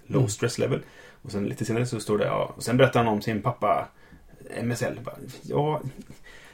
Low 0.08 0.28
stress 0.28 0.58
level. 0.58 0.80
Och 1.21 1.32
sen 1.32 1.45
lite 1.45 1.65
senare 1.65 1.86
så 1.86 1.99
står 1.99 2.17
det, 2.17 2.25
ja, 2.25 2.54
och 2.58 2.63
sen 2.63 2.78
berättar 2.78 3.04
han 3.04 3.13
om 3.13 3.21
sin 3.21 3.41
pappa 3.41 3.88
MSL. 4.63 4.99
Bara, 5.04 5.15
Ja, 5.41 5.82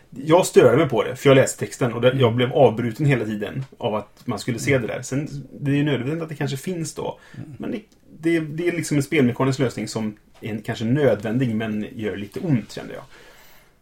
jag 0.09 0.45
störde 0.45 0.77
mig 0.77 0.89
på 0.89 1.03
det, 1.03 1.15
för 1.15 1.29
jag 1.29 1.35
läste 1.35 1.59
texten 1.59 1.93
och 1.93 2.05
jag 2.05 2.35
blev 2.35 2.53
avbruten 2.53 3.05
hela 3.05 3.25
tiden 3.25 3.65
av 3.77 3.95
att 3.95 4.27
man 4.27 4.39
skulle 4.39 4.59
se 4.59 4.77
det 4.77 4.87
där. 4.87 5.01
Sen, 5.01 5.27
det 5.59 5.71
är 5.71 5.75
ju 5.75 5.83
nödvändigt 5.83 6.23
att 6.23 6.29
det 6.29 6.35
kanske 6.35 6.57
finns 6.57 6.93
då. 6.93 7.19
Men 7.57 7.71
det, 7.71 7.81
det, 8.19 8.39
det 8.39 8.67
är 8.67 8.71
liksom 8.71 8.97
en 8.97 9.03
spelmekanisk 9.03 9.59
lösning 9.59 9.87
som 9.87 10.17
är 10.41 10.61
kanske 10.65 10.85
nödvändig 10.85 11.55
men 11.55 11.87
gör 11.95 12.17
lite 12.17 12.39
ont 12.39 12.71
kände 12.71 12.93
jag. 12.93 13.03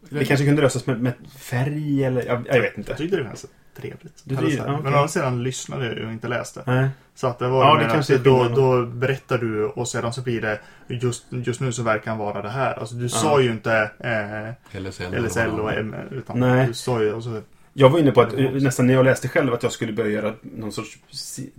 Det 0.08 0.24
kanske 0.24 0.46
kunde 0.46 0.62
lösas 0.62 0.86
med, 0.86 1.00
med 1.00 1.12
färg 1.38 2.04
eller 2.04 2.26
jag, 2.26 2.46
jag 2.48 2.60
vet 2.60 2.78
inte. 2.78 2.90
Jag 2.90 2.98
tyckte 2.98 3.16
det 3.16 3.22
var 3.22 3.28
ganska 3.28 3.48
trevligt. 3.76 4.22
Du 4.24 4.36
så 4.36 4.42
här. 4.42 4.56
ja, 4.56 4.80
Men 4.82 4.94
å 4.94 4.96
andra 4.96 5.08
sidan 5.08 5.42
lyssnade 5.42 5.86
jag 5.86 6.06
och 6.06 6.12
inte 6.12 6.28
läste. 6.28 6.62
Nej. 6.66 6.88
Så 7.14 7.26
att 7.26 7.38
det 7.38 7.48
var 7.48 7.64
Ja, 7.64 7.68
ja, 7.68 7.80
det 7.80 7.86
det 7.86 7.92
kanske 7.92 8.14
är 8.14 8.18
då, 8.18 8.48
då 8.48 8.86
berättar 8.86 9.38
du 9.38 9.64
och 9.64 9.88
sedan 9.88 10.12
så 10.12 10.22
blir 10.22 10.40
det 10.40 10.60
just, 10.88 11.24
just 11.30 11.60
nu 11.60 11.72
så 11.72 11.82
verkar 11.82 12.10
han 12.10 12.18
vara 12.18 12.42
det 12.42 12.48
här. 12.48 12.78
Alltså 12.78 12.94
du 12.94 13.08
sa 13.08 13.40
ju 13.40 13.50
inte 13.50 13.90
eh, 13.98 14.80
LSL, 14.80 15.24
LSL 15.24 15.60
och 15.60 15.72
M 15.72 15.94
utan 16.10 16.40
Nej. 16.40 16.66
du 16.66 16.74
sa 16.74 17.02
ju 17.02 17.14
alltså, 17.14 17.42
Jag 17.72 17.90
var 17.90 17.98
inne 17.98 18.10
på 18.12 18.20
att 18.20 18.32
eh, 18.32 18.50
nästan 18.50 18.86
när 18.86 18.94
jag 18.94 19.04
läste 19.04 19.28
själv 19.28 19.54
att 19.54 19.62
jag 19.62 19.72
skulle 19.72 19.92
börja 19.92 20.10
göra 20.10 20.34
någon 20.42 20.72
sorts 20.72 20.98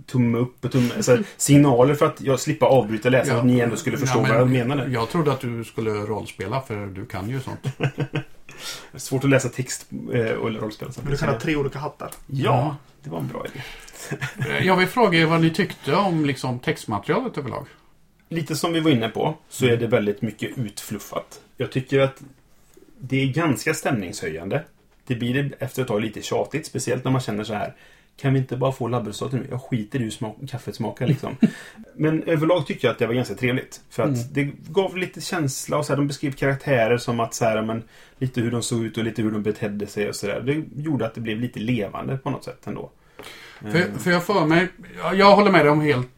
tumme 0.06 0.38
upp 0.38 0.64
och 0.64 0.72
tumme, 0.72 0.90
så 1.02 1.12
här, 1.16 1.24
signaler 1.36 1.94
för 1.94 2.06
att 2.06 2.20
jag 2.20 2.40
slippa 2.40 2.66
avbryta 2.66 3.08
läsaren. 3.08 3.38
Att 3.38 3.44
ni 3.46 3.58
ändå 3.60 3.76
skulle 3.76 3.98
förstå 3.98 4.18
Ja, 4.18 4.22
men 4.22 4.30
vad 4.30 4.40
jag 4.40 4.50
menade. 4.50 4.90
Jag 4.92 5.08
trodde 5.08 5.32
att 5.32 5.40
du 5.40 5.64
skulle 5.64 5.90
rollspela 5.90 6.60
för 6.60 6.86
du 6.86 7.06
kan 7.06 7.28
ju 7.30 7.40
sånt. 7.40 7.62
Det 7.78 7.90
är 8.92 8.98
Svårt 8.98 9.24
att 9.24 9.30
läsa 9.30 9.48
text 9.48 9.86
eh, 10.12 10.30
och 10.32 10.52
rollspel. 10.54 10.88
men 11.02 11.10
du 11.10 11.16
kan 11.18 11.28
ha 11.28 11.40
tre 11.40 11.56
olika 11.56 11.78
hattar. 11.78 12.10
Ja, 12.26 12.76
det 13.02 13.10
var 13.10 13.18
en 13.18 13.28
bra 13.28 13.46
idé. 13.46 13.62
Eh, 14.50 14.66
Jag 14.66 14.76
vill 14.76 14.88
fråga 14.88 15.18
er 15.18 15.26
vad 15.26 15.40
ni 15.40 15.50
tyckte 15.50 15.94
om 15.94 16.24
liksom, 16.24 16.58
textmaterialet 16.58 17.38
överlag. 17.38 17.66
Lite 18.28 18.56
som 18.56 18.72
vi 18.72 18.80
var 18.80 18.90
inne 18.90 19.08
på 19.08 19.36
så 19.48 19.66
är 19.66 19.76
det 19.76 19.86
väldigt 19.86 20.22
mycket 20.22 20.58
utfluffat. 20.58 21.40
Jag 21.56 21.72
tycker 21.72 22.00
att 22.00 22.22
det 22.98 23.22
är 23.22 23.26
ganska 23.26 23.74
stämningshöjande. 23.74 24.64
Det 25.06 25.14
blir 25.14 25.54
efter 25.58 25.82
ett 25.82 25.88
tag 25.88 26.00
lite 26.00 26.22
tjatigt, 26.22 26.66
speciellt 26.66 27.04
när 27.04 27.10
man 27.12 27.20
känner 27.20 27.44
så 27.44 27.54
här. 27.54 27.74
Kan 28.16 28.32
vi 28.32 28.38
inte 28.38 28.56
bara 28.56 28.72
få 28.72 28.88
labbresultat 28.88 29.40
nu? 29.40 29.46
Jag 29.50 29.62
skiter 29.62 29.98
i 30.00 30.02
hur 30.02 30.10
smak, 30.10 30.36
kaffet 30.50 30.74
smakar 30.74 31.06
liksom. 31.06 31.36
Men 31.96 32.22
överlag 32.22 32.66
tyckte 32.66 32.86
jag 32.86 32.92
att 32.92 32.98
det 32.98 33.06
var 33.06 33.14
ganska 33.14 33.34
trevligt. 33.34 33.80
För 33.90 34.02
att 34.02 34.08
Mm. 34.08 34.20
det 34.32 34.44
gav 34.72 34.96
lite 34.96 35.20
känsla 35.20 35.76
och 35.78 35.86
så 35.86 35.92
här, 35.92 35.96
de 35.96 36.06
beskrev 36.06 36.32
karaktärer 36.32 36.98
som 36.98 37.20
att 37.20 37.34
så 37.34 37.44
här, 37.44 37.62
men, 37.62 37.82
lite 38.18 38.40
hur 38.40 38.50
de 38.50 38.62
såg 38.62 38.84
ut 38.84 38.98
och 38.98 39.04
lite 39.04 39.22
hur 39.22 39.30
de 39.30 39.42
betedde 39.42 39.86
sig 39.86 40.08
och 40.08 40.16
sådär. 40.16 40.40
Det 40.40 40.82
gjorde 40.82 41.06
att 41.06 41.14
det 41.14 41.20
blev 41.20 41.40
lite 41.40 41.60
levande 41.60 42.16
på 42.16 42.30
något 42.30 42.44
sätt 42.44 42.66
ändå. 42.66 42.90
För, 43.60 43.98
för 43.98 44.10
jag 44.10 44.24
för 44.24 44.46
mig, 44.46 44.68
jag 45.14 45.36
håller 45.36 45.50
med 45.50 45.64
dig 45.64 45.70
om, 45.70 45.80
helt, 45.80 46.08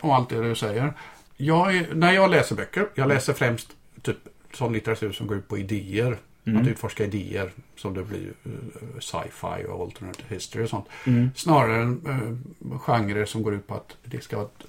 om 0.00 0.10
allt 0.10 0.28
det 0.28 0.48
du 0.48 0.54
säger. 0.54 0.92
Jag 1.36 1.76
är, 1.76 1.94
när 1.94 2.12
jag 2.12 2.30
läser 2.30 2.54
böcker, 2.56 2.86
jag 2.94 3.08
läser 3.08 3.32
främst 3.32 3.68
typ 4.02 4.16
sån 4.54 4.72
litteratur 4.72 5.12
som 5.12 5.26
går 5.26 5.36
ut 5.36 5.48
på 5.48 5.58
idéer. 5.58 6.16
Att 6.46 6.66
utforska 6.66 7.04
idéer 7.04 7.50
som 7.76 7.94
det 7.94 8.02
blir 8.02 8.32
eh, 8.44 9.00
sci-fi 9.00 9.64
och 9.68 9.82
alternate 9.82 10.22
history 10.28 10.64
och 10.64 10.68
sånt. 10.68 10.86
Mm. 11.06 11.30
Snarare 11.34 11.82
än 11.82 12.06
uh, 12.06 12.78
genrer 12.78 13.24
som 13.24 13.42
går 13.42 13.54
ut 13.54 13.66
på 13.66 13.74
att 13.74 13.96
det 14.04 14.24
ska 14.24 14.36
vara 14.36 14.46
ett 14.46 14.66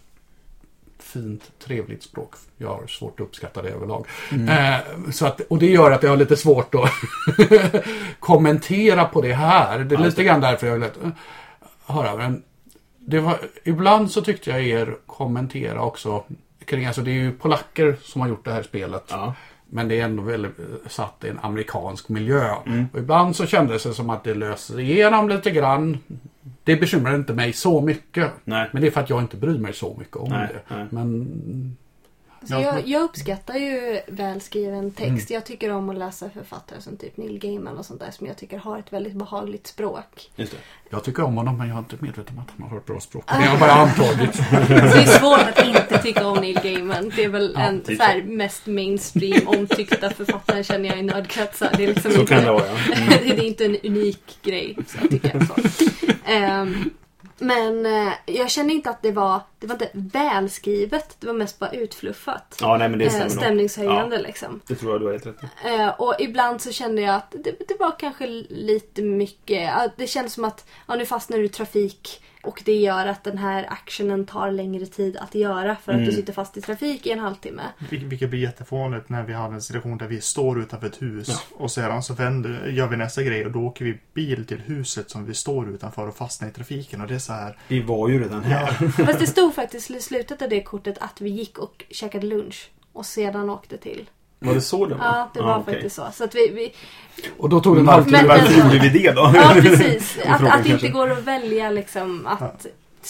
fint, 1.00 1.52
trevligt 1.60 2.04
språk. 2.04 2.34
Jag 2.58 2.68
har 2.68 2.88
svårt 2.88 3.20
att 3.20 3.28
uppskatta 3.28 3.62
det 3.62 3.70
överlag. 3.70 4.08
Eh, 4.32 5.12
så 5.12 5.26
att, 5.26 5.42
och 5.42 5.60
det 5.60 5.66
gör 5.66 5.92
att 5.92 6.04
jag 6.04 6.10
har 6.10 6.18
lite 6.18 6.38
svårt 6.38 6.76
att 6.76 6.92
kommentera 8.20 9.06
på 9.06 9.22
det 9.22 9.34
här. 9.34 9.80
Det 9.80 9.96
är 9.96 10.00
just 10.00 10.18
lite 10.18 10.24
grann 10.24 10.42
därför 10.42 10.68
jag 10.68 10.74
vill 10.74 10.84
eh, 10.84 11.10
höra. 11.86 12.16
Men 12.16 12.44
det 13.00 13.20
var, 13.20 13.40
ibland 13.64 14.12
så 14.12 14.22
tyckte 14.22 14.50
jag 14.50 14.64
er 14.64 14.98
kommentera 15.06 15.82
också 15.82 16.24
kring, 16.66 16.86
alltså 16.86 17.02
det 17.02 17.12
är 17.12 17.16
ju 17.16 17.32
polacker 17.32 17.98
som 18.02 18.22
har 18.22 18.28
gjort 18.28 18.46
det 18.46 18.52
här 18.52 18.64
spelet. 18.64 19.04
Ja. 19.08 19.34
Men 19.70 19.88
det 19.88 20.00
är 20.00 20.06
ändå 20.06 20.24
väldigt 20.24 20.60
eh, 20.60 20.66
satt 20.88 21.24
i 21.24 21.30
en 21.30 21.40
amerikansk 21.42 22.10
miljö. 22.10 22.52
Och 22.94 23.00
ibland 23.00 23.36
så 23.36 23.46
kändes 23.46 23.84
det 23.84 23.94
som 23.94 24.10
att 24.10 24.24
det 24.24 24.34
löser 24.34 24.80
igenom 24.80 25.30
lite 25.30 25.52
grann. 25.52 25.98
Det 26.64 26.76
bekymrar 26.76 27.16
inte 27.16 27.34
mig 27.34 27.54
så 27.54 27.82
mycket. 27.82 28.32
Nej. 28.44 28.70
Men 28.74 28.82
det 28.82 28.88
är 28.88 28.92
för 28.92 29.02
att 29.02 29.10
jag 29.10 29.22
inte 29.22 29.38
bryr 29.38 29.58
mig 29.58 29.74
så 29.74 29.96
mycket 30.00 30.16
om 30.16 30.30
Nej, 30.30 30.48
det. 30.54 30.76
nej. 30.76 30.86
Men 30.90 31.78
Alltså 32.54 32.76
jag, 32.76 32.88
jag 32.88 33.02
uppskattar 33.02 33.56
ju 33.56 34.00
välskriven 34.08 34.92
text. 34.92 35.30
Jag 35.30 35.46
tycker 35.46 35.72
om 35.72 35.90
att 35.90 35.98
läsa 35.98 36.30
författare 36.30 36.82
som 36.82 36.98
typ 36.98 37.18
Neil 37.18 37.40
Gaiman 37.40 37.78
och 37.78 37.86
sånt 37.86 38.00
där 38.00 38.12
som 38.12 38.28
jag 38.28 38.38
tycker 38.38 38.58
har 38.58 38.80
ett 38.80 38.94
väldigt 38.94 39.14
behagligt 39.14 39.68
språk. 39.68 40.30
Just 40.36 40.52
det. 40.52 40.58
jag 40.90 41.04
tycker 41.04 41.24
om 41.24 41.36
honom 41.38 41.58
men 41.58 41.68
jag 41.68 41.76
är 41.76 41.80
inte 41.80 41.96
medveten 42.00 42.38
om 42.38 42.44
att 42.44 42.50
han 42.60 42.70
har 42.70 42.78
ett 42.78 42.86
bra 42.86 43.00
språk. 43.00 43.24
Det 43.28 43.34
har 43.34 43.46
jag 43.46 43.60
bara 43.60 43.72
antagit. 43.72 44.34
Det 44.68 44.76
är 44.76 45.20
svårt 45.20 45.40
att 45.60 45.66
inte 45.66 46.02
tycka 46.04 46.28
om 46.28 46.38
Neil 46.38 46.60
Gaiman. 46.64 47.12
Det 47.16 47.24
är 47.24 47.30
väl 47.30 47.52
Ja, 47.56 47.62
en 47.62 47.86
så 47.86 48.04
här, 48.04 48.24
mest 48.24 48.66
mainstream 48.66 49.48
omtyckta 49.48 50.10
författare 50.10 50.64
känner 50.64 50.90
jag 50.90 51.00
i 51.00 51.04
nördkretsar. 51.04 51.70
Det 51.78 51.84
är 51.84 51.88
liksom 51.88 52.12
Så 52.12 52.20
inte, 52.20 52.34
kan 52.34 52.44
det 52.44 52.52
vara, 52.52 52.66
ja. 52.68 52.96
Mm. 52.96 53.10
det 53.10 53.30
är 53.30 53.44
inte 53.44 53.66
en 53.66 53.78
unik 53.84 54.38
grej, 54.44 54.78
så 54.88 54.98
jag 55.02 55.10
tycker 55.10 55.32
jag. 55.34 55.48
Så. 55.72 55.86
Ehm, 56.26 56.90
men 57.38 57.86
eh, 57.86 58.14
jag 58.26 58.50
känner 58.52 58.74
inte 58.74 58.90
att 58.90 59.02
det 59.02 59.12
var, 59.12 59.40
det 59.60 59.68
var 59.68 59.74
inte 59.76 59.90
välskrivet. 59.94 61.16
Det 61.20 61.28
var 61.28 61.34
mest 61.34 61.60
bara 61.60 61.70
utfluffat. 61.72 62.58
Ja, 62.62 62.78
nej 62.78 62.90
men 62.90 63.00
det 63.00 63.06
Eh, 63.06 63.20
nog. 63.20 63.32
stämningshöjande 63.32 64.16
Ja, 64.16 64.22
liksom. 64.22 64.62
det 64.68 64.76
tror 64.76 64.92
jag 64.92 65.02
du 65.02 65.06
har 65.06 65.12
helt 65.12 65.26
rätt 65.26 65.36
i. 65.66 65.68
Eh, 65.76 65.88
och 65.90 66.16
ibland 66.20 66.62
så 66.62 66.72
kände 66.72 67.02
jag 67.02 67.16
att 67.16 67.32
det, 67.32 67.68
det 67.68 67.80
var 67.80 68.00
kanske 68.00 68.28
lite 68.50 69.02
mycket. 69.02 69.72
Det 69.98 70.08
känns 70.08 70.34
som 70.34 70.44
att 70.46 70.68
ja, 70.88 70.96
nu 70.96 71.06
fastnar 71.06 71.38
du 71.38 71.46
i 71.46 71.50
trafik 71.50 72.24
och 72.46 72.62
det 72.66 72.76
gör 72.76 73.06
att 73.08 73.24
den 73.24 73.38
här 73.38 73.66
actionen 73.70 74.26
tar 74.26 74.52
längre 74.52 74.86
tid 74.86 75.18
att 75.18 75.36
göra 75.36 75.76
för 75.76 75.92
att 75.92 75.96
Mm. 75.98 76.06
du 76.10 76.16
sitter 76.16 76.34
fast 76.34 76.58
i 76.58 76.62
trafik 76.62 77.06
i 77.08 77.12
en 77.12 77.20
halvtimme. 77.20 77.62
Vil- 77.90 78.08
Vilket 78.10 78.30
blir 78.30 78.40
jättefånigt 78.40 79.10
när 79.10 79.24
vi 79.24 79.34
hade 79.34 79.54
en 79.56 79.62
situation 79.62 79.98
där 79.98 80.08
vi 80.08 80.22
står 80.22 80.60
utanför 80.60 80.88
ett 80.88 81.02
hus 81.02 81.44
och 81.54 81.72
sedan 81.72 82.04
så 82.04 82.14
vänder, 82.14 82.68
gör 82.68 82.88
vi 82.88 82.98
nästa 82.98 83.24
grej 83.24 83.46
och 83.46 83.52
då 83.52 83.60
åker 83.60 83.86
vi 83.86 84.00
bil 84.14 84.46
till 84.46 84.60
huset 84.60 85.10
som 85.10 85.26
vi 85.26 85.34
står 85.34 85.70
utanför 85.70 86.08
och 86.08 86.16
fastnar 86.16 86.48
i 86.50 86.52
trafiken 86.52 87.02
och 87.02 87.08
det 87.08 87.16
är 87.16 87.20
så 87.20 87.34
här. 87.34 87.58
Vi 87.68 87.82
var 87.82 88.10
ju 88.10 88.24
redan 88.24 88.44
här. 88.44 88.68
Fast 89.06 89.20
det 89.20 89.28
stod 89.28 89.54
faktiskt 89.56 89.92
i 89.92 90.00
slutet 90.02 90.42
av 90.42 90.50
det 90.50 90.62
kortet 90.64 90.98
att 90.98 91.22
vi 91.22 91.30
gick 91.30 91.58
och 91.60 91.86
käkade 91.90 92.28
lunch 92.28 92.70
och 92.94 93.06
sedan 93.06 93.50
åkte 93.50 93.78
till. 93.78 94.10
Var 94.46 94.54
det 94.54 94.62
så 94.62 94.86
det 94.86 94.96
var? 94.96 95.06
Ja, 95.06 95.30
det 95.34 95.42
var 95.42 95.58
okej. 95.60 95.74
faktiskt 95.74 95.96
så. 95.96 96.08
Så 96.14 96.24
att 96.24 96.36
vi, 96.36 96.50
vi 96.50 96.74
Och 97.38 97.50
då 97.50 97.60
tog 97.60 97.76
det 97.76 97.80
en 97.80 97.86
Var, 97.86 97.94
halvtimme. 97.94 98.18
Men- 98.18 98.28
varför 98.28 98.54
gjorde 98.64 98.80
vi 98.80 99.00
det 99.00 99.12
då? 99.12 99.32
ja 99.36 99.52
precis. 99.62 100.18
Att, 100.26 100.44
att 100.44 100.64
det 100.64 100.70
inte 100.70 100.88
går 100.90 101.12
att 101.12 101.24
välja 101.24 101.70
liksom 101.70 102.28
att 102.28 102.66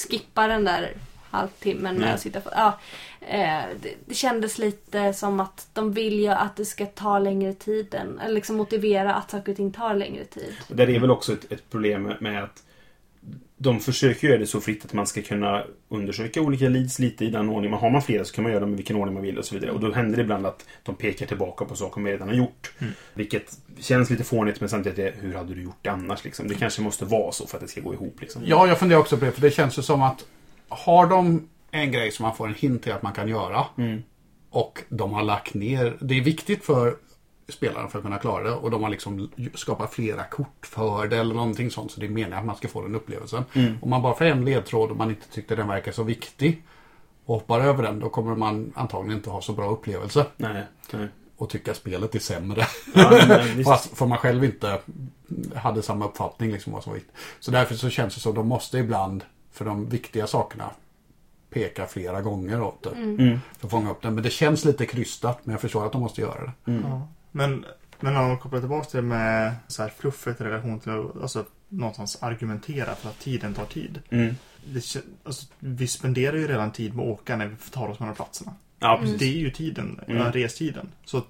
skippa 0.10 0.48
den 0.48 0.66
där 0.66 0.92
halvtimmen 1.32 1.96
med 2.00 2.14
att 2.14 2.20
sitta 2.22 2.42
för, 2.42 2.52
ja, 2.56 2.80
eh, 3.22 3.64
det, 3.82 3.94
det 4.06 4.14
kändes 4.16 4.58
lite 4.58 5.14
som 5.14 5.40
att 5.40 5.68
de 5.74 5.94
vill 5.94 6.20
ju 6.20 6.28
att 6.28 6.56
det 6.56 6.66
ska 6.66 6.86
ta 6.86 7.20
längre 7.20 7.54
tid 7.54 7.94
än, 7.94 8.20
eller 8.20 8.34
liksom 8.34 8.56
motivera 8.56 9.14
att 9.14 9.32
saker 9.32 9.52
och 9.52 9.56
ting 9.58 9.72
tar 9.72 9.94
längre 9.96 10.26
tid. 10.26 10.56
Där 10.68 10.90
är 10.90 11.00
väl 11.00 11.12
också 11.12 11.34
ett, 11.34 11.52
ett 11.52 11.70
problem 11.72 12.14
med 12.20 12.44
att 12.44 12.64
de 13.58 13.80
försöker 13.80 14.28
göra 14.28 14.38
det 14.40 14.48
så 14.48 14.62
fritt 14.62 14.86
att 14.86 14.94
man 14.94 15.08
ska 15.08 15.22
kunna 15.22 15.64
undersöka 15.90 16.42
olika 16.42 16.70
leads 16.70 17.00
lite 17.00 17.26
i 17.26 17.30
den 17.30 17.50
ordning 17.50 17.72
man 17.72 17.80
har. 17.80 17.90
man 17.90 18.02
flera 18.02 18.26
så 18.26 18.36
kan 18.36 18.44
man 18.44 18.52
göra 18.52 18.62
dem 18.62 18.74
i 18.74 18.76
vilken 18.76 18.96
ordning 18.96 19.14
man 19.14 19.24
vill 19.24 19.38
och 19.38 19.46
så 19.46 19.56
vidare. 19.56 19.72
Och 19.72 19.80
då 19.80 19.92
händer 19.92 20.18
det 20.18 20.22
ibland 20.24 20.46
att 20.46 20.66
de 20.84 20.96
pekar 20.96 21.26
tillbaka 21.26 21.66
på 21.66 21.76
saker 21.76 22.02
man 22.02 22.12
redan 22.12 22.28
har 22.28 22.36
gjort. 22.36 22.74
Vilket 23.14 23.58
känns 23.80 24.10
lite 24.10 24.24
fånigt 24.24 24.60
men 24.60 24.70
samtidigt 24.70 25.00
är 25.00 25.14
hur 25.22 25.34
hade 25.34 25.56
du 25.56 25.64
gjort 25.64 25.78
det 25.82 25.90
annars 25.90 26.24
liksom? 26.24 26.48
Det 26.48 26.56
kanske 26.56 26.82
måste 26.82 27.06
vara 27.06 27.32
så 27.32 27.48
för 27.48 27.58
att 27.58 27.62
det 27.64 27.68
ska 27.70 27.82
gå 27.82 27.94
ihop 27.94 28.22
liksom. 28.22 28.42
Ja, 28.46 28.68
jag 28.68 28.80
funderar 28.80 29.00
också 29.00 29.18
på 29.18 29.26
det. 29.26 29.32
För 29.32 29.42
det 29.42 29.52
känns 29.52 29.78
ju 29.78 29.82
som 29.82 30.02
att 30.02 30.26
har 30.70 31.08
de 31.08 31.50
en 31.72 31.92
grej 31.92 32.12
som 32.12 32.24
man 32.24 32.36
får 32.36 32.48
en 32.48 32.54
hint 32.54 32.84
till 32.84 32.92
att 32.92 33.02
man 33.04 33.14
kan 33.14 33.28
göra 33.28 33.66
Mm. 33.78 34.04
och 34.50 34.80
de 34.90 35.14
har 35.14 35.24
lagt 35.24 35.54
ner. 35.54 35.98
Det 36.02 36.18
är 36.18 36.22
viktigt 36.22 36.66
för 36.66 36.96
spelaren 37.48 37.90
för 37.90 38.00
att 38.00 38.04
kunna 38.04 38.18
klara 38.18 38.44
det 38.44 38.52
och 38.52 38.72
de 38.72 38.84
har 38.84 38.90
liksom 38.90 39.30
skapat 39.54 39.94
flera 39.94 40.24
kort 40.24 40.66
för 40.66 41.08
det 41.08 41.18
eller 41.18 41.36
någonting 41.36 41.72
sånt. 41.72 41.92
Så 41.92 42.00
det 42.00 42.06
är 42.06 42.10
meningen 42.10 42.40
att 42.40 42.46
man 42.46 42.56
ska 42.56 42.68
få 42.68 42.82
den 42.82 42.96
upplevelsen. 42.96 43.44
Mm. 43.54 43.78
Om 43.82 43.90
man 43.90 44.02
bara 44.02 44.16
får 44.16 44.26
en 44.26 44.46
ledtråd 44.46 44.92
och 44.92 44.98
man 44.98 45.10
inte 45.10 45.28
tyckte 45.28 45.56
den 45.56 45.68
verkar 45.68 45.92
så 45.92 46.04
viktig 46.04 46.64
och 47.26 47.36
hoppar 47.36 47.60
över 47.60 47.84
den, 47.84 48.00
då 48.00 48.10
kommer 48.10 48.36
man 48.36 48.74
antagligen 48.76 49.18
inte 49.18 49.30
ha 49.30 49.42
så 49.42 49.54
bra 49.54 49.70
upplevelse 49.70 50.26
Nej. 50.38 50.64
nej. 50.92 51.08
och 51.38 51.50
tycka 51.50 51.74
spelet 51.74 52.16
är 52.16 52.20
sämre. 52.20 52.68
Ja. 52.94 53.40
Fast 53.66 53.98
för 53.98 54.06
man 54.06 54.18
själv 54.18 54.44
inte 54.44 54.80
hade 55.56 55.82
samma 55.82 56.06
uppfattning 56.06 56.52
liksom 56.52 56.74
vad 56.74 56.84
som 56.84 56.92
var 56.92 56.96
viktigt. 56.96 57.16
Så 57.40 57.52
därför 57.52 57.76
så 57.76 57.90
känns 57.90 58.16
det 58.16 58.22
som 58.22 58.32
att 58.32 58.36
de 58.36 58.48
måste 58.48 58.78
ibland, 58.78 59.24
för 59.52 59.66
de 59.66 59.90
viktiga 59.90 60.28
sakerna, 60.28 60.72
peka 61.50 61.86
flera 61.86 62.22
gånger 62.22 62.62
åt 62.62 62.84
det. 62.84 62.90
Mm. 62.90 63.40
För 63.58 63.68
att 63.68 63.72
fånga 63.72 63.92
upp 63.92 64.02
den. 64.02 64.14
Men 64.14 64.24
det 64.24 64.30
känns 64.30 64.66
lite 64.66 64.86
krystat, 64.86 65.40
men 65.44 65.52
jag 65.52 65.62
förstår 65.62 65.86
att 65.86 65.92
de 65.92 66.02
måste 66.02 66.22
göra 66.22 66.42
det. 66.42 66.72
Ja. 66.72 67.08
Men, 67.36 67.66
men 68.00 68.18
om 68.18 68.28
man 68.28 68.38
kopplar 68.38 68.60
tillbaka 68.60 68.88
det 68.92 69.02
med 69.02 69.56
så 69.68 69.82
här 69.82 69.90
fluffet 69.90 70.42
i 70.42 70.44
relation 70.44 70.80
till 70.80 70.92
att 70.92 71.22
alltså, 71.22 71.46
någonstans 71.70 72.24
argumentera 72.24 72.96
för 72.96 73.10
att 73.10 73.20
tiden 73.20 73.54
tar 73.54 73.66
tid. 73.66 74.02
Mm. 74.10 74.36
Det, 74.66 74.96
alltså, 75.24 75.46
vi 75.60 75.88
spenderar 75.88 76.38
ju 76.38 76.48
redan 76.48 76.72
tid 76.72 76.96
med 76.96 77.04
att 77.04 77.10
åka 77.10 77.36
när 77.36 77.48
vi 77.48 77.56
tar 77.72 77.88
oss 77.88 78.00
mellan 78.00 78.16
platserna. 78.16 78.54
Ja, 78.80 78.98
precis. 79.02 79.20
Det 79.20 79.26
är 79.26 79.38
ju 79.38 79.50
tiden, 79.52 80.00
Mm. 80.08 80.18
ja, 80.22 80.32
restiden. 80.34 80.90
Så 81.06 81.24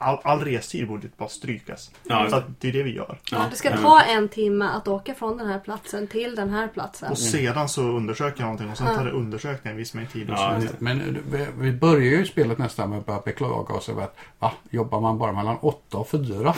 all, 0.00 0.18
all 0.24 0.44
restid 0.44 0.88
borde 0.88 1.08
bara 1.16 1.28
strykas. 1.28 1.90
Ja, 2.02 2.26
så 2.30 2.36
att 2.36 2.60
det 2.60 2.68
är 2.68 2.72
det 2.72 2.82
vi 2.82 2.94
gör. 2.94 3.18
Ja, 3.30 3.46
det 3.50 3.56
ska 3.56 3.70
ja. 3.70 3.76
ta 3.76 4.00
en 4.00 4.28
timme 4.28 4.64
att 4.64 4.88
åka 4.88 5.14
från 5.14 5.36
den 5.36 5.46
här 5.46 5.58
platsen 5.58 6.06
till 6.06 6.34
den 6.34 6.50
här 6.50 6.68
platsen. 6.68 7.10
Och 7.10 7.18
sedan 7.18 7.68
så 7.68 7.82
undersöker 7.82 8.40
jag 8.40 8.44
någonting 8.44 8.70
och 8.70 8.78
sen 8.78 8.96
tar 8.96 9.04
det 9.04 9.10
undersökningen 9.10 9.74
en 9.74 9.76
viss 9.76 9.94
mängd 9.94 10.12
tid. 10.12 10.30
Och 10.30 10.36
Ja. 10.40 10.58
Men 10.78 11.18
vi, 11.30 11.46
vi 11.58 11.72
börjar 11.72 12.18
ju 12.18 12.26
spelet 12.26 12.58
nästan 12.58 12.90
med 12.90 12.98
att 12.98 13.06
börja 13.06 13.20
beklaga 13.20 13.74
oss 13.74 13.88
över 13.88 14.02
att 14.02 14.16
va, 14.38 14.52
jobbar 14.70 15.00
man 15.00 15.18
bara 15.18 15.32
mellan 15.32 15.56
8 15.60 15.98
och 15.98 16.08
4? 16.08 16.54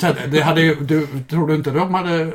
Så 0.00 0.06
att 0.06 0.16
Det 0.30 0.40
hade 0.40 0.60
ju, 0.60 0.74
du, 0.74 1.06
tror 1.28 1.48
du 1.48 1.54
inte 1.54 1.70
de 1.70 1.94
hade, 1.94 2.32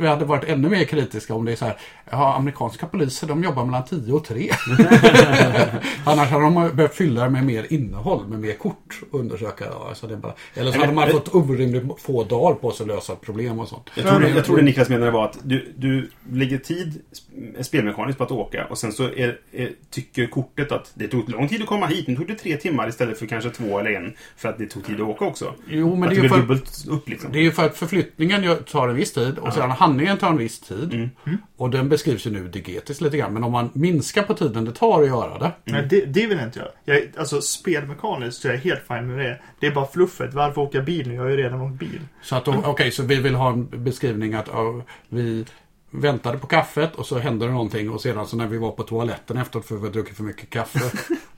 vi 0.00 0.06
hade 0.06 0.24
varit 0.24 0.44
ännu 0.44 0.68
mer 0.68 0.84
kritiska 0.84 1.34
om 1.34 1.44
det 1.44 1.52
är 1.52 1.56
så 1.56 1.64
här, 1.64 1.76
ja, 2.10 2.34
amerikanska 2.34 2.86
poliser 2.86 3.26
de 3.26 3.44
jobbar 3.44 3.64
mellan 3.64 3.84
10 3.84 4.12
och 4.12 4.24
3. 4.24 4.50
Annars 6.04 6.30
hade 6.30 6.44
de 6.44 6.70
behövt 6.74 6.94
fylla 6.94 7.24
det 7.24 7.30
med 7.30 7.44
mer 7.44 7.72
innehåll, 7.72 8.28
med 8.28 8.38
mer 8.38 8.54
kort 8.54 9.00
och 9.10 9.20
undersöka. 9.20 9.73
Ja, 9.74 9.88
alltså 9.88 10.06
det 10.06 10.14
är 10.14 10.18
bara, 10.18 10.34
eller 10.54 10.72
så 10.72 10.78
hade 10.78 10.92
man 10.92 11.10
fått 11.10 11.34
orimligt 11.34 11.84
få 12.00 12.24
dagar 12.24 12.54
på 12.54 12.70
sig 12.70 12.84
att 12.84 12.88
lösa 12.88 13.16
problem 13.16 13.58
och 13.58 13.68
sånt. 13.68 13.90
Jag 13.94 14.06
tror, 14.06 14.20
det, 14.20 14.28
jag 14.28 14.44
tror 14.44 14.56
det 14.56 14.62
Niklas 14.62 14.88
menade 14.88 15.10
var 15.10 15.24
att 15.24 15.38
du, 15.42 15.72
du 15.76 16.10
lägger 16.32 16.58
tid 16.58 17.02
sp- 17.12 17.62
spelmekaniskt 17.62 18.18
på 18.18 18.24
att 18.24 18.30
åka 18.30 18.66
och 18.66 18.78
sen 18.78 18.92
så 18.92 19.04
är, 19.04 19.38
är, 19.52 19.70
tycker 19.90 20.26
kortet 20.26 20.72
att 20.72 20.92
det 20.94 21.08
tog 21.08 21.28
lång 21.30 21.48
tid 21.48 21.62
att 21.62 21.68
komma 21.68 21.86
hit. 21.86 22.06
Nu 22.08 22.16
tog 22.16 22.26
det 22.26 22.34
tre 22.34 22.56
timmar 22.56 22.88
istället 22.88 23.18
för 23.18 23.26
kanske 23.26 23.50
två 23.50 23.78
eller 23.78 23.90
en. 23.90 24.12
För 24.36 24.48
att 24.48 24.58
det 24.58 24.66
tog 24.66 24.84
tid 24.84 24.94
att 24.94 25.00
åka 25.08 25.24
också. 25.24 25.54
Jo, 25.68 25.96
men 25.96 26.00
det 26.00 26.06
är 26.06 26.14
det 26.14 26.20
blir 26.20 26.28
för, 26.30 26.38
dubbelt 26.40 26.84
upp 26.88 27.08
liksom. 27.08 27.32
Det 27.32 27.38
är 27.38 27.42
ju 27.42 27.52
för 27.52 27.66
att 27.66 27.76
förflyttningen 27.76 28.56
tar 28.70 28.88
en 28.88 28.96
viss 28.96 29.12
tid 29.12 29.38
och 29.38 29.52
sedan 29.52 29.70
handlingen 29.70 30.18
tar 30.18 30.28
en 30.28 30.36
viss 30.36 30.60
tid. 30.60 31.08
Och 31.56 31.70
den 31.70 31.88
beskrivs 31.88 32.26
ju 32.26 32.30
nu 32.30 32.48
digetiskt 32.48 33.00
lite 33.00 33.16
grann. 33.16 33.34
Men 33.34 33.44
om 33.44 33.52
man 33.52 33.70
minskar 33.74 34.22
på 34.22 34.34
tiden 34.34 34.64
det 34.64 34.72
tar 34.72 35.02
att 35.02 35.08
göra 35.08 35.38
det. 35.38 35.52
Nej, 35.64 35.86
det, 35.90 36.04
det 36.04 36.26
vill 36.26 36.38
jag 36.38 36.46
inte 36.46 36.58
göra. 36.58 36.70
Jag, 36.84 37.08
alltså 37.16 37.40
spelmekaniskt 37.40 38.40
så 38.42 38.48
är 38.48 38.52
jag 38.52 38.60
helt 38.60 38.82
fine 38.88 39.06
med 39.06 39.18
det. 39.18 39.40
Det 39.64 39.68
är 39.68 39.74
bara 39.74 39.86
fluffet. 39.86 40.34
Varför 40.34 40.60
åka 40.60 40.80
bil 40.80 41.08
nu? 41.08 41.14
Jag 41.14 41.22
har 41.22 41.28
ju 41.28 41.36
redan 41.36 41.60
åkt 41.60 41.74
bil. 41.74 42.00
Så 42.22 42.36
att, 42.36 42.48
okej, 42.48 42.90
så 42.90 43.02
vi 43.02 43.16
vill 43.16 43.34
ha 43.34 43.52
en 43.52 43.84
beskrivning 43.84 44.34
att 44.34 44.48
ja, 44.52 44.82
vi 45.08 45.44
väntade 45.90 46.38
på 46.38 46.46
kaffet 46.46 46.94
och 46.94 47.06
så 47.06 47.18
hände 47.18 47.46
det 47.46 47.52
någonting 47.52 47.90
och 47.90 48.00
sedan 48.00 48.26
så 48.26 48.36
när 48.36 48.46
vi 48.46 48.58
var 48.58 48.70
på 48.70 48.82
toaletten 48.82 49.36
efteråt 49.36 49.66
för 49.66 49.74
vi 49.74 49.80
hade 49.80 49.92
druckit 49.92 50.16
för 50.16 50.22
mycket 50.22 50.50
kaffe. 50.50 50.80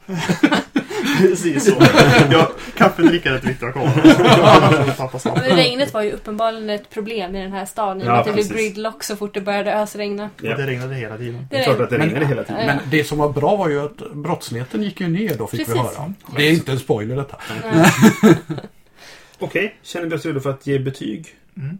Precis 1.18 1.64
så. 1.64 1.72
Jag 2.30 2.46
kaffedrickare 2.76 3.38
dricker 3.38 3.72
kvar. 3.72 4.92
Tappa 4.96 5.18
snabbt. 5.18 5.40
Men 5.48 5.56
regnet 5.56 5.94
var 5.94 6.02
ju 6.02 6.12
uppenbarligen 6.12 6.70
ett 6.70 6.90
problem 6.90 7.36
i 7.36 7.42
den 7.42 7.52
här 7.52 7.64
stan. 7.64 8.00
I 8.00 8.04
och 8.04 8.06
Ja, 8.06 8.12
att 8.12 8.24
det 8.26 8.32
blev 8.32 8.48
gridlock 8.48 9.02
så 9.04 9.16
fort 9.16 9.34
det 9.34 9.40
började 9.40 9.74
ösregna. 9.74 10.30
Ja. 10.42 10.52
Och 10.52 10.58
det 10.58 10.66
regnade 10.66 10.94
hela 10.94 11.16
tiden. 11.16 11.46
Det 11.50 11.56
är 11.56 11.64
klart 11.64 11.80
att 11.80 11.90
det 11.90 11.98
Men- 11.98 12.06
regnade 12.06 12.26
hela 12.26 12.44
tiden. 12.44 12.66
Men 12.66 12.78
det 12.90 13.04
som 13.04 13.18
var 13.18 13.28
bra 13.28 13.56
var 13.56 13.68
ju 13.68 13.80
att 13.84 13.96
brottsligheten 14.12 14.82
gick 14.82 15.00
ju 15.00 15.08
ner 15.08 15.34
då 15.38 15.46
fick 15.46 15.60
vi 15.60 15.64
Precis. 15.64 15.80
höra. 15.82 16.12
Det 16.36 16.42
är 16.42 16.52
inte 16.52 16.72
en 16.72 16.78
spoiler 16.78 17.16
detta. 17.16 17.36
Okej, 19.38 19.76
känner 19.82 20.06
vi 20.06 20.16
oss 20.16 20.26
redo 20.26 20.40
för 20.40 20.50
att 20.50 20.66
ge 20.66 20.78
betyg? 20.78 21.26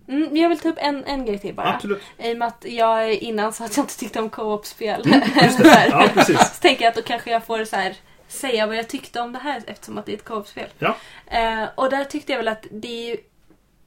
Mm, 0.09 0.37
jag 0.37 0.49
vill 0.49 0.59
ta 0.59 0.69
upp 0.69 0.79
en, 0.79 1.05
en 1.05 1.27
grej 1.27 1.39
till 1.39 1.55
bara. 1.55 1.75
Absolut. 1.75 2.03
I 2.19 2.33
och 2.35 2.39
med 2.39 2.49
att 2.49 2.65
jag 2.69 3.13
innan 3.13 3.53
sa 3.53 3.65
att 3.65 3.77
jag 3.77 3.85
inte 3.85 3.99
tyckte 3.99 4.21
om 4.21 4.31
co-op-spel. 4.31 5.01
Det. 5.05 5.11
här. 5.69 5.89
Ja, 5.91 6.09
precis. 6.15 6.39
Så 6.39 6.61
tänker 6.63 6.85
jag 6.85 6.91
att 6.91 6.97
då 6.97 7.03
kanske 7.03 7.31
jag 7.31 7.47
får 7.47 7.65
så 7.65 7.77
här, 7.77 7.95
säga 8.29 8.67
vad 8.67 8.77
jag 8.77 8.89
tyckte 8.89 9.21
om 9.21 9.33
det 9.33 9.39
här 9.39 9.63
eftersom 9.67 9.99
att 9.99 10.07
det 10.07 10.13
är 10.13 10.17
ett 10.17 10.25
co-op-spel. 10.25 10.69
Ja. 10.79 10.97
Eh, 11.27 11.69
och 11.75 11.91
där 11.91 12.05
tyckte 12.05 12.33
jag 12.33 12.39
väl 12.39 12.49
att 12.49 12.67
det 12.71 12.89
är 12.89 13.11
ju 13.11 13.17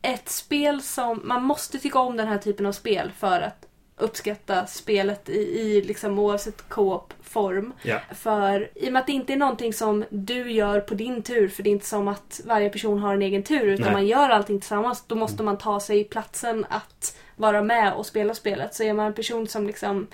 ett 0.02 0.30
spel 0.30 0.82
som... 0.82 1.22
Man 1.24 1.44
måste 1.44 1.80
tycka 1.80 2.00
om 2.00 2.18
den 2.18 2.28
här 2.28 2.38
typen 2.38 2.66
av 2.66 2.72
spel 2.72 3.12
för 3.20 3.42
att 3.42 3.66
uppskatta 4.00 4.66
spelet 4.66 5.30
i, 5.30 5.40
i 5.40 5.82
liksom 5.82 6.20
oavsett 6.20 6.70
co-op-form. 6.70 7.74
Ja. 7.82 8.00
För 8.16 8.70
i 8.76 8.88
och 8.88 8.94
med 8.94 9.00
att 9.00 9.08
det 9.08 9.14
inte 9.14 9.34
är 9.34 9.38
någonting 9.38 9.74
som 9.74 10.06
du 10.10 10.52
gör 10.52 10.80
på 10.80 10.94
din 10.94 11.24
tur, 11.24 11.48
för 11.48 11.64
det 11.64 11.70
är 11.70 11.72
inte 11.72 11.86
som 11.86 12.08
att 12.08 12.42
varje 12.46 12.70
person 12.70 13.00
har 13.00 13.14
en 13.14 13.22
egen 13.22 13.44
tur, 13.44 13.66
utan 13.66 13.86
Nej. 13.86 13.94
man 13.94 14.08
gör 14.08 14.30
allting 14.30 14.60
tillsammans, 14.60 15.04
då 15.08 15.16
måste 15.16 15.44
man 15.44 15.58
ta 15.58 15.80
sig 15.80 16.04
platsen 16.04 16.66
att 16.70 17.18
vara 17.36 17.62
med 17.62 17.94
och 17.94 18.06
spela 18.06 18.34
spelet. 18.34 18.76
Så 18.76 18.84
är 18.84 18.94
man 18.94 19.06
en 19.06 19.14
person 19.14 19.48
som 19.48 19.68
liksom 19.68 20.08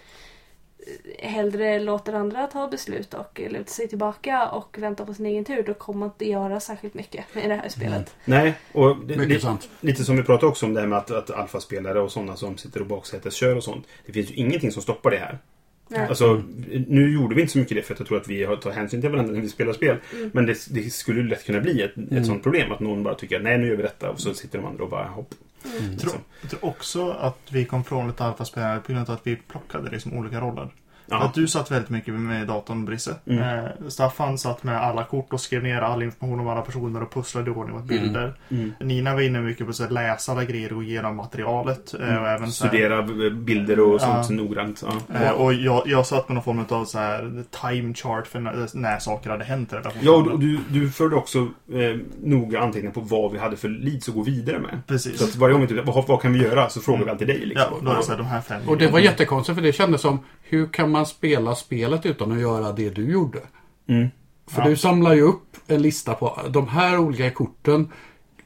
hellre 1.19 1.79
låter 1.79 2.13
andra 2.13 2.47
ta 2.47 2.67
beslut 2.67 3.13
och 3.13 3.41
luta 3.49 3.69
sig 3.69 3.87
tillbaka 3.87 4.47
och 4.49 4.77
vänta 4.79 5.05
på 5.05 5.13
sin 5.13 5.25
egen 5.25 5.45
tur, 5.45 5.63
då 5.63 5.73
kommer 5.73 5.99
man 5.99 6.09
inte 6.09 6.25
göra 6.29 6.59
särskilt 6.59 6.93
mycket 6.93 7.25
med 7.35 7.49
det 7.49 7.55
här 7.55 7.69
spelet. 7.69 8.15
Nej, 8.25 8.53
och 8.71 8.97
det, 8.97 9.17
Mycket 9.17 9.29
li, 9.29 9.39
sant. 9.39 9.69
lite 9.81 10.03
som 10.03 10.17
vi 10.17 10.23
pratade 10.23 10.47
också 10.47 10.65
om 10.65 10.73
det 10.73 10.79
här 10.79 10.87
med 10.87 10.97
att, 10.97 11.11
att 11.11 11.31
alfaspelare 11.31 12.01
och 12.01 12.11
sådana 12.11 12.35
som 12.35 12.57
sitter 12.57 12.79
och 12.79 12.87
baksäteskör 12.87 13.55
och 13.55 13.63
sånt. 13.63 13.87
Det 14.05 14.11
finns 14.11 14.31
ju 14.31 14.35
ingenting 14.35 14.71
som 14.71 14.81
stoppar 14.81 15.11
det 15.11 15.17
här. 15.17 15.39
Nej. 15.87 16.07
Alltså, 16.07 16.43
nu 16.87 17.13
gjorde 17.13 17.35
vi 17.35 17.41
inte 17.41 17.53
så 17.53 17.59
mycket 17.59 17.77
det 17.77 17.83
för 17.83 17.93
att 17.93 17.99
jag 17.99 18.07
tror 18.07 18.17
att 18.17 18.27
vi 18.27 18.43
har 18.43 18.55
tar 18.55 18.71
hänsyn 18.71 19.01
till 19.01 19.09
varandra 19.09 19.33
när 19.33 19.41
vi 19.41 19.49
spelar 19.49 19.73
spel. 19.73 19.97
Men 20.31 20.45
det, 20.45 20.57
det 20.69 20.93
skulle 20.93 21.23
lätt 21.23 21.45
kunna 21.45 21.59
bli 21.59 21.81
ett, 21.81 22.11
ett 22.11 22.25
sånt 22.25 22.43
problem. 22.43 22.71
Att 22.71 22.79
någon 22.79 23.03
bara 23.03 23.15
tycker 23.15 23.37
att 23.37 23.43
nej, 23.43 23.57
nu 23.57 23.67
gör 23.67 23.75
vi 23.75 23.83
detta. 23.83 24.09
Och 24.09 24.19
så 24.19 24.33
sitter 24.33 24.57
de 24.59 24.67
andra 24.67 24.83
och 24.83 24.89
bara 24.89 25.07
hopp. 25.07 25.33
Mm. 25.65 25.91
Jag 25.91 25.99
tror, 25.99 26.13
jag 26.41 26.49
tror 26.49 26.65
också 26.65 27.11
att 27.11 27.39
vi 27.49 27.65
kom 27.65 27.83
från 27.83 28.09
ett 28.09 28.21
alfaspelare 28.21 28.79
på 28.79 28.91
grund 28.91 29.09
av 29.09 29.15
att 29.15 29.27
vi 29.27 29.35
plockade 29.35 29.91
liksom 29.91 30.13
olika 30.13 30.41
roller. 30.41 30.69
Ja. 31.07 31.23
Att 31.23 31.33
du 31.33 31.47
satt 31.47 31.71
väldigt 31.71 31.89
mycket 31.89 32.13
med 32.13 32.47
datorn, 32.47 32.85
Brisse. 32.85 33.15
Mm. 33.25 33.59
Eh, 33.65 33.71
Staffan 33.87 34.37
satt 34.37 34.63
med 34.63 34.81
alla 34.81 35.03
kort 35.03 35.33
och 35.33 35.41
skrev 35.41 35.63
ner 35.63 35.81
all 35.81 36.03
information 36.03 36.39
om 36.39 36.47
alla 36.47 36.61
personer 36.61 37.03
och 37.03 37.13
pusslade 37.13 37.51
i 37.51 37.53
ordning 37.53 37.75
mot 37.75 37.85
bilder. 37.85 38.33
Mm. 38.49 38.73
Nina 38.79 39.13
var 39.13 39.21
inne 39.21 39.41
mycket 39.41 39.65
på 39.65 39.69
att 39.69 39.79
här 39.79 39.89
läsa 39.89 40.31
alla 40.31 40.43
grejer 40.45 40.69
och 40.69 40.75
gå 40.75 40.83
igenom 40.83 41.15
materialet. 41.15 41.93
eh, 41.93 41.99
Och 41.99 42.27
även 42.27 42.43
här, 42.43 42.47
Studera 42.47 43.01
b- 43.03 43.29
bilder 43.29 43.79
och 43.79 44.01
sånt 44.01 44.13
Ja. 44.15 44.23
så 44.23 44.33
noggrant. 44.33 44.83
Ja. 45.13 45.19
Eh, 45.25 45.31
och 45.31 45.53
jag, 45.53 45.83
jag 45.85 46.05
satt 46.05 46.29
med 46.29 46.35
någon 46.35 46.43
form 46.43 46.65
av 46.69 46.85
så 46.85 46.97
här 46.99 47.43
time 47.61 47.93
chart 47.93 48.27
för 48.27 48.39
när, 48.39 48.67
när 48.77 48.99
saker 48.99 49.29
hade 49.29 49.43
hänt 49.45 49.73
Ja, 50.01 50.11
och 50.11 50.39
du, 50.39 50.59
du 50.69 50.89
förde 50.89 51.15
också 51.15 51.39
eh, 51.73 51.95
noga 52.23 52.59
anteckningar 52.59 52.93
på 52.93 53.01
vad 53.01 53.31
vi 53.31 53.37
hade 53.39 53.57
för 53.57 53.69
leads 53.69 54.09
att 54.09 54.15
gå 54.15 54.21
vidare 54.21 54.59
med. 54.59 54.81
Precis. 54.87 55.19
Så 55.19 55.25
att 55.25 55.35
varje 55.35 55.53
gång 55.53 55.67
vi 55.67 55.81
vad, 55.81 56.07
vad 56.07 56.21
kan 56.21 56.33
vi 56.33 56.39
göra? 56.39 56.69
Så 56.69 56.81
frågar 56.81 57.05
vi 57.05 57.11
alltid 57.11 57.27
dig. 57.27 57.39
Ja, 57.41 57.45
Liksom. 57.47 57.85
då 57.85 57.91
är 57.91 57.95
det 57.95 58.03
så 58.03 58.11
här, 58.11 58.17
de 58.17 58.25
här 58.27 58.41
fem. 58.41 58.61
Och 58.67 58.77
det 58.77 58.87
var 58.87 58.99
jättekonstigt 58.99 59.55
för 59.55 59.63
det 59.63 59.71
kändes 59.73 60.01
som 60.01 60.19
hur 60.43 60.67
kan 60.67 60.91
man 60.95 61.05
spela 61.05 61.55
spelet 61.55 62.05
utan 62.05 62.31
att 62.31 62.39
göra 62.39 62.71
det 62.71 62.89
du 62.89 63.11
gjorde? 63.11 63.39
Mm. 63.87 64.07
För 64.47 64.61
Ja. 64.61 64.67
du 64.69 64.75
samlar 64.77 65.13
ju 65.13 65.21
upp 65.21 65.57
en 65.67 65.81
lista 65.81 66.13
på 66.13 66.39
de 66.49 66.67
här 66.67 66.99
olika 66.99 67.29
korten 67.31 67.91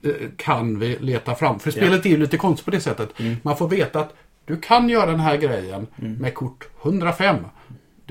eh, 0.02 0.12
kan 0.38 0.80
vi 0.80 0.98
leta 1.00 1.36
fram. 1.36 1.60
För 1.60 1.72
spelet 1.72 2.06
är 2.06 2.10
ju 2.10 2.18
lite 2.18 2.38
konstigt 2.38 2.66
på 2.66 2.72
det 2.72 2.82
sättet. 2.82 3.10
Man 3.42 3.58
får 3.58 3.68
veta 3.68 4.00
att 4.00 4.14
du 4.46 4.58
kan 4.58 4.90
göra 4.90 5.06
den 5.12 5.20
här 5.20 5.38
grejen 5.38 5.88
med 5.96 6.34
kort 6.34 6.68
105. 6.84 7.36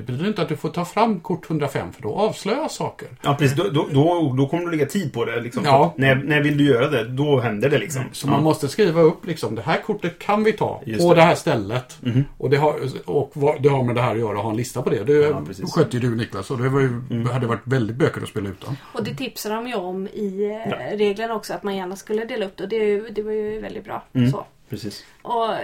Det 0.07 0.12
betyder 0.12 0.28
inte 0.28 0.42
att 0.42 0.49
du 0.49 0.57
får 0.57 0.68
ta 0.68 0.84
fram 0.84 1.20
kort 1.20 1.51
105 1.51 1.92
för 1.92 2.03
då 2.03 2.14
avslöjas 2.14 2.74
saker. 2.74 3.09
Ja, 3.22 3.34
precis. 3.38 3.57
Då, 3.57 3.62
då, 3.64 3.86
då, 3.92 4.34
då 4.38 4.46
kommer 4.49 4.64
du 4.64 4.70
lägga 4.70 4.86
tid 4.86 5.12
på 5.12 5.24
det. 5.24 5.40
Liksom. 5.40 5.64
Ja. 5.64 5.94
När, 5.96 6.14
när 6.14 6.40
vill 6.40 6.59
du 6.59 6.64
göra 6.64 6.88
det? 6.88 7.05
Då 7.09 7.40
händer 7.40 7.70
det 7.70 7.78
liksom. 7.78 8.03
Så 8.12 8.26
ja. 8.26 8.30
man 8.30 8.42
måste 8.42 8.68
skriva 8.68 9.01
upp 9.01 9.26
liksom, 9.26 9.55
det 9.55 9.62
här 9.62 9.80
kortet 9.82 10.18
kan 10.18 10.44
vi 10.44 10.53
ta 10.53 10.82
Just 10.86 11.01
på 11.01 11.14
det. 11.14 11.20
det. 11.20 11.22
här 11.24 11.34
stället. 11.34 11.99
Och, 12.38 12.51
det 12.51 12.57
har, 12.57 12.74
och 13.07 13.30
vad, 13.34 13.62
det 13.62 13.68
har 13.68 13.84
med 13.84 13.94
det 13.94 14.01
här 14.03 14.12
att 14.12 14.18
göra, 14.18 14.38
ha 14.38 14.51
en 14.51 14.57
lista 14.57 14.82
på 14.82 14.90
det. 14.90 15.05
Det 15.05 15.12
Ja, 15.12 15.42
skötte 15.74 15.96
ju 15.96 16.01
du 16.11 16.16
Niklas 16.16 16.51
och 16.51 16.59
det 16.59 16.68
var 16.68 16.80
ju, 16.80 17.24
hade 17.32 17.46
varit 17.46 17.61
väldigt 17.64 17.96
bökigt 17.96 18.22
att 18.22 18.28
spela 18.28 18.49
utan. 18.49 18.76
Och 18.92 19.05
det 19.05 19.14
tipsar 19.14 19.51
de 19.55 19.66
ju 19.68 19.74
om 19.74 20.07
i 20.07 20.44
eh, 20.64 20.70
Ja. 20.70 20.96
reglerna 20.96 21.34
också, 21.34 21.55
att 21.55 21.62
man 21.62 21.76
gärna 21.76 21.96
skulle 21.96 22.24
dela 22.24 22.46
upp 22.46 22.57
det. 22.57 22.62
Och 22.64 22.68
det, 22.68 23.11
det 23.11 23.22
var 23.22 23.32
ju 23.32 23.61
väldigt 23.61 23.84
bra. 23.84 24.05
Mm. 24.14 24.30
Så. 24.30 24.46
Precis. 24.69 25.05
Och 25.23 25.55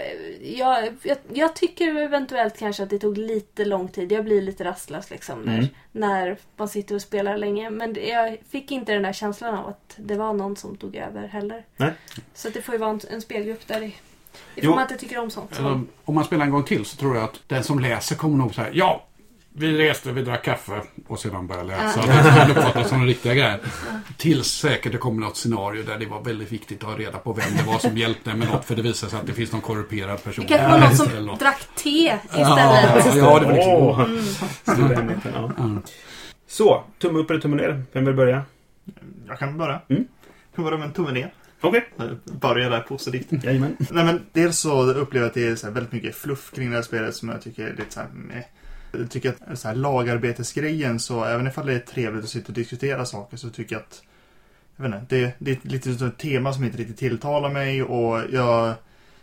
jag, 0.42 0.88
jag, 1.02 1.16
jag 1.32 1.56
tycker 1.56 1.96
eventuellt 1.96 2.58
kanske 2.58 2.82
att 2.82 2.90
det 2.90 2.98
tog 2.98 3.18
lite 3.18 3.64
lång 3.64 3.88
tid. 3.88 4.12
Jag 4.12 4.24
blir 4.24 4.42
lite 4.42 4.64
rastlös 4.64 5.10
liksom 5.10 5.40
när, 5.42 5.54
Mm. 5.58 5.66
när 5.92 6.36
man 6.56 6.68
sitter 6.68 6.94
och 6.94 7.02
spelar 7.02 7.36
länge. 7.38 7.70
Men 7.70 7.96
jag 8.08 8.38
fick 8.50 8.70
inte 8.70 8.92
den 8.92 9.02
där 9.02 9.12
känslan 9.12 9.54
av 9.54 9.68
att 9.68 9.94
det 9.96 10.14
var 10.16 10.32
någon 10.32 10.56
som 10.56 10.76
tog 10.76 10.96
över 10.96 11.26
heller. 11.26 11.64
Nej. 11.76 11.92
Så 12.34 12.48
det 12.48 12.62
får 12.62 12.74
ju 12.74 12.78
vara 12.78 12.90
en, 12.90 13.00
en 13.10 13.20
spelgrupp 13.20 13.66
där 13.66 13.82
i, 13.82 13.86
Jo. 13.86 14.40
ifall 14.62 14.70
man 14.74 14.82
inte 14.82 14.96
tycker 14.96 15.18
om 15.18 15.30
sånt. 15.30 15.58
Eller, 15.58 15.80
om 16.04 16.14
man 16.14 16.24
spelar 16.24 16.44
en 16.44 16.50
gång 16.50 16.64
till 16.64 16.84
så 16.84 16.96
tror 16.96 17.14
jag 17.16 17.24
att 17.24 17.40
den 17.46 17.64
som 17.64 17.78
läser 17.78 18.16
kommer 18.16 18.36
nog 18.36 18.54
säga 18.54 18.68
ja, 18.72 19.04
vi 19.56 19.78
reste, 19.78 20.12
vi 20.12 20.22
drack 20.22 20.44
kaffe 20.44 20.82
och 21.06 21.18
sedan 21.18 21.46
började 21.46 21.68
läsa. 21.68 22.00
Ja. 22.06 22.22
Det 22.22 22.40
kan 22.40 22.50
uppfattas 22.50 22.88
som 22.88 22.98
den 22.98 23.08
riktiga 23.08 23.34
grejen. 23.34 23.60
Tills 24.16 24.46
säkert 24.46 24.92
det 24.92 24.98
kommer 24.98 25.20
något 25.20 25.36
scenario 25.36 25.82
där 25.82 25.98
det 25.98 26.06
var 26.06 26.22
väldigt 26.22 26.52
viktigt 26.52 26.84
att 26.84 26.90
ha 26.90 26.98
reda 26.98 27.18
på 27.18 27.32
vem 27.32 27.56
det 27.56 27.62
var 27.62 27.78
som 27.78 27.96
hjälpte 27.96 28.34
med 28.34 28.48
något 28.48 28.64
för 28.64 28.76
det 28.76 28.82
visar 28.82 29.08
sig 29.08 29.18
att 29.18 29.26
det 29.26 29.32
finns 29.32 29.52
någon 29.52 29.60
korrumperad 29.60 30.24
person. 30.24 30.44
Det 30.48 30.48
kanske 30.48 30.70
var 30.70 30.78
någon 30.78 30.96
som 30.96 31.26
något. 31.26 31.40
drack 31.40 31.68
te 31.74 31.88
istället. 31.90 32.20
Ja, 32.30 33.12
ja, 33.16 33.38
det 33.40 33.46
var 33.46 33.52
liksom... 33.52 34.96
Hemligheten, 34.96 35.32
ja. 35.34 35.82
Så, 36.46 36.84
tumme 36.98 37.18
upp 37.18 37.30
eller 37.30 37.40
tumme 37.40 37.56
ner? 37.56 37.82
Vem 37.92 38.04
vill 38.04 38.14
börja? 38.14 38.42
Jag 39.28 39.38
kan 39.38 39.58
börja. 39.58 39.80
Mm. 39.88 40.04
Kan 40.54 40.64
börja 40.64 40.78
med 40.78 40.86
en 40.86 40.92
tumme 40.92 41.12
ner. 41.12 41.32
Okej. 41.60 41.88
Börja 42.24 42.68
där 42.68 42.80
positivt. 42.80 43.44
Jajamän. 43.44 43.76
Nej 43.90 44.04
men 44.04 44.26
dels 44.32 44.58
så 44.58 44.82
upplever 44.82 45.24
jag 45.24 45.28
att 45.28 45.34
det 45.34 45.46
är 45.46 45.56
så 45.56 45.66
här 45.66 45.74
väldigt 45.74 45.92
mycket 45.92 46.16
fluff 46.16 46.52
kring 46.54 46.70
det 46.70 46.76
här 46.76 46.82
spelet 46.82 47.14
som 47.14 47.28
jag 47.28 47.42
tycker 47.42 47.66
är 47.66 47.70
lite 47.70 47.94
så 47.94 48.00
här 48.00 48.08
meh. 48.08 48.44
Jag 48.98 49.10
tycker 49.10 49.34
att 49.46 49.58
så 49.58 49.68
här 49.68 49.74
lagarbetesgrejen 49.74 51.00
så 51.00 51.24
även 51.24 51.46
ifall 51.46 51.66
det 51.66 51.74
är 51.74 51.78
trevligt 51.78 52.24
att 52.24 52.30
sitta 52.30 52.48
och 52.48 52.54
diskutera 52.54 53.04
saker 53.04 53.36
så 53.36 53.50
tycker 53.50 53.76
jag 53.76 53.82
att 53.82 54.02
jag 54.76 54.84
vet 54.88 55.02
inte, 55.02 55.16
det, 55.16 55.34
det 55.38 55.50
är 55.50 55.68
lite 55.68 56.06
ett 56.06 56.18
tema 56.18 56.52
som 56.52 56.64
inte 56.64 56.78
riktigt 56.78 56.98
tilltalar 56.98 57.50
mig 57.50 57.82
och 57.82 58.20
jag 58.32 58.74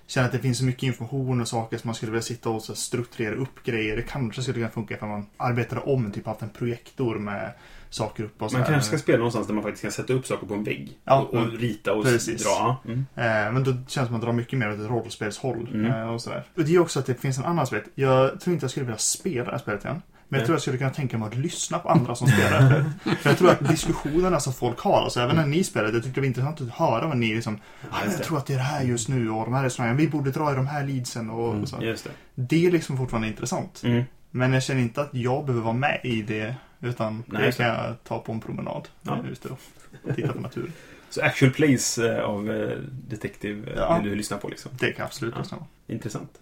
känner 0.08 0.28
att 0.28 0.34
det 0.34 0.40
finns 0.40 0.58
så 0.58 0.64
mycket 0.64 0.84
information 0.84 1.42
och 1.42 1.48
saker 1.48 1.78
som 1.78 1.88
man 1.88 1.96
skulle 1.96 2.12
vilja 2.12 2.24
sitta 2.24 2.50
och 2.50 2.62
så 2.62 2.76
strukturera 2.76 3.36
upp 3.36 3.64
grejer. 3.64 3.96
Det 3.96 4.02
kanske 4.02 4.42
skulle 4.42 4.54
kunna 4.54 4.70
funka 4.70 4.94
ifall 4.94 5.10
man 5.10 5.26
arbetade 5.38 5.82
om, 5.82 6.12
typ 6.12 6.26
haft 6.26 6.42
en 6.42 6.50
projektor 6.50 7.16
med 7.16 7.52
saker 7.94 8.24
upp 8.24 8.42
och 8.42 8.52
så 8.52 8.58
Man 8.58 8.66
här. 8.66 8.72
kanske 8.74 8.88
ska 8.88 8.98
spela 8.98 9.18
någonstans 9.18 9.48
där 9.48 9.54
man 9.54 9.64
faktiskt 9.64 9.82
kan 9.82 9.92
sätta 9.92 10.14
upp 10.14 10.28
saker 10.28 10.48
på 10.48 10.54
en 10.54 10.64
vägg. 10.64 10.98
Ja, 11.06 11.20
och, 11.22 11.34
och 11.34 11.52
rita 11.52 11.94
och 11.94 12.04
precis. 12.04 12.44
dra. 12.44 12.76
Mm. 12.86 13.00
Eh, 13.16 13.54
men 13.54 13.64
då 13.64 13.72
känns 13.72 13.86
det 13.88 13.94
som 13.94 14.04
att 14.06 14.12
man 14.12 14.22
drar 14.22 14.32
mycket 14.34 14.60
mer 14.60 14.72
åt 14.74 14.80
ett 14.80 14.90
rollspelshåll. 14.90 15.70
Mm. 15.74 15.86
Eh, 15.92 16.14
och, 16.14 16.22
sådär. 16.22 16.44
och 16.58 16.64
det 16.66 16.76
är 16.76 16.80
också 16.80 17.00
att 17.00 17.06
det 17.06 17.16
finns 17.16 17.38
en 17.38 17.44
annan 17.46 17.60
aspekt. 17.60 17.90
Jag 17.96 18.40
tror 18.42 18.54
inte 18.54 18.64
jag 18.64 18.72
skulle 18.72 18.86
vilja 18.86 18.98
spela 18.98 19.46
det 19.46 19.52
här 19.52 19.58
spelet 19.58 19.86
igen. 19.86 20.02
Men 20.30 20.40
jag 20.40 20.46
tror 20.46 20.56
jag 20.56 20.62
skulle 20.62 20.78
kunna 20.78 20.90
tänka 20.90 21.18
mig 21.18 21.28
att 21.28 21.36
lyssna 21.38 21.80
på 21.80 21.90
andra 21.90 22.16
som 22.16 22.28
spelar 22.28 22.70
det. 22.70 22.86
För 23.16 23.30
jag 23.30 23.38
tror 23.38 23.50
att 23.50 23.68
diskussionerna 23.70 24.40
som 24.40 24.54
folk 24.54 24.80
har, 24.80 25.02
alltså 25.02 25.20
även 25.20 25.36
när 25.36 25.46
ni 25.46 25.64
spelade, 25.64 25.94
jag 25.94 26.04
tyckte 26.04 26.18
det 26.18 26.22
var 26.22 26.28
intressant 26.28 26.62
att 26.62 26.70
höra 26.70 27.08
vad 27.08 27.18
ni 27.18 27.36
liksom 27.36 27.60
"Ah, 27.90 27.96
Jag 28.06 28.24
tror 28.24 28.38
att 28.38 28.46
det 28.46 28.54
är 28.54 28.58
det 28.58 28.64
här 28.64 28.84
just 28.84 29.10
nu 29.10 29.30
och 29.30 29.46
de 29.46 29.54
här 29.54 29.64
restaurangerna, 29.64 29.98
vi 30.00 30.08
borde 30.08 30.32
dra 30.32 30.52
i 30.52 30.56
de 30.56 30.68
här 30.68 30.86
leadsen 30.88 31.30
och, 31.30 31.56
och 31.56 31.70
så. 31.70 31.78
Just 31.82 32.04
det. 32.04 32.10
Det 32.36 32.66
är 32.66 32.72
liksom 32.72 32.98
fortfarande 32.98 33.28
intressant. 33.28 33.82
Mm. 33.86 34.04
Men 34.32 34.54
jag 34.54 34.64
känner 34.64 34.82
inte 34.82 35.02
att 35.02 35.10
jag 35.12 35.46
behöver 35.46 35.64
vara 35.64 35.74
med 35.74 36.00
i 36.04 36.22
det. 36.22 36.56
Utan 36.82 37.24
Nej, 37.28 37.46
det 37.46 37.52
kan 37.58 37.66
jag 37.66 38.04
ta 38.04 38.20
på 38.20 38.32
en 38.32 38.40
promenad. 38.40 38.88
Ja. 39.02 39.18
Ute 39.32 39.50
och 39.50 39.60
titta 40.16 40.34
på 40.34 40.40
naturen. 40.40 40.74
Så 41.10 41.22
actual 41.22 41.52
plays 41.52 41.98
eh, 41.98 42.24
av 42.24 42.52
eh, 42.52 42.78
Detective 43.10 43.72
eh, 43.72 43.78
Ja. 43.78 43.98
vill 44.00 44.10
du 44.10 44.16
lyssna 44.16 44.38
på 44.38 44.50
liksom. 44.50 44.72
Det 44.80 44.86
kan 44.86 44.96
jag 44.98 45.06
absolut 45.06 45.34
Ja. 45.36 45.42
lyssna 45.42 45.58
på. 45.58 45.66
Intressant. 45.94 46.40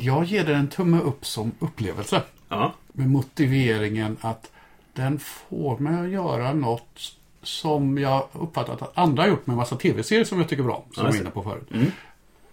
Jag 0.00 0.24
ger 0.24 0.44
den 0.44 0.56
en 0.56 0.68
tumme 0.68 1.00
upp 1.00 1.26
som 1.26 1.52
upplevelse. 1.58 2.22
Ja. 2.48 2.74
Med 2.92 3.08
motiveringen 3.10 4.16
att 4.20 4.50
den 4.92 5.18
får 5.18 5.78
mig 5.78 6.00
att 6.04 6.08
göra 6.10 6.52
något 6.52 7.12
som 7.42 7.98
jag 7.98 8.28
uppfattat 8.32 8.82
att 8.82 8.98
andra 8.98 9.22
har 9.22 9.28
gjort 9.30 9.46
med 9.46 9.54
en 9.54 9.58
massa 9.58 9.76
tv-serier 9.76 10.24
som 10.24 10.38
jag 10.40 10.48
tycker 10.48 10.62
är 10.62 10.66
bra. 10.66 10.84
Som 10.92 11.02
Ja, 11.02 11.02
jag 11.08 11.12
var 11.12 11.20
inne 11.20 11.30
på 11.30 11.42
förut. 11.42 11.68
Mm. 11.74 11.86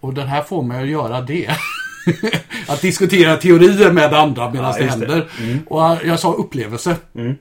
Och 0.00 0.14
den 0.14 0.28
här 0.28 0.42
får 0.42 0.62
mig 0.62 0.82
att 0.82 0.88
göra 0.88 1.20
det. 1.20 1.50
att 2.68 2.82
diskutera 2.82 3.36
teorier 3.36 3.92
med 3.92 4.14
andra 4.14 4.50
medan 4.50 4.66
Ja, 4.66 4.78
det 4.78 4.84
just 4.84 5.00
det. 5.00 5.06
händer. 5.06 5.30
Mm. 5.42 5.58
Och 5.66 5.80
jag 6.04 6.20
sa 6.20 6.32
upplevelse. 6.32 6.96
Mm. 7.14 7.34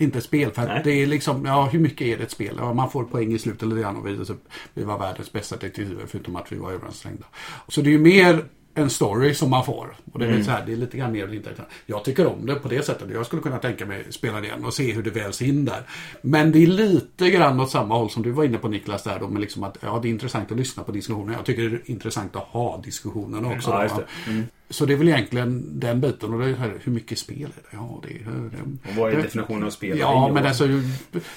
Inte 0.00 0.20
spel. 0.20 0.50
För 0.50 0.62
Nej. 0.66 0.80
det 0.84 0.90
är 1.02 1.06
liksom, 1.06 1.44
ja 1.44 1.68
hur 1.72 1.78
mycket 1.78 2.06
är 2.06 2.16
det 2.16 2.22
ett 2.22 2.30
spel? 2.30 2.54
Ja, 2.58 2.72
man 2.74 2.90
får 2.90 3.04
poäng 3.04 3.32
i 3.32 3.38
slutet 3.38 3.62
eller 3.62 3.76
grann 3.76 3.96
och 3.96 4.06
vi, 4.06 4.24
så, 4.24 4.34
vi 4.74 4.84
var 4.84 4.98
världens 4.98 5.32
bästa 5.32 5.56
detektiver 5.56 6.04
förutom 6.06 6.36
att 6.36 6.52
vi 6.52 6.56
var 6.56 6.72
överansträngda. 6.72 7.24
Så 7.68 7.80
det 7.80 7.88
är 7.88 7.92
ju 7.92 7.98
mer 7.98 8.44
en 8.78 8.90
story 8.90 9.34
som 9.34 9.50
man 9.50 9.64
får. 9.64 9.96
Och 10.12 10.18
det 10.18 10.24
är, 10.24 10.28
Mm. 10.30 10.44
så 10.44 10.50
här, 10.50 10.66
det 10.66 10.72
är 10.72 10.76
lite 10.76 10.96
grann 10.98 11.12
mer 11.12 11.24
eller 11.24 11.34
inte. 11.34 11.50
Jag 11.86 12.04
tycker 12.04 12.26
om 12.26 12.46
det 12.46 12.54
på 12.54 12.68
det 12.68 12.82
sättet. 12.86 13.10
Jag 13.14 13.26
skulle 13.26 13.42
kunna 13.42 13.58
tänka 13.58 13.86
mig 13.86 14.04
spela 14.10 14.40
det 14.40 14.46
igen 14.46 14.64
och 14.64 14.74
se 14.74 14.92
hur 14.92 15.02
det 15.02 15.10
väls 15.10 15.42
in 15.42 15.64
där. 15.64 15.82
Men 16.22 16.52
det 16.52 16.58
är 16.62 16.66
lite 16.66 17.30
grann 17.30 17.60
åt 17.60 17.70
samma 17.70 17.94
håll 17.98 18.10
som 18.10 18.22
du 18.22 18.30
var 18.30 18.44
inne 18.44 18.58
på 18.58 18.68
Niklas 18.68 19.02
där 19.02 19.18
då. 19.20 19.28
Med 19.28 19.40
liksom 19.40 19.64
att, 19.64 19.76
ja, 19.80 19.98
det 20.02 20.08
är 20.08 20.10
intressant 20.10 20.50
att 20.52 20.58
lyssna 20.58 20.82
på 20.82 20.92
diskussionerna. 20.92 21.32
Jag 21.32 21.44
tycker 21.46 21.62
det 21.62 21.76
är 21.76 21.90
intressant 21.90 22.36
att 22.36 22.42
ha 22.42 22.80
diskussionerna 22.84 23.48
också. 23.48 23.70
Ja, 23.70 23.88
då. 24.26 24.30
Mm. 24.32 24.44
Så 24.70 24.86
det 24.86 24.92
är 24.92 24.96
väl 24.96 25.08
egentligen 25.08 25.80
den 25.80 26.00
biten. 26.00 26.34
Och 26.34 26.40
det 26.40 26.46
är 26.50 26.54
här, 26.54 26.74
hur 26.84 26.92
mycket 26.92 27.18
spel 27.18 27.42
är 27.42 27.46
det? 27.70 27.76
Ja, 27.76 28.00
det. 28.02 28.08
Det, 28.08 28.90
Och 28.90 28.96
vad 28.96 29.12
är 29.12 29.16
det- 29.16 29.22
definitionen 29.22 29.64
av 29.64 29.70
spel? 29.70 29.98
Ja, 29.98 30.30
men 30.34 30.46
alltså, 30.46 30.68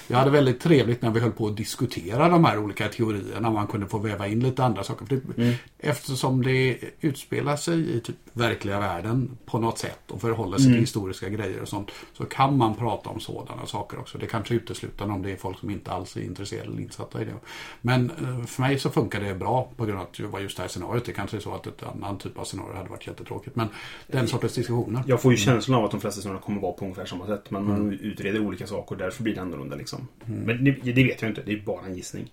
jag 0.08 0.16
hade 0.18 0.30
väldigt 0.30 0.60
trevligt 0.60 1.02
när 1.02 1.10
vi 1.10 1.20
höll 1.20 1.32
på 1.32 1.46
att 1.46 1.56
diskutera 1.56 2.28
de 2.28 2.44
här 2.44 2.58
olika 2.58 2.88
teorierna. 2.88 3.50
Man 3.50 3.66
kunde 3.66 3.86
få 3.86 3.98
väva 3.98 4.26
in 4.28 4.40
lite 4.40 4.64
andra 4.64 4.84
saker. 4.84 5.06
För 5.06 5.16
det, 5.16 5.42
Mm. 5.42 5.54
Eftersom 5.78 6.42
det 6.42 6.78
utspelar 7.00 7.56
sig 7.56 7.96
i 7.96 8.00
typ 8.00 8.16
verkliga 8.32 8.80
världen 8.80 9.30
på 9.46 9.58
något 9.58 9.78
sätt 9.78 10.10
och 10.10 10.20
förhåller 10.20 10.56
sig 10.58 10.66
Mm. 10.66 10.74
till 10.76 10.80
historiska 10.80 11.28
grejer 11.28 11.60
och 11.62 11.68
sånt. 11.68 11.90
Så 12.12 12.24
kan 12.24 12.56
man 12.56 12.74
prata 12.74 13.10
om 13.10 13.20
sådana 13.20 13.66
saker 13.66 13.98
också. 13.98 14.18
Det 14.18 14.26
kanske 14.26 14.54
uteslutande 14.54 15.14
om 15.14 15.22
det 15.22 15.32
är 15.32 15.36
folk 15.36 15.58
som 15.58 15.70
inte 15.70 15.92
alls 15.92 16.16
är 16.16 16.20
intresserade 16.22 16.68
eller 16.68 16.80
insatta 16.80 17.22
i 17.22 17.24
det. 17.24 17.34
Men 17.80 18.10
eh, 18.10 18.46
för 18.46 18.62
mig 18.62 18.78
så 18.78 18.90
funkar 18.90 19.20
det 19.20 19.34
bra 19.34 19.70
på 19.76 19.84
grund 19.84 19.98
av 19.98 20.04
att 20.06 20.12
det 20.14 20.22
var 20.26 20.40
just 20.40 20.56
det 20.56 20.62
här 20.62 20.68
scenariot. 20.68 21.04
Det 21.04 21.12
kanske 21.12 21.36
är 21.36 21.40
så 21.40 21.54
att 21.54 21.66
ett 21.66 21.82
annan 21.82 22.18
typ 22.18 22.38
av 22.38 22.44
scenario 22.44 22.76
hade 22.76 22.88
varit 22.90 23.04
jättetråkigt. 23.22 23.56
Men 23.56 23.68
den 24.06 24.28
sortens 24.28 24.54
diskussioner. 24.54 25.02
Jag 25.06 25.22
får 25.22 25.32
ju 25.32 25.38
känslan 25.38 25.78
av 25.78 25.84
att 25.84 25.90
de 25.90 26.00
flesta 26.00 26.20
scenarier 26.20 26.42
kommer 26.42 26.60
vara 26.60 26.72
på 26.72 26.84
ungefär 26.84 27.04
samma 27.06 27.26
sätt. 27.26 27.50
Men 27.50 27.64
man 27.64 27.76
Mm. 27.76 27.98
utreder 28.00 28.40
olika 28.46 28.66
saker 28.66 28.94
och 28.94 28.98
därför 28.98 29.22
blir 29.22 29.34
det 29.34 29.40
annorlunda 29.42 29.76
liksom. 29.76 30.08
Men 30.24 30.64
det, 30.64 30.70
det 30.70 31.04
vet 31.04 31.22
jag 31.22 31.30
inte. 31.30 31.42
Det 31.42 31.52
är 31.52 31.60
bara 31.60 31.86
en 31.86 31.94
gissning. 31.94 32.30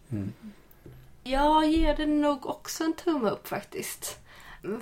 Jag 1.23 1.65
ger 1.69 1.95
det 1.95 2.05
nog 2.05 2.45
också 2.45 2.83
en 2.83 2.93
tumme 2.93 3.29
upp 3.29 3.47
faktiskt. 3.47 4.19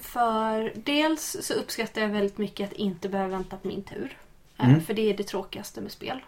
För 0.01 0.71
dels 0.75 1.37
så 1.41 1.53
uppskattar 1.53 2.01
jag 2.01 2.09
väldigt 2.09 2.37
mycket 2.37 2.71
att 2.71 2.77
inte 2.77 3.09
behöva 3.09 3.29
vänta 3.29 3.57
på 3.57 3.67
min 3.67 3.83
tur. 3.83 4.17
Eh, 4.57 4.69
Mm. 4.69 4.81
För 4.81 4.93
det 4.93 5.01
är 5.09 5.17
det 5.17 5.23
tråkigaste 5.23 5.81
med 5.81 5.91
spel. 5.91 6.19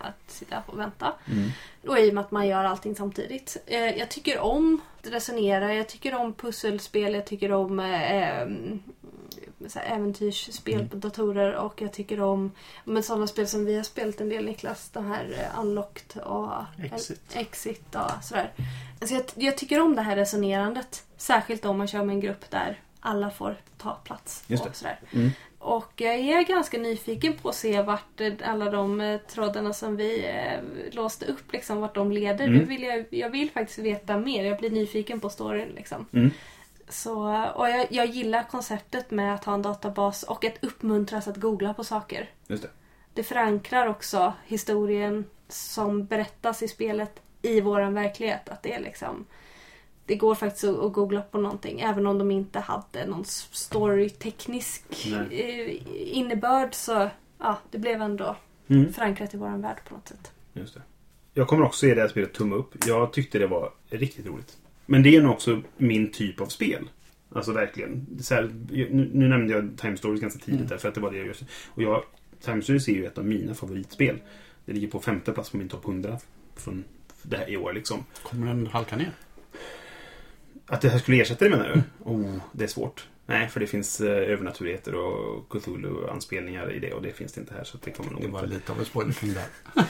Att 0.00 0.30
sitta 0.30 0.62
och 0.66 0.78
vänta. 0.78 1.12
Mm. 1.32 1.48
Och 1.86 1.98
i 1.98 2.10
och 2.10 2.14
med 2.14 2.20
att 2.24 2.30
man 2.30 2.46
gör 2.48 2.64
allting 2.64 2.94
samtidigt. 2.94 3.56
Eh, 3.66 3.78
Jag 3.98 4.08
tycker 4.08 4.38
om 4.38 4.80
att 5.00 5.12
resonera, 5.12 5.74
jag 5.74 5.88
tycker 5.88 6.14
om 6.14 6.32
pusselspel, 6.32 7.14
jag 7.14 7.26
tycker 7.26 7.52
om 7.52 7.80
eh, 7.80 8.40
em, 8.40 8.82
så 9.68 9.78
här 9.78 9.96
äventyrsspel 9.96 10.74
Mm. 10.74 10.88
på 10.88 10.96
datorer 10.96 11.54
och 11.54 11.82
jag 11.82 11.92
tycker 11.92 12.20
om 12.20 12.52
men 12.84 13.02
sådana 13.02 13.26
spel 13.26 13.48
som 13.48 13.64
vi 13.64 13.76
har 13.76 13.82
spelat 13.82 14.20
en 14.20 14.28
del 14.28 14.44
Niklas. 14.44 14.90
De 14.90 15.06
här 15.06 15.24
eh, 15.54 15.60
Unlocked 15.60 16.22
och 16.22 16.50
Exit. 16.84 17.20
Exit 17.36 17.94
och 17.94 18.24
sådär. 18.24 18.52
Alltså 19.00 19.14
jag, 19.14 19.24
jag 19.34 19.56
tycker 19.58 19.80
om 19.80 19.96
det 19.96 20.02
här 20.02 20.16
resonerandet. 20.16 21.04
Särskilt 21.16 21.64
om 21.64 21.78
man 21.78 21.86
kör 21.88 22.04
med 22.04 22.14
en 22.14 22.20
grupp 22.20 22.50
där 22.50 22.80
alla 23.00 23.30
får 23.30 23.56
ta 23.78 23.94
plats. 23.94 24.44
Och 24.68 24.76
sådär. 24.76 25.00
Mm. 25.12 25.30
Och 25.58 25.92
jag 25.96 26.14
är 26.14 26.42
ganska 26.42 26.78
nyfiken 26.78 27.32
på 27.32 27.48
att 27.48 27.54
se 27.54 27.82
vart 27.82 28.20
eh, 28.20 28.32
alla 28.44 28.70
de 28.70 29.00
eh, 29.00 29.20
trådarna 29.20 29.72
som 29.72 29.96
vi 29.96 30.26
låste 30.92 31.26
upp, 31.26 31.52
liksom, 31.52 31.80
vart 31.80 31.94
de 31.94 32.12
leder. 32.12 32.46
Mm. 32.46 32.64
Vill 32.68 32.82
jag, 32.82 33.04
jag 33.10 33.30
vill 33.30 33.50
faktiskt 33.50 33.78
veta 33.78 34.16
mer. 34.16 34.44
Jag 34.44 34.58
blir 34.58 34.70
nyfiken 34.70 35.20
på 35.20 35.28
storyn. 35.30 35.68
Liksom. 35.76 36.06
Mm. 36.12 36.30
Så, 36.88 37.44
och 37.54 37.68
jag, 37.68 37.86
jag 37.90 38.06
gillar 38.06 38.42
konceptet 38.42 39.10
med 39.10 39.34
att 39.34 39.44
ha 39.44 39.54
en 39.54 39.62
databas 39.62 40.22
och 40.22 40.44
att 40.44 40.64
uppmuntras 40.64 41.28
att 41.28 41.36
googla 41.36 41.74
på 41.74 41.84
saker. 41.84 42.30
Just 42.46 42.62
det. 42.62 42.70
Det 43.14 43.22
förankrar 43.22 43.86
också 43.86 44.32
historien 44.46 45.24
som 45.48 46.04
berättas 46.06 46.62
i 46.62 46.68
spelet 46.68 47.20
i 47.42 47.60
våran 47.60 47.94
verklighet. 47.94 48.48
Att 48.48 48.62
det 48.62 48.72
är 48.74 48.80
liksom 48.80 49.24
det 50.06 50.16
går 50.16 50.34
faktiskt 50.34 50.64
att 50.64 50.78
att 50.78 50.92
googla 50.92 51.22
på 51.22 51.38
någonting 51.38 51.80
även 51.80 52.06
om 52.06 52.18
de 52.18 52.30
inte 52.30 52.60
hade 52.60 53.06
någon 53.06 53.24
storyteknisk 53.86 54.82
Nej. 55.06 55.40
eh, 55.40 56.16
innebörd 56.18 56.74
så 56.74 57.10
ja, 57.38 57.58
det 57.70 57.78
blev 57.78 58.02
ändå 58.02 58.36
Mm. 58.68 58.92
förankrat 58.92 59.34
i 59.34 59.36
våran 59.36 59.62
värld 59.62 59.80
på 59.88 59.94
något 59.94 60.08
sätt. 60.08 60.32
Just 60.52 60.74
det. 60.74 60.82
Jag 61.34 61.48
kommer 61.48 61.64
också 61.66 61.86
ge 61.86 61.94
det 61.94 62.00
här 62.00 62.08
spelet 62.08 62.34
tumme 62.34 62.54
upp. 62.56 62.86
Jag 62.86 63.12
tyckte 63.12 63.38
det 63.38 63.46
var 63.46 63.72
riktigt 63.90 64.26
roligt. 64.26 64.56
Men 64.86 65.02
det 65.02 65.16
är 65.16 65.22
nog 65.22 65.32
också 65.32 65.62
min 65.76 66.10
typ 66.10 66.40
av 66.40 66.46
spel. 66.46 66.88
Alltså 67.32 67.52
verkligen. 67.52 68.06
Här, 68.30 68.50
nu, 68.70 69.10
nu 69.14 69.28
nämnde 69.28 69.52
jag 69.52 69.70
Time 69.76 69.96
Stories 69.96 70.20
ganska 70.20 70.40
tidigt 70.40 70.60
Mm. 70.60 70.68
där, 70.68 70.76
för 70.78 70.88
att 70.88 70.94
det 70.94 71.00
var 71.00 71.10
det 71.10 71.18
jag 71.18 71.26
just... 71.26 71.42
Och 71.68 71.82
jag, 71.82 72.02
Time 72.40 72.62
Stories 72.62 72.88
är 72.88 72.92
ju 72.92 73.06
ett 73.06 73.18
av 73.18 73.24
mina 73.26 73.54
favoritspel. 73.54 74.18
Det 74.64 74.72
ligger 74.72 74.88
på 74.88 75.00
femte 75.00 75.32
plats 75.32 75.50
på 75.50 75.56
min 75.56 75.68
topp 75.68 75.84
100 75.84 76.18
från 76.56 76.84
det 77.22 77.36
här 77.36 77.50
i 77.50 77.56
år 77.56 77.72
liksom. 77.72 78.04
Kommer 78.22 78.46
den 78.46 78.66
halka 78.66 78.96
ner? 78.96 79.10
Att 80.66 80.80
det 80.80 80.88
här 80.88 80.98
skulle 80.98 81.22
ersätta 81.22 81.44
det 81.44 81.50
menar 81.50 81.68
du? 81.74 81.82
Oh, 82.10 82.36
det 82.52 82.64
är 82.64 82.68
svårt. 82.68 83.08
Nej, 83.28 83.48
för 83.48 83.60
det 83.60 83.66
finns 83.66 84.00
eh, 84.00 84.30
övernaturligheter 84.32 84.94
och 84.94 85.48
Cthulhu-anspelningar 85.48 86.72
i 86.72 86.78
det 86.78 86.92
och 86.92 87.02
det 87.02 87.12
finns 87.12 87.32
det 87.32 87.40
inte 87.40 87.54
här. 87.54 87.64
Så 87.64 87.78
det 87.84 87.90
kommer 87.90 88.10
nog 88.10 88.22
Det 88.22 88.28
var 88.28 88.44
inte... 88.44 88.54
lite 88.54 88.72
av 88.72 88.78
en 88.78 88.84
spoiler 88.84 89.12
kring 89.12 89.32
det. 89.34 89.44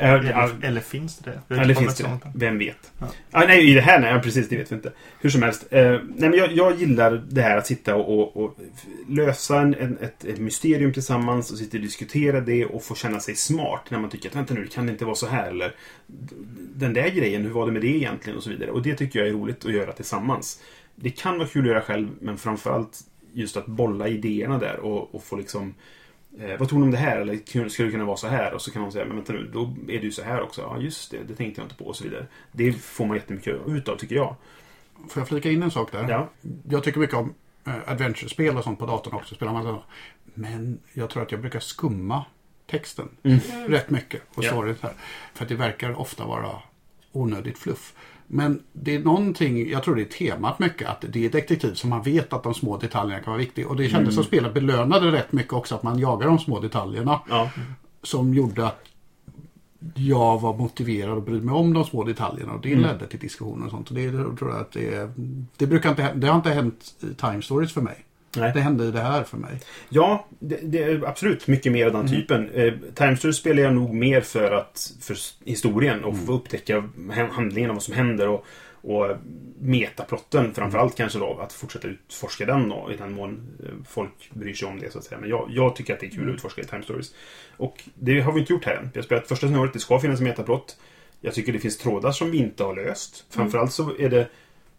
Eh, 0.00 0.08
ja, 0.08 0.18
Eller, 0.18 0.66
eller 0.66 0.80
finns 0.80 1.18
det 1.18 1.40
det? 1.48 1.54
Eller 1.54 1.74
finns 1.74 1.96
det 1.96 2.02
det? 2.02 2.08
sånt. 2.08 2.22
Vem 2.34 2.58
vet? 2.58 2.92
Ja. 2.98 3.06
Ah, 3.30 3.44
nej, 3.46 3.70
i 3.70 3.74
det 3.74 3.80
här 3.80 4.00
nej, 4.00 4.22
precis, 4.22 4.48
det 4.48 4.56
vet 4.56 4.72
vi 4.72 4.76
inte. 4.76 4.92
Hur 5.20 5.30
som 5.30 5.42
helst. 5.42 5.66
Eh, 5.70 5.90
nej, 5.90 6.30
men 6.30 6.32
jag, 6.32 6.52
jag 6.52 6.76
gillar 6.76 7.24
det 7.28 7.42
här 7.42 7.56
att 7.56 7.66
sitta 7.66 7.96
och, 7.96 8.18
och, 8.18 8.44
och 8.44 8.58
lösa 9.08 9.60
en, 9.60 9.74
en, 9.74 9.98
ett, 10.00 10.24
ett 10.24 10.38
mysterium 10.38 10.92
tillsammans 10.92 11.50
och 11.50 11.58
sitta 11.58 11.76
och 11.76 11.82
diskutera 11.82 12.40
det 12.40 12.66
och 12.66 12.84
få 12.84 12.94
känna 12.94 13.20
sig 13.20 13.36
smart 13.36 13.82
när 13.88 13.98
man 13.98 14.10
tycker 14.10 14.28
att 14.28 14.36
vänta 14.36 14.54
nu, 14.54 14.62
det 14.62 14.70
kan 14.70 14.88
inte 14.88 15.04
vara 15.04 15.14
så 15.14 15.26
här 15.26 15.50
eller 15.50 15.74
den 16.74 16.92
där 16.92 17.08
grejen, 17.08 17.42
hur 17.42 17.50
var 17.50 17.66
det 17.66 17.72
med 17.72 17.82
det 17.82 17.96
egentligen 17.96 18.36
och 18.36 18.42
så 18.42 18.50
vidare. 18.50 18.70
Och 18.70 18.82
det 18.82 18.94
tycker 18.94 19.18
jag 19.18 19.28
är 19.28 19.32
roligt 19.32 19.64
att 19.64 19.72
göra 19.72 19.92
tillsammans. 19.92 20.60
Det 21.00 21.10
kan 21.10 21.38
vara 21.38 21.48
kul 21.48 21.62
att 21.62 21.68
göra 21.68 21.82
själv, 21.82 22.08
men 22.20 22.38
framförallt 22.38 23.00
just 23.32 23.56
att 23.56 23.66
bolla 23.66 24.08
idéerna 24.08 24.58
där 24.58 24.80
och, 24.80 25.14
och 25.14 25.24
få 25.24 25.36
liksom 25.36 25.74
Eh, 26.40 26.58
vad 26.58 26.68
tror 26.68 26.78
ni 26.78 26.84
om 26.84 26.90
det 26.90 26.96
här? 26.96 27.20
Eller 27.20 27.68
skulle 27.68 27.88
det 27.88 27.92
kunna 27.92 28.04
vara 28.04 28.16
så 28.16 28.28
här? 28.28 28.54
Och 28.54 28.62
så 28.62 28.70
kan 28.70 28.82
någon 28.82 28.92
säga, 28.92 29.04
men 29.04 29.16
vänta 29.16 29.32
nu, 29.32 29.50
då 29.52 29.62
är 29.88 29.98
det 29.98 30.04
ju 30.04 30.12
så 30.12 30.22
här 30.22 30.40
också. 30.42 30.60
Ja, 30.60 30.78
just 30.80 31.10
det, 31.10 31.18
det 31.28 31.34
tänkte 31.34 31.60
jag 31.60 31.66
inte 31.66 31.74
på 31.74 31.84
och 31.84 31.96
så 31.96 32.04
vidare. 32.04 32.26
Det 32.52 32.72
får 32.72 33.06
man 33.06 33.16
jättemycket 33.16 33.56
utav, 33.66 33.96
tycker 33.96 34.14
jag. 34.16 34.34
Får 35.08 35.20
jag 35.20 35.28
flika 35.28 35.50
in 35.50 35.62
en 35.62 35.70
sak 35.70 35.92
där? 35.92 36.08
Ja. 36.08 36.28
Jag 36.68 36.84
tycker 36.84 37.00
mycket 37.00 37.16
om 37.16 37.34
eh, 37.66 37.74
adventure-spel 37.86 38.56
och 38.56 38.64
sånt 38.64 38.78
på 38.78 38.86
datorn 38.86 39.14
också. 39.14 39.34
Spelar 39.34 39.52
man 39.52 39.62
så. 39.62 39.82
Men 40.34 40.78
jag 40.92 41.10
tror 41.10 41.22
att 41.22 41.32
jag 41.32 41.40
brukar 41.40 41.60
skumma 41.60 42.24
texten 42.66 43.08
rätt 43.66 43.90
mycket. 43.90 44.22
Och 44.34 44.44
Ja. 44.44 44.50
storyn 44.50 44.76
så 44.76 44.86
här. 44.86 44.96
För 45.34 45.42
att 45.42 45.48
det 45.48 45.54
verkar 45.54 46.00
ofta 46.00 46.26
vara 46.26 46.50
onödigt 47.12 47.58
fluff. 47.58 47.94
Men 48.30 48.62
det 48.72 48.94
är 48.94 48.98
någonting, 48.98 49.70
jag 49.70 49.82
tror 49.82 49.94
det 49.96 50.02
är 50.02 50.04
temat 50.34 50.58
mycket, 50.58 50.88
att 50.88 51.04
det 51.08 51.26
är 51.26 51.30
detektiv 51.30 51.74
så 51.74 51.86
man 51.86 52.02
vet 52.02 52.32
att 52.32 52.42
de 52.42 52.54
små 52.54 52.76
detaljerna 52.76 53.22
kan 53.22 53.30
vara 53.30 53.38
viktiga. 53.38 53.68
Och 53.68 53.76
det 53.76 53.88
kändes 53.88 54.14
som 54.14 54.24
spelet 54.24 54.54
belönade 54.54 55.12
rätt 55.12 55.32
mycket 55.32 55.52
också 55.52 55.74
att 55.74 55.82
man 55.82 55.98
jagar 55.98 56.26
de 56.26 56.38
små 56.38 56.60
detaljerna. 56.60 57.20
Ja. 57.28 57.50
Som 58.02 58.34
gjorde 58.34 58.66
att 58.66 58.84
jag 59.94 60.40
var 60.40 60.56
motiverad 60.56 61.16
och 61.16 61.22
brydde 61.22 61.44
mig 61.44 61.54
om 61.54 61.72
de 61.72 61.84
små 61.84 62.04
detaljerna 62.04 62.52
och 62.52 62.60
det 62.60 62.72
Mm. 62.72 62.82
ledde 62.82 63.06
till 63.06 63.18
diskussioner 63.18 63.64
och 63.64 63.70
sånt. 63.70 63.88
Och 63.88 63.94
det 63.94 64.10
tror 64.10 64.50
jag 64.50 64.60
att 64.60 64.72
det, 64.72 65.10
det 65.56 65.66
brukar 65.66 65.90
inte 65.90 66.14
det 66.14 66.26
har 66.26 66.36
inte 66.36 66.50
hänt 66.50 66.94
i 67.00 67.14
Time 67.14 67.42
Stories 67.42 67.72
för 67.72 67.80
mig. 67.80 68.04
Nej. 68.36 68.52
Det 68.54 68.60
hände 68.60 68.90
det 68.90 69.00
här 69.00 69.22
för 69.24 69.36
mig. 69.36 69.60
Ja, 69.88 70.26
det, 70.38 70.58
det 70.62 70.82
är 70.82 71.08
absolut 71.08 71.46
mycket 71.46 71.72
mer 71.72 71.86
av 71.86 71.92
den 71.92 72.08
typen. 72.08 72.50
Eh, 72.50 72.74
Time 72.94 73.16
Stories 73.16 73.36
spelar 73.36 73.62
jag 73.62 73.74
nog 73.74 73.94
mer 73.94 74.20
för 74.20 74.50
att 74.50 74.92
för 75.00 75.16
historien 75.44 76.04
och 76.04 76.16
få 76.26 76.32
upptäcka 76.32 76.88
handlingen 77.32 77.70
och 77.70 77.76
vad 77.76 77.82
som 77.82 77.94
händer 77.94 78.28
och, 78.28 78.44
och 78.80 79.16
metaplotten 79.58 80.54
framförallt 80.54 80.96
kanske 80.96 81.18
då. 81.18 81.38
Att 81.42 81.52
fortsätta 81.52 81.88
utforska 81.88 82.46
den 82.46 82.68
då, 82.68 82.90
i 82.94 82.96
den 82.96 83.12
mån 83.12 83.58
eh, 83.64 83.68
folk 83.88 84.30
bryr 84.30 84.54
sig 84.54 84.68
om 84.68 84.80
det 84.80 84.92
så 84.92 84.98
att 84.98 85.04
säga. 85.04 85.20
Men 85.20 85.30
jag, 85.30 85.48
jag 85.50 85.76
tycker 85.76 85.94
att 85.94 86.00
det 86.00 86.06
är 86.06 86.10
kul 86.10 86.28
att 86.28 86.34
utforska 86.34 86.60
i 86.60 86.64
Time 86.64 86.82
Stories. 86.82 87.14
Och 87.56 87.84
det 87.94 88.20
har 88.20 88.32
vi 88.32 88.40
inte 88.40 88.52
gjort 88.52 88.64
här 88.64 88.76
än. 88.76 88.90
Vi 88.94 88.98
har 88.98 89.04
spelat 89.04 89.28
första 89.28 89.46
scenariot, 89.46 89.72
det 89.72 89.78
ska 89.78 90.00
finnas 90.00 90.20
en 90.20 90.24
metaplott. 90.24 90.76
Jag 91.20 91.34
tycker 91.34 91.52
det 91.52 91.58
finns 91.58 91.78
trådar 91.78 92.12
som 92.12 92.30
vi 92.30 92.38
inte 92.38 92.64
har 92.64 92.76
löst. 92.76 93.24
Framförallt 93.30 93.72
så 93.72 93.98
är 93.98 94.08
det 94.08 94.28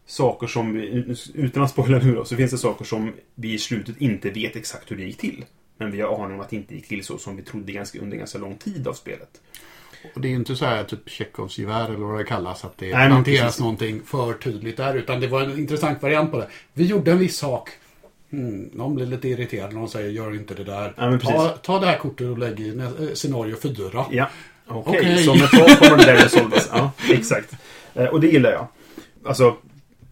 saker 0.10 0.48
som 0.48 0.74
vi, 0.74 1.16
utan 1.34 1.64
att 1.64 1.72
spoila 1.72 1.98
nu 2.00 2.16
då, 2.16 2.26
så 2.26 2.36
finns 2.36 2.52
det 2.52 2.58
saker 2.58 2.86
som 2.86 3.14
vi 3.36 3.54
i 3.54 3.60
slutet 3.60 4.02
inte 4.02 4.30
vet 4.30 4.56
exakt 4.56 4.92
hur 4.92 4.98
det 4.98 5.04
gick 5.04 5.18
till. 5.18 5.46
Men 5.78 5.92
vi 5.92 6.02
har 6.02 6.24
aning 6.24 6.36
om 6.36 6.40
att 6.42 6.50
det 6.50 6.56
inte 6.56 6.76
gick 6.76 6.88
till 6.88 7.04
så 7.06 7.18
som 7.18 7.36
vi 7.36 7.44
trodde 7.44 7.72
ganska, 7.72 8.00
under 8.00 8.18
ganska 8.18 8.38
lång 8.38 8.56
tid 8.58 8.88
av 8.88 8.94
spelet. 8.94 9.30
Och 10.16 10.22
det 10.22 10.28
är 10.28 10.30
ju 10.30 10.36
inte 10.36 10.56
så 10.56 10.66
här 10.66 10.84
typ 10.84 11.10
Tjechovs 11.10 11.58
gevär 11.58 11.86
eller 11.86 11.98
vad 12.06 12.20
det 12.20 12.24
kallas 12.24 12.66
att 12.66 12.78
det 12.78 12.98
Nej, 12.98 13.08
planteras 13.10 13.42
precis. 13.42 13.60
någonting 13.60 14.02
för 14.06 14.34
tydligt 14.34 14.78
där. 14.78 14.96
Utan 14.96 15.20
det 15.20 15.28
var 15.28 15.42
en 15.42 15.60
intressant 15.60 16.02
variant 16.02 16.32
på 16.32 16.38
det. 16.38 16.48
Vi 16.74 16.86
gjorde 16.86 17.12
en 17.12 17.18
viss 17.20 17.38
sak. 17.38 17.70
Mm, 18.32 18.70
någon 18.74 18.96
blir 18.96 19.06
lite 19.06 19.30
irriterad 19.30 19.74
när 19.74 19.80
någon 19.80 19.90
säger 19.90 20.10
gör 20.10 20.36
inte 20.36 20.54
det 20.54 20.64
där. 20.64 20.90
Precis. 21.12 21.30
ta, 21.30 21.50
ta 21.50 21.80
det 21.80 21.86
här 21.86 21.98
kortet 21.98 22.28
och 22.28 22.38
lägg 22.38 22.60
i 22.60 22.70
eh, 22.80 22.90
scenario 23.14 23.56
4. 23.56 24.06
Ja, 24.12 24.30
okej. 24.68 25.00
Okej. 25.00 25.18
Som 25.24 25.36
ett 25.42 25.52
tag 25.52 25.70
kommer 25.80 25.98
det 25.98 26.06
där 26.06 26.16
resolvas. 26.24 26.70
Ja, 26.74 26.92
exakt. 27.10 27.54
Eh, 27.94 28.06
Och 28.06 28.22
det 28.22 28.28
gillar 28.28 28.52
jag. 28.52 28.68
Alltså, 29.26 29.58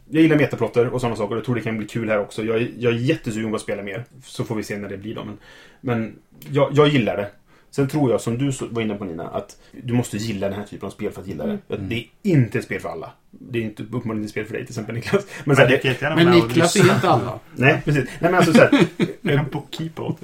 jag 0.09 0.21
gillar 0.23 0.35
metaplotter 0.37 0.87
och 0.87 1.01
sådana 1.01 1.15
saker. 1.15 1.35
Jag 1.35 1.45
tror 1.45 1.55
det 1.55 1.61
kan 1.61 1.77
bli 1.77 1.87
kul 1.87 2.09
här 2.09 2.19
också. 2.19 2.43
Jag 2.43 2.57
är, 2.57 2.69
jag 2.77 2.93
är 2.93 2.97
jättesugen 2.97 3.49
på 3.49 3.55
att 3.55 3.61
spela 3.61 3.83
mer. 3.83 4.05
Så 4.23 4.43
får 4.43 4.55
vi 4.55 4.63
se 4.63 4.77
när 4.77 4.89
det 4.89 4.97
blir 4.97 5.15
då. 5.15 5.23
Men, 5.23 5.37
men 5.81 6.15
jag, 6.51 6.69
jag 6.73 6.87
gillar 6.87 7.17
det. 7.17 7.29
Sen 7.71 7.87
tror 7.87 8.11
jag, 8.11 8.21
som 8.21 8.37
du 8.37 8.51
var 8.69 8.81
inne 8.81 8.95
på 8.95 9.05
Nina, 9.05 9.27
att 9.27 9.57
du 9.83 9.93
måste 9.93 10.17
gilla 10.17 10.49
den 10.49 10.59
här 10.59 10.65
typen 10.65 10.87
av 10.87 10.91
spel 10.91 11.11
för 11.11 11.21
att 11.21 11.27
gilla 11.27 11.43
det. 11.45 11.49
Mm. 11.49 11.61
Att 11.69 11.89
Det 11.89 11.95
är 11.95 12.05
inte 12.23 12.57
ett 12.59 12.65
spel 12.65 12.79
för 12.79 12.89
alla. 12.89 13.11
Det 13.31 13.59
är 13.59 13.63
inte 13.63 13.83
uppenbarligen 13.83 14.23
ett 14.25 14.29
spel 14.31 14.45
för 14.45 14.53
dig 14.53 14.65
till 14.65 14.71
exempel 14.71 14.95
Niklas. 14.95 15.25
Men, 15.45 15.55
så 15.55 15.61
här, 15.61 15.69
det 15.69 16.01
Men 16.15 16.31
Niklas 16.47 16.75
är 16.75 16.79
inte 16.95 17.09
alla. 17.09 17.39
nej, 17.55 17.81
precis. 17.85 18.03
Nej, 18.03 18.31
men 18.31 18.35
alltså 18.35 18.53
så 18.53 18.59
här, 18.59 18.85
En 19.23 19.45
bookkeeper 19.51 20.03
åt 20.03 20.19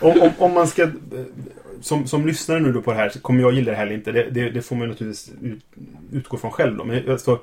om, 0.00 0.20
om, 0.20 0.30
om 0.38 0.52
man 0.52 0.66
ska... 0.66 0.82
eh, 0.82 0.88
Som, 1.80 2.06
som 2.06 2.26
lyssnare 2.26 2.60
nu 2.60 2.72
då 2.72 2.82
på 2.82 2.90
det 2.92 2.96
här 2.96 3.08
så 3.08 3.20
kommer 3.20 3.40
jag 3.40 3.52
gilla 3.52 3.70
det 3.70 3.76
här 3.76 3.86
eller 3.86 3.94
inte. 3.94 4.12
Det, 4.12 4.30
det, 4.30 4.50
det 4.50 4.62
får 4.62 4.76
man 4.76 4.82
ju 4.82 4.88
naturligtvis 4.88 5.32
ut, 5.42 5.64
utgå 6.12 6.36
från 6.36 6.50
själv 6.50 6.76
då. 6.76 6.84
Men 6.84 7.10
alltså, 7.10 7.38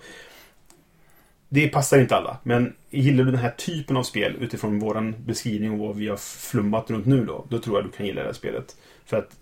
det 1.50 1.68
passar 1.68 2.00
inte 2.00 2.16
alla. 2.16 2.38
Men 2.44 2.74
gillar 2.90 3.24
du 3.24 3.32
den 3.32 3.40
här 3.40 3.52
typen 3.52 3.98
av 3.98 4.04
spel 4.04 4.36
utifrån 4.40 4.80
våran 4.80 5.16
beskrivning 5.26 5.72
och 5.72 5.88
vad 5.88 5.96
vi 5.96 6.08
har 6.08 6.18
flummat 6.18 6.92
runt 6.92 7.06
nu 7.06 7.26
då. 7.26 7.46
Då 7.50 7.60
tror 7.60 7.78
jag 7.78 7.86
du 7.86 7.92
kan 7.92 8.06
gilla 8.06 8.22
det 8.22 8.28
här 8.28 8.34
spelet. 8.34 8.76
För 9.06 9.18
att 9.18 9.38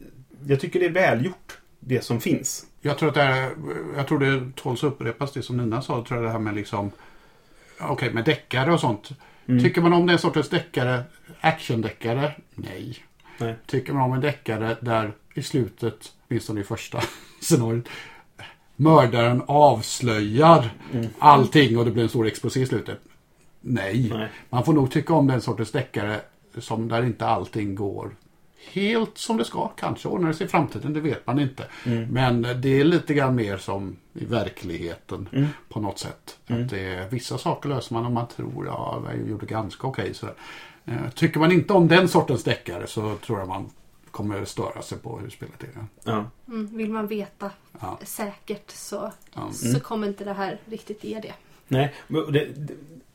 jag 0.48 0.60
tycker 0.60 0.80
det 0.80 0.86
är 0.86 0.90
välgjort. 0.90 1.58
Det 1.80 2.04
som 2.04 2.22
finns. 2.22 2.66
Jag 2.82 2.98
tror 2.98 3.10
att 3.10 3.16
det 3.16 3.22
här, 3.22 3.52
jag 3.96 4.08
tror 4.08 4.20
det 4.20 4.52
tåls 4.56 4.84
att 4.84 4.88
upprepas 4.88 5.34
det 5.34 5.42
som 5.42 5.58
Nina 5.58 5.82
sa. 5.82 6.06
Tror 6.08 6.20
jag 6.20 6.30
det 6.30 6.32
här 6.32 6.40
med 6.40 6.56
liksom, 6.56 6.92
okej 7.80 8.14
med 8.14 8.26
deckare 8.26 8.74
och 8.74 8.80
sånt. 8.80 9.10
Mm. 9.48 9.64
Tycker 9.64 9.82
man 9.82 9.94
om 9.94 10.08
den 10.08 10.20
sortens 10.20 10.50
deckare, 10.50 11.04
actiondeckare? 11.40 12.32
Nej. 12.56 12.98
Nej. 13.38 13.56
Tycker 13.66 13.94
man 13.94 14.02
om 14.02 14.14
en 14.14 14.22
deckare 14.22 14.78
där 14.82 15.12
i 15.34 15.44
slutet, 15.44 16.14
åtminstone 16.28 16.62
i 16.62 16.64
första 16.64 17.02
scenariot, 17.42 17.86
mördaren 18.80 19.42
avslöjar 19.48 20.70
Mm. 20.94 21.08
allting 21.20 21.78
och 21.78 21.86
det 21.86 21.92
blir 21.92 22.04
en 22.04 22.10
stor 22.10 22.28
explosiv 22.28 22.64
i 22.64 22.66
slutet? 22.66 23.00
Nej. 23.62 24.10
Nej. 24.14 24.28
Man 24.50 24.64
får 24.66 24.74
nog 24.74 24.92
tycka 24.92 25.14
om 25.14 25.28
den 25.28 25.42
sortens 25.42 25.72
deckare 25.72 26.20
som 26.58 26.88
där 26.88 27.04
inte 27.04 27.28
allting 27.28 27.76
går 27.76 28.16
helt 28.72 29.18
som 29.18 29.38
det 29.38 29.46
ska. 29.46 29.68
Kanske 29.68 30.08
ordnar 30.08 30.28
det 30.28 30.34
sig 30.34 30.46
i 30.46 30.50
framtiden, 30.50 30.94
det 30.94 31.00
vet 31.00 31.28
man 31.28 31.40
inte. 31.40 31.64
Mm. 31.86 32.04
Men 32.10 32.42
det 32.62 32.80
är 32.80 32.84
lite 32.84 33.14
grann 33.14 33.36
mer 33.36 33.58
som 33.58 33.96
i 34.14 34.26
verkligheten 34.26 35.30
Mm. 35.32 35.48
på 35.70 35.80
något 35.80 36.00
sätt. 36.00 36.38
Mm. 36.48 36.64
Att 36.64 36.70
det 36.70 37.08
vissa 37.12 37.38
saker 37.38 37.70
löser 37.70 37.94
man 37.94 38.06
om 38.06 38.14
man 38.14 38.28
tror, 38.28 38.66
ja, 38.66 39.04
jag 39.08 39.30
gjorde 39.30 39.46
ganska 39.46 39.88
okej. 39.88 40.14
sådär. 40.14 40.36
Eh, 40.86 41.10
Tycker 41.16 41.40
man 41.40 41.52
inte 41.52 41.74
om 41.74 41.88
den 41.88 42.08
sortens 42.08 42.44
deckare 42.44 42.88
så 42.88 43.16
tror 43.26 43.40
jag 43.40 43.48
man 43.48 43.70
kommer 44.18 44.46
störa 44.46 44.82
sig 44.82 44.98
på 44.98 45.20
hur 45.20 45.30
spelet 45.30 45.64
är. 45.64 45.70
Ja. 46.04 46.26
Mm, 46.48 46.78
vill 46.78 46.90
man 46.90 47.08
veta 47.08 47.52
Ja. 47.82 48.00
säkert 48.04 48.72
så, 48.72 49.12
Ja. 49.34 49.52
så 49.52 49.80
kommer 49.80 50.08
inte 50.08 50.24
det 50.24 50.34
här 50.34 50.58
riktigt 50.66 51.04
ge 51.04 51.20
det. 51.20 51.34
Nej, 51.68 51.94
men 52.08 52.32
det, 52.32 52.46
det, 52.56 52.74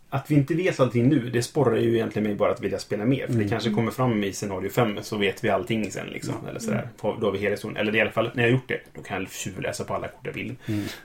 att 0.08 0.30
vi 0.30 0.34
inte 0.34 0.54
vet 0.54 0.80
allting 0.80 1.08
nu, 1.08 1.30
det 1.30 1.42
sporrar 1.42 1.76
ju 1.76 1.94
egentligen 1.94 2.28
mig 2.28 2.34
bara 2.36 2.52
att 2.52 2.60
vilja 2.60 2.78
spela 2.78 3.04
mer. 3.04 3.26
För 3.26 3.34
det 3.34 3.48
kanske 3.48 3.70
kommer 3.70 3.90
fram 3.90 4.24
i 4.24 4.32
scenario 4.32 4.70
5 4.70 4.98
så 5.02 5.16
vet 5.16 5.44
vi 5.44 5.48
allting 5.50 5.90
sen 5.92 6.06
liksom. 6.06 6.34
Eller 6.48 6.60
sådär. 6.60 6.88
Får- 6.96 7.16
Då 7.20 7.26
har 7.26 7.32
vi 7.32 7.38
hela 7.38 7.50
historien. 7.50 7.76
Eller 7.76 7.96
i 7.96 8.00
alla 8.00 8.10
fall, 8.10 8.30
när 8.34 8.42
jag 8.42 8.50
har 8.50 8.52
gjort 8.58 8.68
det, 8.68 8.80
då 8.94 9.02
kan 9.02 9.22
jag 9.22 9.30
tjuvläsa 9.32 9.84
på 9.84 9.94
alla 9.94 10.08
kort 10.08 10.26
jag 10.26 10.32
vill. 10.32 10.56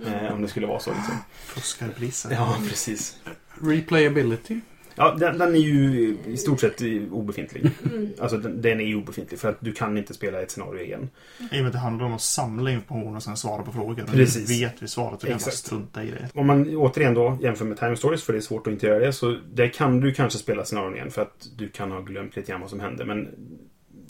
Eh, 0.08 0.34
om 0.34 0.42
det 0.42 0.48
skulle 0.48 0.68
vara 0.68 0.80
så 0.80 0.90
liksom. 0.94 1.16
Fuskarpolisen. 1.36 2.32
Ja, 2.32 2.58
precis. 2.70 3.18
Replayability. 3.62 4.60
Ja, 4.98 5.16
den, 5.20 5.38
den 5.38 5.56
är 5.56 5.60
ju 5.60 6.18
i 6.26 6.38
stort 6.38 6.60
sett 6.60 6.82
obefintlig. 7.12 7.72
Mm. 7.94 8.10
Alltså 8.20 8.38
den, 8.38 8.62
den 8.62 8.80
är 8.80 8.86
ju 8.86 8.96
obefintlig 8.96 9.40
för 9.40 9.50
att 9.50 9.58
du 9.60 9.72
kan 9.74 9.98
inte 9.98 10.14
spela 10.14 10.42
ett 10.42 10.52
scenario 10.52 10.82
igen. 10.82 11.10
I 11.40 11.44
och 11.46 11.52
med 11.52 11.66
att 11.66 11.74
det 11.74 11.80
handlar 11.80 12.06
om 12.06 12.14
att 12.14 12.22
samla 12.22 12.72
information 12.72 13.16
och 13.16 13.24
sen 13.24 13.38
svara 13.38 13.64
på 13.64 13.72
frågor. 13.72 14.04
Precis. 14.12 14.62
Vet 14.62 14.84
vi 14.84 14.88
svaret 14.88 15.22
så 15.22 15.28
kan 15.28 15.36
Exakt. 15.36 15.56
strunta 15.58 16.04
i 16.04 16.12
det. 16.12 16.30
Om 16.34 16.48
man 16.48 16.76
återigen 16.78 17.14
då 17.14 17.38
jämför 17.42 17.66
med 17.66 17.78
Time 17.78 17.96
Stories, 17.98 18.24
för 18.24 18.34
det 18.34 18.40
är 18.40 18.42
svårt 18.42 18.68
att 18.68 18.74
inte 18.74 18.88
göra 18.88 19.00
det, 19.00 19.14
så 19.14 19.40
där 19.54 19.68
kan 19.68 20.00
du 20.00 20.14
kanske 20.14 20.40
spela 20.40 20.66
scenarion 20.66 20.96
igen 20.96 21.12
för 21.12 21.22
att 21.22 21.48
du 21.58 21.68
kan 21.70 21.92
ha 21.92 22.02
glömt 22.02 22.36
lite 22.36 22.52
grann 22.52 22.62
vad 22.62 22.70
som 22.70 22.80
hände. 22.80 23.06
Men 23.06 23.30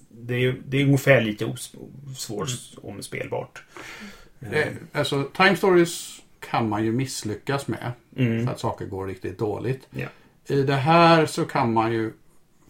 det 0.09 0.33
är, 0.35 0.55
det 0.67 0.77
är 0.81 0.85
ungefär 0.85 1.21
lika 1.21 1.45
os- 1.47 1.75
svårt 2.17 2.49
om 2.81 3.01
spelbart. 3.01 3.63
Eh, 4.51 4.67
Alltså, 4.91 5.23
time 5.23 5.55
stories 5.55 6.21
kan 6.39 6.69
man 6.69 6.85
ju 6.85 6.91
misslyckas 6.91 7.67
med. 7.67 7.91
Mm. 8.17 8.45
För 8.45 8.51
att 8.53 8.59
saker 8.59 8.85
går 8.85 9.07
riktigt 9.07 9.39
dåligt. 9.39 9.87
Ja. 9.91 10.07
I 10.49 10.63
det 10.63 10.75
här 10.75 11.25
så 11.25 11.45
kan 11.45 11.73
man 11.73 11.91
ju 11.93 12.13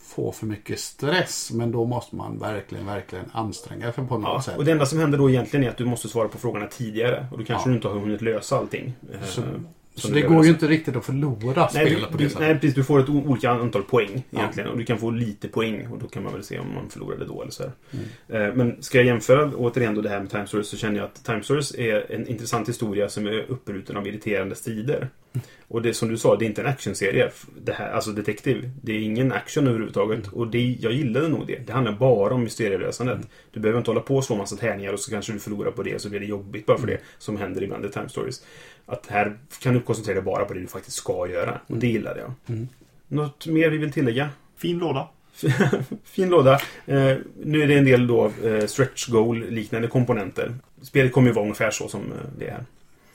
få 0.02 0.32
för 0.32 0.46
mycket 0.46 0.80
stress. 0.80 1.52
Men 1.54 1.72
då 1.72 1.86
måste 1.86 2.16
man 2.16 2.40
verkligen, 2.40 2.86
verkligen 2.86 3.26
anstränga 3.34 3.94
sig 3.94 4.08
på 4.08 4.18
något 4.18 4.30
Ja, 4.34 4.42
sätt. 4.42 4.58
och 4.58 4.66
det 4.66 4.72
enda 4.72 4.86
som 4.86 5.00
händer 5.00 5.18
då 5.18 5.30
egentligen 5.30 5.66
är 5.66 5.70
att 5.70 5.78
du 5.78 5.86
måste 5.86 6.10
svara 6.10 6.28
på 6.28 6.38
frågorna 6.38 6.68
tidigare. 6.68 7.28
Och 7.32 7.38
då 7.38 7.44
kanske 7.44 7.70
Ja. 7.70 7.72
du 7.72 7.76
inte 7.76 7.88
har 7.88 8.00
hunnit 8.00 8.22
lösa 8.22 8.58
allting. 8.58 8.94
eh, 9.14 9.22
Så- 9.26 9.42
som 9.42 9.68
Så 9.98 10.08
det 10.08 10.22
går 10.22 10.44
ju 10.46 10.50
inte 10.50 10.68
riktigt 10.68 10.96
att 10.96 11.06
förlora 11.06 11.70
Nej, 11.74 11.86
spelet 11.86 12.00
du, 12.00 12.06
på 12.12 12.18
det 12.18 12.24
du, 12.24 12.30
sättet. 12.30 12.48
nej, 12.48 12.54
precis. 12.56 12.74
Du 12.76 12.84
får 12.84 13.00
ett 13.00 13.10
olika 13.10 13.50
antal 13.50 13.84
poäng 13.84 14.24
Ja. 14.30 14.40
egentligen. 14.40 14.70
Och 14.70 14.78
du 14.78 14.86
kan 14.86 14.98
få 14.98 15.12
lite 15.12 15.48
poäng 15.48 15.88
och 15.92 15.98
då 16.00 16.08
kan 16.08 16.24
man 16.24 16.34
väl 16.34 16.44
se 16.44 16.60
om 16.60 16.74
man 16.76 16.90
förlorade 16.90 17.26
då 17.26 17.42
eller 17.42 17.52
så 17.52 17.64
här. 17.64 17.72
Mm. 18.30 18.50
Eh, 18.50 18.56
Men 18.56 18.84
ska 18.84 18.98
jag 18.98 19.08
jämföra 19.08 19.52
återigen 19.56 19.96
då 19.96 20.02
det 20.02 20.10
här 20.10 20.20
med 20.20 20.30
Time 20.30 20.48
Stories 20.48 20.68
så 20.70 20.78
känner 20.78 20.98
jag 20.98 21.06
att 21.06 21.26
Time 21.26 21.44
Stories 21.44 21.76
är 21.76 22.12
en 22.12 22.28
intressant 22.28 22.70
historia 22.70 23.10
som 23.10 23.28
är 23.28 23.46
uppbruten 23.52 23.98
av 23.98 24.08
irriterande 24.08 24.56
strider. 24.56 25.10
Och 25.68 25.82
det 25.82 25.94
som 25.94 26.10
du 26.10 26.18
sa, 26.18 26.36
det 26.36 26.46
är 26.46 26.48
inte 26.48 26.62
en 26.62 26.68
actionserie. 26.68 27.32
Det 27.64 27.72
här, 27.72 27.92
alltså 27.92 28.12
Detective. 28.12 28.70
Det 28.82 28.92
är 28.92 29.00
ingen 29.00 29.32
action 29.32 29.68
överhuvudtaget. 29.68 30.28
Mm. 30.28 30.40
Och 30.40 30.48
det, 30.48 30.78
jag 30.80 30.92
gillade 30.94 31.28
nog 31.28 31.48
det. 31.48 31.68
Det 31.68 31.74
handlar 31.74 31.92
bara 31.94 32.34
om 32.34 32.44
mysterielösandet. 32.44 33.20
Du 33.52 33.60
behöver 33.60 33.80
inte 33.80 33.92
hålla 33.92 34.02
på 34.02 34.16
och 34.16 34.24
slå 34.24 34.36
massa 34.36 34.56
tärningar 34.56 34.94
och 34.94 35.00
så 35.00 35.12
kanske 35.12 35.34
du 35.34 35.40
förlorar 35.40 35.72
på 35.72 35.84
det 35.84 35.96
och 35.96 36.02
så 36.02 36.10
blir 36.10 36.20
det 36.20 36.26
jobbigt 36.26 36.66
bara 36.66 36.78
för 36.78 36.84
Mm. 36.88 36.96
det. 36.96 37.02
Som 37.24 37.38
händer 37.38 37.64
ibland 37.64 37.86
i 37.86 37.90
Time 37.90 38.10
Stories. 38.10 38.44
Att 38.88 39.08
här 39.08 39.38
kan 39.60 39.74
du 39.74 39.82
koncentrera 39.82 40.16
dig 40.16 40.24
bara 40.24 40.46
på 40.46 40.54
det 40.54 40.60
du 40.60 40.68
faktiskt 40.68 40.98
ska 40.98 41.28
göra. 41.28 41.60
Och 41.68 41.78
det 41.78 41.88
gillade 41.88 42.20
jag. 42.20 42.32
Mm. 42.48 42.68
Något 43.08 43.48
mer 43.48 43.70
vi 43.70 43.78
vill 43.78 43.92
tillägga? 43.92 44.30
Fin 44.58 44.78
låda. 44.78 45.08
fin 46.04 46.30
låda. 46.30 46.54
Eh, 46.86 47.16
nu 47.44 47.62
är 47.64 47.68
det 47.68 47.78
en 47.78 47.86
del 47.86 48.08
då 48.08 48.32
eh, 48.44 48.66
stretch 48.66 49.08
goal 49.08 49.50
liknande 49.50 49.88
komponenter. 49.88 50.56
Spelet 50.82 51.14
kommer 51.14 51.28
ju 51.28 51.34
vara 51.34 51.46
ungefär 51.46 51.72
så 51.72 51.88
som 51.88 52.02
eh, 52.02 52.30
det 52.38 52.48
är. 52.48 52.66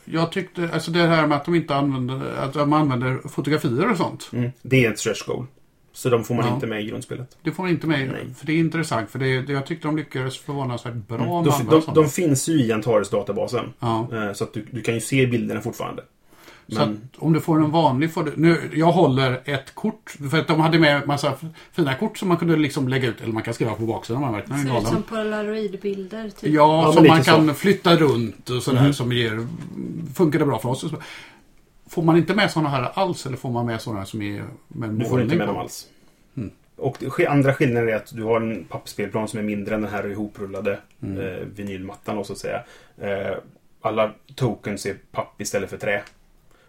Jag 0.04 0.32
tyckte, 0.32 0.70
alltså 0.72 0.90
det 0.90 1.06
här 1.06 1.26
med 1.26 1.36
att 1.36 1.44
de 1.44 1.54
inte 1.54 1.74
använder, 1.74 2.36
att 2.36 2.52
de 2.52 2.72
använder 2.72 3.28
fotografier 3.28 3.90
och 3.90 3.96
sånt. 3.96 4.30
Mm. 4.32 4.50
Det 4.62 4.84
är 4.84 4.92
ett 4.92 4.98
stretch 4.98 5.26
goal. 5.26 5.46
Så 5.94 6.08
de 6.08 6.24
får 6.24 6.34
man 6.34 6.46
Ja. 6.46 6.54
inte 6.54 6.66
med 6.66 6.82
i 6.82 6.86
grundspelet. 6.86 7.36
Det 7.42 7.50
får 7.52 7.62
man 7.62 7.72
inte 7.72 7.86
med 7.86 7.98
Nej. 8.08 8.34
För 8.38 8.46
det 8.46 8.52
är 8.52 8.56
intressant. 8.58 9.10
För 9.10 9.18
det, 9.18 9.42
det, 9.42 9.52
jag 9.52 9.66
tyckte 9.66 9.88
de 9.88 9.96
lyckades 9.96 10.38
förvånansvärt 10.38 10.94
bra 10.94 11.18
med 11.18 11.26
Mm. 11.28 11.44
De, 11.44 11.50
de, 11.50 11.82
sådana. 11.82 12.00
de 12.02 12.08
finns 12.10 12.48
ju 12.48 12.52
i 12.64 12.72
Antares-databasen. 12.72 13.72
ja. 13.78 14.08
Eh, 14.12 14.32
så 14.32 14.44
att 14.44 14.52
du, 14.54 14.66
du 14.70 14.82
kan 14.82 14.94
ju 14.94 15.00
se 15.00 15.26
bilderna 15.26 15.60
fortfarande. 15.60 16.02
Så 16.68 16.78
Men, 16.78 16.88
att 17.14 17.18
om 17.22 17.32
du 17.32 17.40
får 17.40 17.56
en 17.64 17.70
vanlig... 17.70 18.12
Får 18.12 18.24
du, 18.24 18.32
nu, 18.36 18.70
jag 18.74 18.92
håller 18.92 19.40
ett 19.44 19.74
kort. 19.74 20.10
För 20.30 20.38
att 20.40 20.48
de 20.48 20.60
hade 20.60 20.78
med 20.78 21.06
massa 21.06 21.28
f- 21.42 21.48
fina 21.72 21.94
kort 21.94 22.18
som 22.18 22.28
man 22.28 22.36
kunde 22.36 22.56
liksom 22.56 22.88
lägga 22.88 23.08
ut. 23.08 23.20
Eller 23.20 23.32
man 23.32 23.42
kan 23.42 23.54
skriva 23.54 23.74
på 23.74 23.82
baksidan 23.82 24.16
om 24.16 24.22
man 24.22 24.32
verkligen 24.32 24.60
är 24.60 24.70
Ser 24.70 24.80
ut 24.80 24.86
som 24.86 25.02
polaroidbilder. 25.02 26.30
Typ. 26.40 26.52
Ja, 26.52 26.82
men 26.84 26.92
som 26.92 27.06
man 27.06 27.24
så. 27.24 27.30
kan 27.30 27.54
flytta 27.54 27.96
runt 27.96 28.50
och 28.50 28.62
sådär 28.62 28.82
Mhm. 28.82 28.92
som 28.92 29.12
ger... 29.12 29.46
Funkar 30.14 30.38
det 30.38 30.44
bra 30.46 30.58
för 30.58 30.68
oss? 30.68 30.84
Får 31.92 32.02
man 32.02 32.16
inte 32.16 32.34
med 32.34 32.50
sådana 32.50 32.68
här 32.68 32.90
alls 32.94 33.26
eller 33.26 33.36
får 33.36 33.50
man 33.50 33.66
med 33.66 33.80
sådana 33.80 34.04
som 34.06 34.22
är 34.22 34.44
med 34.68 34.88
en 34.88 34.98
du 34.98 35.04
får 35.04 35.22
inte 35.22 35.36
med 35.36 35.46
på? 35.46 35.52
dem 35.52 35.60
alls. 35.62 35.86
Mm. 36.36 36.50
Och 36.76 36.98
andra 37.28 37.54
skillnaden 37.54 37.88
är 37.88 37.94
att 37.94 38.16
du 38.16 38.22
har 38.22 38.40
en 38.40 38.64
pappspelplan 38.64 39.28
som 39.28 39.38
är 39.38 39.42
mindre 39.42 39.74
än 39.74 39.82
den 39.82 39.90
här 39.90 40.10
ihoprullade 40.10 40.78
Mm. 41.02 41.18
eh, 41.20 41.46
vinylmattan 41.54 42.16
då, 42.16 42.24
så 42.24 42.32
att 42.32 42.38
säga. 42.38 42.62
Eh, 42.98 43.36
alla 43.80 44.12
tokens 44.34 44.86
är 44.86 44.96
papp 45.12 45.40
istället 45.40 45.70
för 45.70 45.76
trä. 45.76 46.02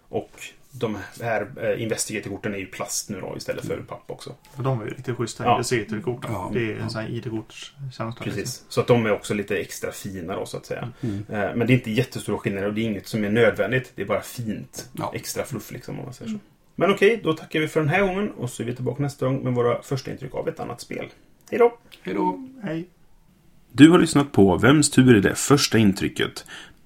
Och 0.10 0.32
de 0.76 0.98
här 1.22 1.48
eh, 1.58 1.84
Investigator-korten 1.84 2.54
är 2.54 2.58
ju 2.58 2.66
plast 2.66 3.10
nu 3.10 3.22
då 3.22 3.34
istället 3.38 3.66
för 3.66 3.78
papp 3.78 4.04
också. 4.08 4.36
För 4.56 4.64
de 4.64 4.80
var 4.80 4.86
ju 4.86 4.92
riktigt 4.92 5.18
schyssta. 5.18 5.44
Ja. 5.44 5.64
CD-korten. 5.64 6.32
Ja. 6.34 6.52
Det 6.54 6.72
är 6.72 6.76
en 6.76 6.90
sån 6.90 7.02
här 7.02 7.10
ID-kortskänsla. 7.10 8.14
Precis. 8.20 8.66
Så 8.70 8.82
att 8.82 8.88
de 8.88 9.06
är 9.06 9.12
också 9.12 9.34
lite 9.34 9.58
extra 9.58 9.92
fina 9.92 10.36
då 10.36 10.46
så 10.46 10.58
att 10.58 10.66
säga. 10.66 10.90
Mm. 11.02 11.18
Eh, 11.30 11.56
men 11.56 11.68
det 11.68 11.74
är 11.74 11.76
inte 11.76 11.92
jättestora 11.92 12.38
skillnader 12.38 12.68
och 12.68 12.74
det 12.74 12.82
är 12.82 12.86
inget 12.86 13.08
som 13.08 13.24
är 13.24 13.30
nödvändigt. 13.30 13.92
Det 13.96 14.02
är 14.02 14.06
bara 14.06 14.22
fint. 14.22 14.90
Ja. 14.94 15.12
Extra 15.16 15.46
fluff 15.46 15.72
liksom 15.72 16.00
om 16.00 16.06
man 16.06 16.14
säger 16.14 16.32
så. 16.32 16.38
Men 16.76 16.92
okej, 16.92 17.22
då 17.24 17.34
tackar 17.34 17.60
vi 17.60 17.68
för 17.68 17.80
den 17.80 17.90
här 17.90 18.02
gången 18.02 18.32
och 18.32 18.50
så 18.50 18.64
är 18.64 18.68
vi 18.68 18.76
tillbaka 18.76 19.04
nästa 19.04 19.26
gång 19.26 19.44
med 19.44 19.54
våra 19.54 19.82
första 19.82 20.12
intryck 20.12 20.36
av 20.36 20.48
ett 20.48 20.60
annat 20.60 20.82
spel. 20.82 21.06
Hej 21.52 21.60
då! 21.60 21.78
Hej 22.02 22.14
då! 22.14 22.48
Hej. 22.64 22.90
Du 23.72 23.90
har 23.90 24.00
lyssnat 24.00 24.32
på 24.32 24.58
Vems 24.58 24.92
tur 24.92 25.16
är 25.16 25.22
det 25.22 25.36
första 25.36 25.78
intrycket? 25.78 26.46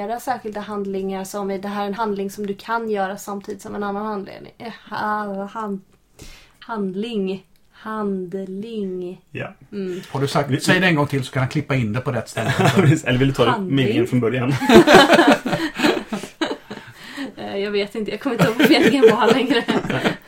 Markera 0.00 0.20
särskilda 0.20 0.60
handlingar 0.60 1.24
som 1.24 1.50
är 1.50 1.58
det 1.58 1.68
här 1.68 1.82
är 1.82 1.86
en 1.86 1.94
handling 1.94 2.30
som 2.30 2.46
du 2.46 2.54
kan 2.54 2.90
göra 2.90 3.16
samtidigt 3.16 3.62
som 3.62 3.74
en 3.74 3.82
annan 3.82 4.06
handling. 4.06 4.34
Eh, 4.58 4.72
ha- 4.90 5.44
hand, 5.46 5.80
handling. 6.58 7.46
Handling. 7.72 9.20
Ja. 9.30 9.54
Mm. 9.72 10.00
Har 10.12 10.20
du 10.20 10.28
sagt, 10.28 10.62
säg 10.62 10.80
det 10.80 10.86
en 10.86 10.94
gång 10.94 11.06
till 11.06 11.24
så 11.24 11.32
kan 11.32 11.40
han 11.40 11.48
klippa 11.48 11.74
in 11.74 11.92
det 11.92 12.00
på 12.00 12.12
rätt 12.12 12.28
ställe. 12.28 12.54
Eller 13.04 13.18
vill 13.18 13.28
du 13.28 13.34
ta 13.34 13.58
meningen 13.58 14.06
från 14.06 14.20
början? 14.20 14.52
Eh, 17.36 17.56
Jag 17.56 17.70
vet 17.70 17.94
inte, 17.94 18.10
jag 18.10 18.20
kommer 18.20 18.34
inte 18.36 18.46
ihåg 18.46 18.56
vad 18.58 18.70
meningen 18.70 19.04
var 19.16 19.32
längre. 19.34 19.64